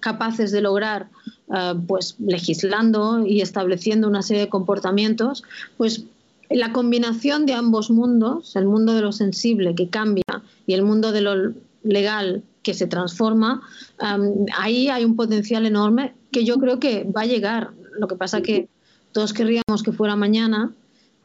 capaces 0.00 0.52
de 0.52 0.60
lograr 0.60 1.08
eh, 1.54 1.74
pues 1.86 2.16
legislando 2.18 3.26
y 3.26 3.40
estableciendo 3.40 4.08
una 4.08 4.22
serie 4.22 4.42
de 4.42 4.48
comportamientos, 4.48 5.42
pues 5.76 6.04
la 6.48 6.72
combinación 6.72 7.46
de 7.46 7.54
ambos 7.54 7.90
mundos, 7.90 8.56
el 8.56 8.66
mundo 8.66 8.94
de 8.94 9.02
lo 9.02 9.12
sensible 9.12 9.74
que 9.74 9.88
cambia 9.88 10.24
y 10.66 10.74
el 10.74 10.82
mundo 10.82 11.12
de 11.12 11.20
lo 11.20 11.54
legal 11.82 12.42
que 12.62 12.74
se 12.74 12.86
transforma, 12.86 13.62
eh, 14.00 14.46
ahí 14.58 14.88
hay 14.88 15.04
un 15.04 15.16
potencial 15.16 15.66
enorme 15.66 16.14
que 16.30 16.44
yo 16.44 16.58
creo 16.58 16.78
que 16.78 17.04
va 17.04 17.22
a 17.22 17.26
llegar. 17.26 17.70
Lo 17.98 18.08
que 18.08 18.16
pasa 18.16 18.42
que 18.42 18.68
todos 19.12 19.32
querríamos 19.32 19.82
que 19.82 19.92
fuera 19.92 20.16
mañana, 20.16 20.72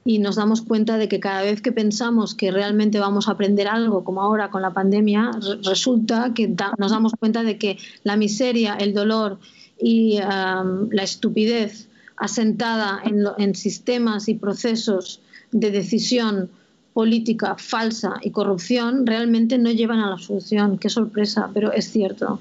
y 0.07 0.19
nos 0.19 0.35
damos 0.35 0.61
cuenta 0.61 0.99
de 0.99 1.09
que 1.09 1.19
cada 1.19 1.41
vez 1.41 1.63
que 1.63 1.71
pensamos 1.71 2.35
que 2.35 2.51
realmente 2.51 2.99
vamos 2.99 3.27
a 3.27 3.31
aprender 3.31 3.67
algo, 3.67 4.03
como 4.03 4.21
ahora 4.21 4.51
con 4.51 4.61
la 4.61 4.71
pandemia, 4.71 5.31
resulta 5.63 6.31
que 6.35 6.55
nos 6.77 6.91
damos 6.91 7.13
cuenta 7.19 7.41
de 7.41 7.57
que 7.57 7.79
la 8.03 8.15
miseria, 8.15 8.75
el 8.75 8.93
dolor 8.93 9.39
y 9.87 10.17
la 10.17 11.03
estupidez 11.03 11.87
asentada 12.17 13.03
en, 13.05 13.23
en 13.37 13.53
sistemas 13.53 14.27
y 14.27 14.33
procesos 14.33 15.21
de 15.51 15.69
decisión 15.69 16.49
política 16.91 17.55
falsa 17.55 18.15
y 18.23 18.31
corrupción 18.31 19.05
realmente 19.05 19.59
no 19.59 19.69
llevan 19.69 19.99
a 19.99 20.09
la 20.09 20.17
solución. 20.17 20.79
Qué 20.79 20.89
sorpresa, 20.89 21.51
pero 21.53 21.71
es 21.71 21.91
cierto. 21.91 22.39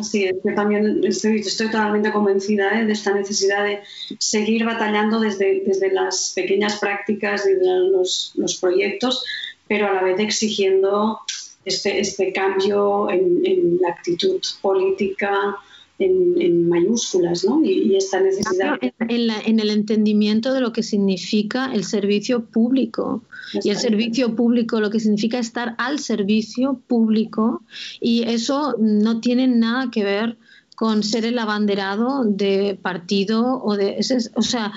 Así 0.00 0.24
es, 0.24 0.34
Yo 0.44 0.54
también 0.56 1.04
estoy, 1.04 1.44
totalmente 1.56 2.10
convencida 2.10 2.80
¿eh? 2.80 2.86
de 2.86 2.92
esta 2.92 3.14
necesidad 3.14 3.62
de 3.62 3.82
seguir 4.18 4.64
batallando 4.64 5.20
desde, 5.20 5.62
desde 5.64 5.92
las 5.92 6.32
pequeñas 6.34 6.80
prácticas 6.80 7.46
y 7.46 7.52
los, 7.64 8.32
los 8.34 8.56
proyectos, 8.56 9.22
pero 9.68 9.86
a 9.86 9.92
la 9.92 10.02
vez 10.02 10.18
exigiendo 10.18 11.20
este, 11.64 12.00
este 12.00 12.32
cambio 12.32 13.10
en, 13.10 13.40
en 13.44 13.78
la 13.80 13.90
actitud 13.90 14.40
política, 14.62 15.56
en, 16.00 16.68
mayúsculas, 16.68 17.44
¿no? 17.44 17.62
Y, 17.62 17.96
esta 17.96 18.20
necesidad. 18.20 18.78
En, 19.08 19.60
el 19.60 19.70
entendimiento 19.70 20.52
de 20.52 20.60
lo 20.60 20.72
que 20.72 20.82
significa 20.82 21.72
el 21.72 21.84
servicio 21.84 22.44
público. 22.44 23.22
Y 23.62 23.70
el 23.70 23.76
servicio 23.76 24.36
público 24.36 24.80
lo 24.80 24.90
que 24.90 25.00
significa 25.00 25.38
estar 25.38 25.74
al 25.78 25.98
servicio 25.98 26.80
público. 26.86 27.62
Y 28.00 28.22
eso 28.22 28.76
no 28.78 29.20
tiene 29.20 29.46
nada 29.46 29.90
que 29.90 30.04
ver 30.04 30.38
con 30.76 31.02
ser 31.02 31.26
el 31.26 31.38
abanderado 31.38 32.24
de 32.24 32.78
partido 32.80 33.60
o 33.62 33.76
de. 33.76 33.98
o 34.34 34.42
sea, 34.42 34.72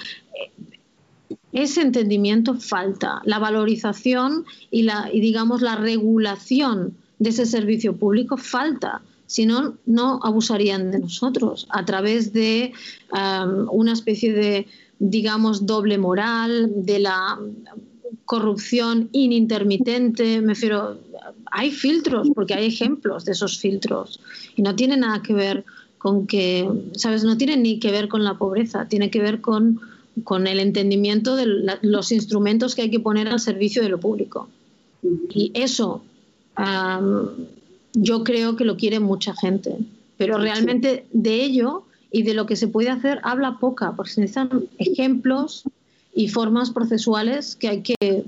ese 1.54 1.82
entendimiento 1.82 2.56
falta. 2.56 3.22
La 3.26 3.40
valorización 3.40 4.46
y, 4.72 4.84
la, 4.84 5.10
y 5.14 5.22
digamos, 5.22 5.62
la 5.62 5.76
regulación 5.76 6.96
de 7.20 7.30
ese 7.30 7.46
servicio 7.46 7.96
público 7.96 8.38
falta 8.38 9.02
si 9.34 9.46
no, 9.48 9.78
no 9.86 10.20
abusarían 10.22 10.92
de 10.92 11.00
nosotros 11.00 11.66
a 11.70 11.84
través 11.86 12.34
de 12.34 12.74
um, 13.12 13.68
una 13.72 13.94
especie 13.94 14.32
de, 14.32 14.68
digamos, 15.00 15.66
doble 15.66 15.98
moral, 15.98 16.72
de 16.86 17.00
la 17.00 17.40
corrupción 18.26 19.10
inintermitente, 19.12 20.40
me 20.40 20.54
refiero, 20.54 21.00
hay 21.52 21.72
filtros, 21.72 22.30
porque 22.36 22.54
hay 22.54 22.68
ejemplos 22.68 23.26
de 23.26 23.32
esos 23.32 23.58
filtros, 23.58 24.20
y 24.56 24.62
no 24.62 24.76
tiene 24.76 24.98
nada 24.98 25.22
que 25.22 25.34
ver 25.34 25.66
con 25.98 26.28
que, 26.28 26.70
¿sabes? 26.96 27.24
No 27.24 27.38
tiene 27.38 27.58
ni 27.58 27.80
que 27.80 27.92
ver 27.92 28.10
con 28.10 28.24
la 28.24 28.38
pobreza, 28.38 28.88
tiene 28.88 29.10
que 29.10 29.20
ver 29.20 29.42
con, 29.42 29.82
con 30.24 30.48
el 30.48 30.60
entendimiento 30.60 31.36
de 31.36 31.78
los 31.82 32.12
instrumentos 32.12 32.76
que 32.76 32.84
hay 32.84 32.92
que 32.92 33.00
poner 33.00 33.28
al 33.28 33.40
servicio 33.40 33.82
de 33.82 33.90
lo 33.90 34.00
público. 34.00 34.48
Y 35.34 35.52
eso 35.54 36.04
um, 36.58 37.28
yo 37.94 38.24
creo 38.24 38.56
que 38.56 38.66
lo 38.66 38.78
quiere 38.78 39.00
mucha 39.00 39.36
gente, 39.36 39.78
pero 40.18 40.38
realmente 40.38 41.06
de 41.12 41.44
ello 41.44 41.84
y 42.12 42.24
de 42.24 42.34
lo 42.34 42.46
que 42.46 42.56
se 42.56 42.68
puede 42.68 42.90
hacer 42.90 43.20
habla 43.24 43.58
poca, 43.60 43.94
porque 43.96 44.12
se 44.12 44.22
necesitan 44.22 44.66
ejemplos 44.78 45.64
y 46.16 46.28
formas 46.30 46.70
procesuales 46.70 47.56
que 47.56 47.68
hay 47.68 47.82
que 47.82 48.24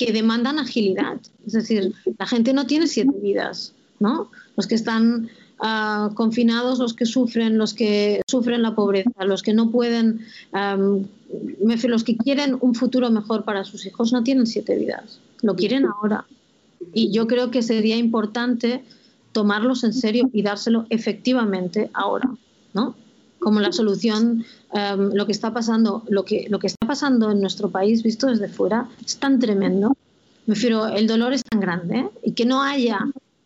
que 0.00 0.12
demandan 0.12 0.58
agilidad. 0.58 1.20
Es 1.46 1.52
decir, 1.52 1.92
la 2.18 2.26
gente 2.26 2.54
no 2.54 2.66
tiene 2.66 2.86
siete 2.86 3.12
vidas, 3.22 3.74
¿no? 3.98 4.30
Los 4.56 4.66
que 4.66 4.74
están 4.74 5.28
ah, 5.60 6.10
confinados, 6.14 6.78
los 6.78 6.94
que 6.94 7.06
sufren, 7.06 7.58
los 7.58 7.74
que 7.74 8.22
sufren 8.28 8.62
la 8.62 8.74
pobreza, 8.74 9.24
los 9.24 9.42
que 9.42 9.52
no 9.52 9.70
pueden, 9.70 10.20
los 10.52 12.04
que 12.04 12.16
quieren 12.16 12.56
un 12.60 12.74
futuro 12.74 13.10
mejor 13.10 13.44
para 13.44 13.64
sus 13.64 13.86
hijos, 13.86 14.12
no 14.12 14.22
tienen 14.22 14.46
siete 14.46 14.76
vidas. 14.76 15.20
Lo 15.42 15.56
quieren 15.56 15.86
ahora. 15.86 16.24
Y 16.92 17.12
yo 17.12 17.26
creo 17.26 17.50
que 17.50 17.62
sería 17.62 17.96
importante 17.96 18.82
tomarlos 19.32 19.84
en 19.84 19.92
serio 19.92 20.28
y 20.32 20.42
dárselo 20.42 20.86
efectivamente 20.90 21.90
ahora, 21.92 22.30
¿no? 22.74 22.94
Como 23.38 23.60
la 23.60 23.72
solución, 23.72 24.44
em, 24.72 25.12
lo 25.14 25.26
que 25.26 25.32
está 25.32 25.52
pasando, 25.52 26.02
lo 26.08 26.24
que, 26.24 26.46
lo 26.50 26.58
que 26.58 26.66
está 26.66 26.86
pasando 26.86 27.30
en 27.30 27.40
nuestro 27.40 27.70
país, 27.70 28.02
visto 28.02 28.26
desde 28.26 28.48
fuera, 28.48 28.88
es 29.04 29.18
tan 29.18 29.38
tremendo. 29.38 29.96
Me 30.46 30.54
refiero, 30.54 30.88
el 30.88 31.06
dolor 31.06 31.32
es 31.32 31.42
tan 31.44 31.60
grande 31.60 31.98
¿eh? 32.00 32.08
y 32.24 32.32
que 32.32 32.44
no 32.44 32.62
haya 32.62 32.98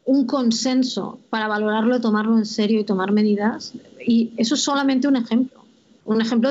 un 0.06 0.26
consenso 0.26 1.18
para 1.30 1.48
valorarlo, 1.48 2.00
tomarlo 2.00 2.36
en 2.38 2.46
serio 2.46 2.80
y 2.80 2.84
tomar 2.84 3.12
medidas. 3.12 3.72
Y 4.06 4.32
eso 4.36 4.54
es 4.54 4.60
solamente 4.62 5.08
un 5.08 5.16
ejemplo, 5.16 5.64
un 6.04 6.20
ejemplo 6.20 6.50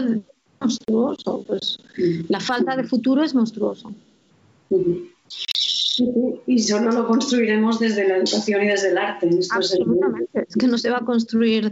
monstruoso. 0.59 1.43
Pues 1.45 1.79
la 2.29 2.39
falta 2.39 2.75
de 2.75 2.83
futuro 2.83 3.23
es 3.23 3.35
monstruoso. 3.35 3.93
Y 6.47 6.59
solo 6.59 6.91
lo 6.91 7.07
construiremos 7.07 7.79
desde 7.79 8.07
la 8.07 8.17
educación 8.17 8.63
y 8.63 8.67
desde 8.67 8.89
el 8.89 8.97
arte. 8.97 9.29
Absolutamente. 9.51 10.45
Es 10.47 10.55
que 10.55 10.67
no 10.67 10.79
se 10.79 10.89
va 10.89 10.97
a 10.97 11.05
construir 11.05 11.71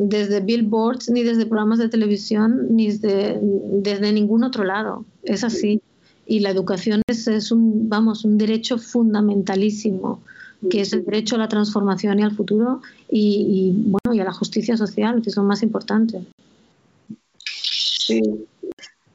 desde 0.00 0.40
billboards, 0.40 1.10
ni 1.10 1.22
desde 1.22 1.46
programas 1.46 1.78
de 1.78 1.88
televisión, 1.88 2.66
ni 2.70 2.88
desde, 2.88 3.38
desde 3.40 4.12
ningún 4.12 4.42
otro 4.42 4.64
lado. 4.64 5.04
Es 5.22 5.44
así. 5.44 5.80
Y 6.26 6.40
la 6.40 6.50
educación 6.50 7.02
es, 7.08 7.26
es, 7.28 7.50
un, 7.50 7.88
vamos, 7.88 8.24
un 8.24 8.38
derecho 8.38 8.78
fundamentalísimo, 8.78 10.20
que 10.68 10.80
es 10.82 10.92
el 10.92 11.04
derecho 11.04 11.36
a 11.36 11.38
la 11.38 11.48
transformación 11.48 12.18
y 12.18 12.22
al 12.22 12.34
futuro 12.34 12.82
y, 13.10 13.72
bueno, 13.76 14.14
y 14.14 14.20
a 14.20 14.24
la 14.24 14.32
justicia 14.32 14.76
social, 14.76 15.22
que 15.22 15.30
es 15.30 15.36
lo 15.36 15.42
más 15.42 15.62
importante. 15.62 16.20
Sí. 17.44 18.20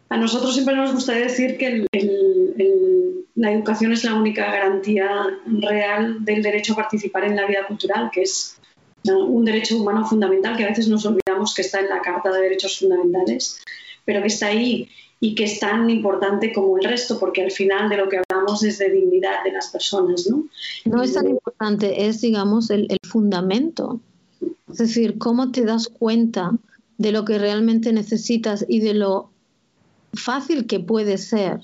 A 0.09 0.17
nosotros 0.17 0.53
siempre 0.53 0.75
nos 0.75 0.93
gusta 0.93 1.13
decir 1.13 1.57
que 1.57 1.85
el 1.91 2.95
la 3.35 3.51
educación 3.51 3.91
es 3.91 4.03
la 4.03 4.15
única 4.15 4.49
garantía 4.49 5.09
real 5.45 6.23
del 6.23 6.41
derecho 6.41 6.73
a 6.73 6.77
participar 6.77 7.25
en 7.25 7.35
la 7.35 7.45
vida 7.45 7.67
cultural, 7.67 8.09
que 8.11 8.21
es 8.21 8.57
un 9.03 9.45
derecho 9.45 9.77
humano 9.77 10.05
fundamental 10.05 10.57
que 10.57 10.63
a 10.63 10.69
veces 10.69 10.87
nos 10.87 11.05
olvidamos 11.05 11.53
que 11.53 11.61
está 11.61 11.79
en 11.79 11.89
la 11.89 12.01
Carta 12.01 12.31
de 12.31 12.41
Derechos 12.41 12.79
Fundamentales, 12.79 13.59
pero 14.05 14.21
que 14.21 14.27
está 14.27 14.47
ahí 14.47 14.89
y 15.19 15.35
que 15.35 15.45
es 15.45 15.59
tan 15.59 15.89
importante 15.89 16.53
como 16.53 16.77
el 16.77 16.83
resto, 16.83 17.19
porque 17.19 17.43
al 17.43 17.51
final 17.51 17.89
de 17.89 17.97
lo 17.97 18.09
que 18.09 18.19
hablamos 18.29 18.63
es 18.63 18.77
de 18.77 18.91
dignidad 18.91 19.43
de 19.43 19.51
las 19.51 19.69
personas, 19.69 20.27
¿no? 20.29 20.45
No 20.85 21.03
es 21.03 21.13
tan 21.13 21.27
importante, 21.27 22.05
es, 22.07 22.21
digamos, 22.21 22.69
el, 22.69 22.87
el 22.89 22.99
fundamento. 23.07 23.99
Es 24.69 24.77
decir, 24.77 25.17
cómo 25.17 25.51
te 25.51 25.63
das 25.63 25.87
cuenta 25.87 26.51
de 26.97 27.11
lo 27.11 27.25
que 27.25 27.39
realmente 27.39 27.91
necesitas 27.93 28.65
y 28.67 28.79
de 28.79 28.93
lo 28.93 29.29
fácil 30.13 30.67
que 30.67 30.79
puede 30.79 31.17
ser 31.17 31.61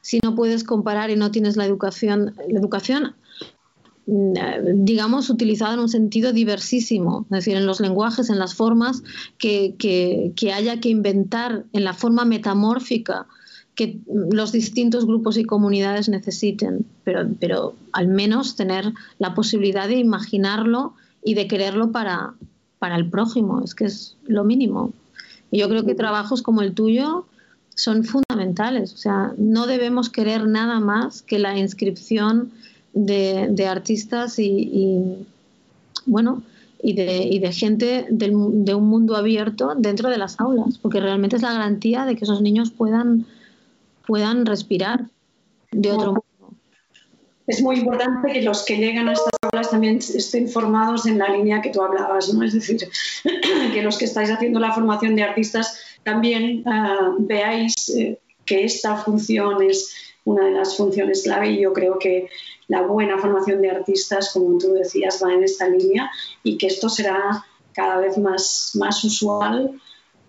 si 0.00 0.20
no 0.22 0.34
puedes 0.34 0.64
comparar 0.64 1.10
y 1.10 1.16
no 1.16 1.30
tienes 1.30 1.56
la 1.56 1.66
educación, 1.66 2.34
la 2.48 2.58
educación 2.58 3.14
digamos, 4.10 5.28
utilizada 5.28 5.74
en 5.74 5.80
un 5.80 5.88
sentido 5.90 6.32
diversísimo, 6.32 7.26
es 7.30 7.44
decir, 7.44 7.56
en 7.56 7.66
los 7.66 7.78
lenguajes, 7.78 8.30
en 8.30 8.38
las 8.38 8.54
formas 8.54 9.02
que, 9.36 9.74
que, 9.78 10.52
haya 10.52 10.80
que 10.80 10.88
inventar, 10.88 11.66
en 11.74 11.84
la 11.84 11.92
forma 11.92 12.24
metamórfica 12.24 13.26
que 13.74 14.00
los 14.08 14.50
distintos 14.50 15.04
grupos 15.04 15.36
y 15.36 15.44
comunidades 15.44 16.08
necesiten, 16.08 16.86
pero, 17.04 17.28
pero 17.38 17.74
al 17.92 18.08
menos 18.08 18.56
tener 18.56 18.92
la 19.18 19.34
posibilidad 19.34 19.86
de 19.86 19.98
imaginarlo 19.98 20.94
y 21.22 21.34
de 21.34 21.46
quererlo 21.46 21.92
para, 21.92 22.32
para 22.78 22.96
el 22.96 23.10
prójimo, 23.10 23.60
es 23.62 23.74
que 23.74 23.84
es 23.84 24.16
lo 24.26 24.42
mínimo. 24.42 24.92
Y 25.50 25.58
yo 25.58 25.68
creo 25.68 25.84
que 25.84 25.94
trabajos 25.94 26.40
como 26.40 26.62
el 26.62 26.72
tuyo 26.72 27.26
son 27.74 28.04
fundamentales. 28.04 28.94
O 28.94 28.96
sea, 28.96 29.34
no 29.36 29.66
debemos 29.66 30.08
querer 30.08 30.48
nada 30.48 30.80
más 30.80 31.22
que 31.22 31.38
la 31.38 31.58
inscripción 31.58 32.52
de, 32.92 33.66
artistas 33.66 34.38
y, 34.38 35.26
bueno, 36.06 36.42
y 36.82 36.94
de, 36.94 37.52
gente 37.52 38.06
de 38.10 38.30
un 38.30 38.88
mundo 38.88 39.16
abierto 39.16 39.74
dentro 39.76 40.10
de 40.10 40.18
las 40.18 40.38
aulas, 40.40 40.78
porque 40.78 41.00
realmente 41.00 41.36
es 41.36 41.42
la 41.42 41.52
garantía 41.52 42.04
de 42.04 42.16
que 42.16 42.24
esos 42.24 42.42
niños 42.42 42.70
puedan, 42.70 43.26
puedan 44.06 44.46
respirar 44.46 45.06
de 45.70 45.92
otro 45.92 46.12
modo. 46.12 46.24
Es 47.46 47.62
muy 47.62 47.76
importante 47.76 48.30
que 48.30 48.42
los 48.42 48.62
que 48.66 48.76
llegan 48.76 49.08
a 49.08 49.14
estas 49.14 49.32
aulas 49.40 49.70
también 49.70 49.96
estén 49.96 50.48
formados 50.48 51.06
en 51.06 51.16
la 51.16 51.30
línea 51.30 51.62
que 51.62 51.70
tú 51.70 51.82
hablabas, 51.82 52.32
¿no? 52.34 52.42
Es 52.44 52.52
decir, 52.52 52.76
que 53.72 53.82
los 53.82 53.96
que 53.96 54.04
estáis 54.04 54.30
haciendo 54.30 54.60
la 54.60 54.72
formación 54.72 55.16
de 55.16 55.22
artistas 55.22 55.80
también 56.02 56.62
ah, 56.66 57.14
veáis 57.18 57.88
eh, 57.88 58.18
que 58.44 58.64
esta 58.64 58.96
función 58.96 59.62
es 59.62 59.94
una 60.24 60.44
de 60.44 60.50
las 60.52 60.76
funciones 60.76 61.22
clave 61.22 61.52
y 61.52 61.62
yo 61.62 61.72
creo 61.72 61.98
que 61.98 62.28
la 62.68 62.82
buena 62.82 63.18
formación 63.18 63.62
de 63.62 63.70
artistas, 63.70 64.30
como 64.32 64.58
tú 64.58 64.74
decías, 64.74 65.20
va 65.24 65.32
en 65.32 65.42
esta 65.42 65.68
línea 65.68 66.10
y 66.42 66.58
que 66.58 66.66
esto 66.66 66.88
será 66.88 67.44
cada 67.72 67.98
vez 67.98 68.18
más, 68.18 68.72
más 68.74 69.02
usual, 69.04 69.80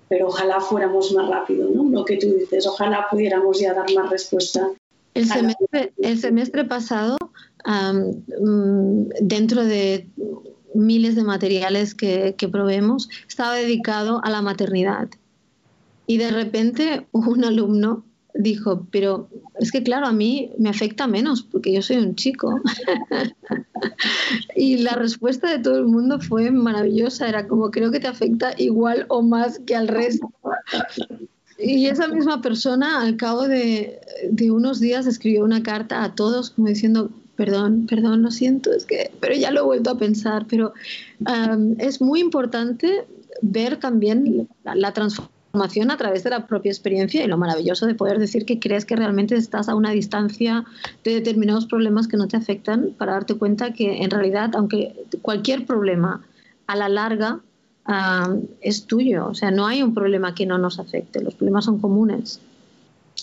pero 0.07 0.27
ojalá 0.27 0.61
fuéramos 0.61 1.11
más 1.11 1.29
rápido, 1.29 1.69
¿no? 1.69 1.83
Lo 1.83 2.05
que 2.05 2.17
tú 2.17 2.27
dices, 2.33 2.65
ojalá 2.65 3.07
pudiéramos 3.11 3.59
ya 3.59 3.73
dar 3.73 3.93
más 3.93 4.09
respuesta. 4.09 4.69
El 5.13 5.25
semestre, 6.19 6.63
pasado, 6.63 7.17
mm, 7.65 9.01
dentro 9.21 9.65
de 9.65 10.07
miles 10.73 11.15
de 11.15 11.23
materiales 11.23 11.93
que, 11.93 12.35
que 12.37 12.47
probemos, 12.47 13.09
estaba 13.27 13.55
dedicado 13.55 14.21
a 14.23 14.29
la 14.29 14.41
maternidad. 14.41 15.09
Y 16.07 16.17
de 16.17 16.31
repente 16.31 17.07
un 17.11 17.43
alumno 17.43 18.05
dijo, 18.39 18.87
pero 18.89 19.27
es 19.59 19.71
que 19.71 19.83
claro, 19.83 20.07
a 20.07 20.13
mí 20.13 20.51
me 20.57 20.69
afecta 20.69 21.07
menos 21.07 21.43
porque 21.43 21.73
yo 21.73 21.81
soy 21.81 21.97
un 21.97 22.15
chico. 22.15 22.59
y 24.55 24.77
la 24.77 24.93
respuesta 24.93 25.51
de 25.51 25.59
todo 25.59 25.77
el 25.77 25.85
mundo 25.85 26.19
fue 26.21 26.49
maravillosa, 26.49 27.27
era 27.27 27.47
como 27.47 27.69
creo 27.69 27.91
que 27.91 27.99
te 27.99 28.07
afecta 28.07 28.53
igual 28.57 29.05
o 29.09 29.21
más 29.21 29.59
que 29.59 29.75
al 29.75 29.89
resto. 29.89 30.31
Y 31.57 31.87
esa 31.87 32.07
misma 32.07 32.41
persona 32.41 33.01
al 33.01 33.17
cabo 33.17 33.45
de, 33.45 33.99
unos 34.49 34.79
días 34.79 35.05
escribió 35.05 35.43
una 35.43 35.61
carta 35.61 36.05
a 36.05 36.15
todos 36.15 36.51
como 36.51 36.69
diciendo, 36.69 37.11
perdón, 37.35 37.87
perdón, 37.87 38.21
lo 38.21 38.31
siento, 38.31 38.71
es 38.71 38.85
que, 38.85 39.11
pero 39.19 39.35
ya 39.35 39.51
lo 39.51 39.61
he 39.61 39.65
vuelto 39.65 39.89
a 39.89 39.97
pensar, 39.97 40.45
pero 40.49 40.73
es 41.77 41.99
muy 41.99 42.21
importante 42.21 43.05
ver 43.41 43.77
también 43.77 44.47
la, 44.63 44.75
la 44.75 44.93
transformación 44.93 45.38
a 45.53 45.97
través 45.97 46.23
de 46.23 46.29
la 46.29 46.45
propia 46.45 46.71
experiencia 46.71 47.23
y 47.23 47.27
lo 47.27 47.37
maravilloso 47.37 47.87
de 47.87 47.95
poder 47.95 48.19
decir 48.19 48.45
que 48.45 48.59
crees 48.59 48.85
que 48.85 48.95
realmente 48.95 49.35
estás 49.35 49.67
a 49.67 49.75
una 49.75 49.91
distancia 49.91 50.63
de 51.03 51.15
determinados 51.15 51.65
problemas 51.65 52.07
que 52.07 52.17
no 52.17 52.27
te 52.27 52.37
afectan 52.37 52.93
para 52.97 53.13
darte 53.13 53.35
cuenta 53.35 53.73
que 53.73 54.03
en 54.03 54.11
realidad, 54.11 54.51
aunque 54.55 54.93
cualquier 55.21 55.65
problema 55.65 56.21
a 56.67 56.75
la 56.75 56.87
larga 56.87 57.39
ah, 57.85 58.35
es 58.61 58.85
tuyo, 58.85 59.27
o 59.27 59.33
sea, 59.33 59.49
no 59.49 59.65
hay 59.65 59.81
un 59.81 59.93
problema 59.93 60.35
que 60.35 60.45
no 60.45 60.57
nos 60.57 60.79
afecte, 60.79 61.21
los 61.21 61.33
problemas 61.33 61.65
son 61.65 61.79
comunes. 61.79 62.39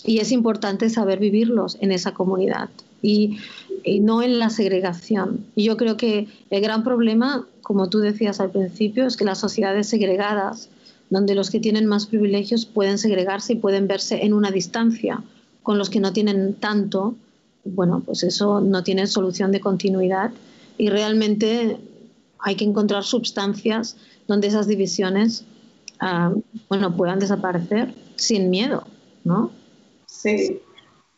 Y 0.05 0.19
es 0.19 0.31
importante 0.31 0.89
saber 0.89 1.19
vivirlos 1.19 1.77
en 1.81 1.91
esa 1.91 2.13
comunidad 2.13 2.69
y, 3.01 3.39
y 3.83 3.99
no 3.99 4.21
en 4.21 4.37
la 4.37 4.49
segregación. 4.49 5.45
Y 5.55 5.63
yo 5.63 5.75
creo 5.75 5.97
que 5.97 6.27
el 6.49 6.61
gran 6.61 6.83
problema, 6.83 7.47
como 7.61 7.89
tú 7.89 7.99
decías 7.99 8.39
al 8.39 8.51
principio, 8.51 9.07
es 9.07 9.17
que 9.17 9.25
las 9.25 9.39
sociedades 9.39 9.87
segregadas, 9.87 10.69
donde 11.09 11.35
los 11.35 11.49
que 11.49 11.59
tienen 11.59 11.85
más 11.85 12.05
privilegios 12.05 12.65
pueden 12.65 12.97
segregarse 12.97 13.53
y 13.53 13.57
pueden 13.57 13.87
verse 13.87 14.25
en 14.25 14.33
una 14.33 14.51
distancia 14.51 15.23
con 15.63 15.77
los 15.77 15.89
que 15.89 15.99
no 15.99 16.13
tienen 16.13 16.53
tanto, 16.55 17.15
bueno, 17.63 18.01
pues 18.05 18.23
eso 18.23 18.61
no 18.61 18.83
tiene 18.83 19.07
solución 19.07 19.51
de 19.51 19.59
continuidad 19.59 20.31
y 20.77 20.89
realmente 20.89 21.77
hay 22.39 22.55
que 22.55 22.65
encontrar 22.65 23.03
sustancias 23.03 23.97
donde 24.27 24.47
esas 24.47 24.67
divisiones 24.67 25.45
ah, 25.99 26.33
bueno, 26.69 26.95
puedan 26.95 27.19
desaparecer 27.19 27.93
sin 28.15 28.49
miedo, 28.49 28.85
¿no? 29.23 29.51
Sí. 30.05 30.59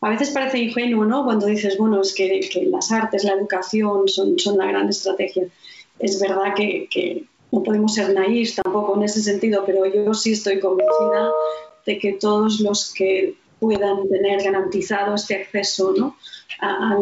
A 0.00 0.08
veces 0.08 0.30
parece 0.30 0.58
ingenuo, 0.58 1.04
¿no? 1.04 1.24
Cuando 1.24 1.46
dices, 1.46 1.76
bueno, 1.76 2.00
es 2.00 2.14
que, 2.14 2.40
las 2.70 2.90
artes, 2.90 3.24
la 3.24 3.34
educación 3.34 4.08
son, 4.08 4.38
son 4.38 4.56
la 4.56 4.66
gran 4.66 4.88
estrategia. 4.88 5.44
Es 5.98 6.18
verdad 6.18 6.54
que 6.56 7.28
no 7.52 7.62
podemos 7.62 7.94
ser 7.94 8.14
naídos 8.14 8.56
tampoco 8.56 8.96
en 8.96 9.04
ese 9.04 9.22
sentido, 9.22 9.64
pero 9.66 9.86
yo 9.86 10.14
sí 10.14 10.32
estoy 10.32 10.60
convencida 10.60 11.30
de 11.86 11.98
que 11.98 12.12
todos 12.14 12.60
los 12.60 12.92
que 12.94 13.36
puedan 13.58 14.08
tener 14.08 14.42
garantizado 14.42 15.14
este 15.14 15.42
acceso 15.42 15.92
¿no? 15.96 16.16
a, 16.60 16.96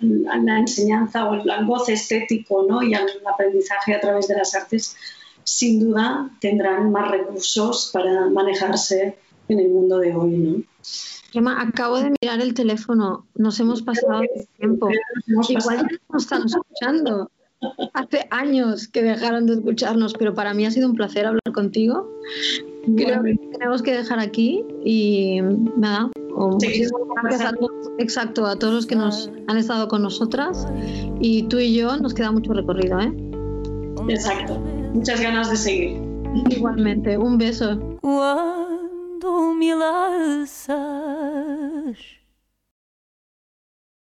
la 0.00 0.58
enseñanza 0.58 1.28
o 1.28 1.32
al 1.32 1.66
goce 1.66 1.94
estético 1.94 2.64
¿no? 2.68 2.82
y 2.82 2.94
al 2.94 3.08
aprendizaje 3.32 3.94
a 3.94 4.00
través 4.00 4.28
de 4.28 4.36
las 4.36 4.54
artes, 4.54 4.96
sin 5.42 5.80
duda 5.80 6.30
tendrán 6.40 6.92
más 6.92 7.10
recursos 7.10 7.90
para 7.92 8.28
manejarse 8.30 9.16
en 9.48 9.58
el 9.58 9.68
mundo 9.68 9.98
de 9.98 10.14
hoy. 10.14 10.30
¿no? 10.30 10.62
Gemma, 11.32 11.60
acabo 11.60 11.98
de 11.98 12.12
mirar 12.20 12.40
el 12.40 12.54
teléfono, 12.54 13.26
nos 13.34 13.58
hemos 13.58 13.82
pasado 13.82 14.22
el 14.22 14.46
tiempo. 14.56 14.88
Igual 15.48 15.78
ya 15.78 15.98
nos 16.08 16.22
están 16.22 16.44
escuchando. 16.46 17.30
Hace 17.92 18.26
años 18.30 18.88
que 18.88 19.02
dejaron 19.02 19.46
de 19.46 19.54
escucharnos, 19.54 20.14
pero 20.14 20.34
para 20.34 20.54
mí 20.54 20.66
ha 20.66 20.70
sido 20.70 20.88
un 20.88 20.94
placer 20.94 21.26
hablar 21.26 21.52
contigo. 21.52 22.10
Creo 22.96 23.22
que 23.22 23.36
tenemos 23.52 23.82
que 23.82 23.94
dejar 23.94 24.18
aquí 24.18 24.64
y 24.84 25.40
nada. 25.76 26.10
gracias 27.22 27.52
a 27.52 27.52
todos, 27.52 27.90
exacto, 27.98 28.46
a 28.46 28.56
todos 28.56 28.74
los 28.74 28.86
que 28.86 28.96
nos 28.96 29.30
han 29.46 29.56
estado 29.56 29.88
con 29.88 30.02
nosotras 30.02 30.66
y 31.20 31.44
tú 31.44 31.58
y 31.58 31.74
yo 31.74 31.96
nos 31.96 32.12
queda 32.12 32.30
mucho 32.30 32.52
recorrido, 32.52 33.00
¿eh? 33.00 33.12
Exacto. 34.08 34.58
Muchas 34.92 35.20
ganas 35.20 35.50
de 35.50 35.56
seguir. 35.56 36.02
Igualmente, 36.50 37.16
un 37.16 37.38
beso. 37.38 37.78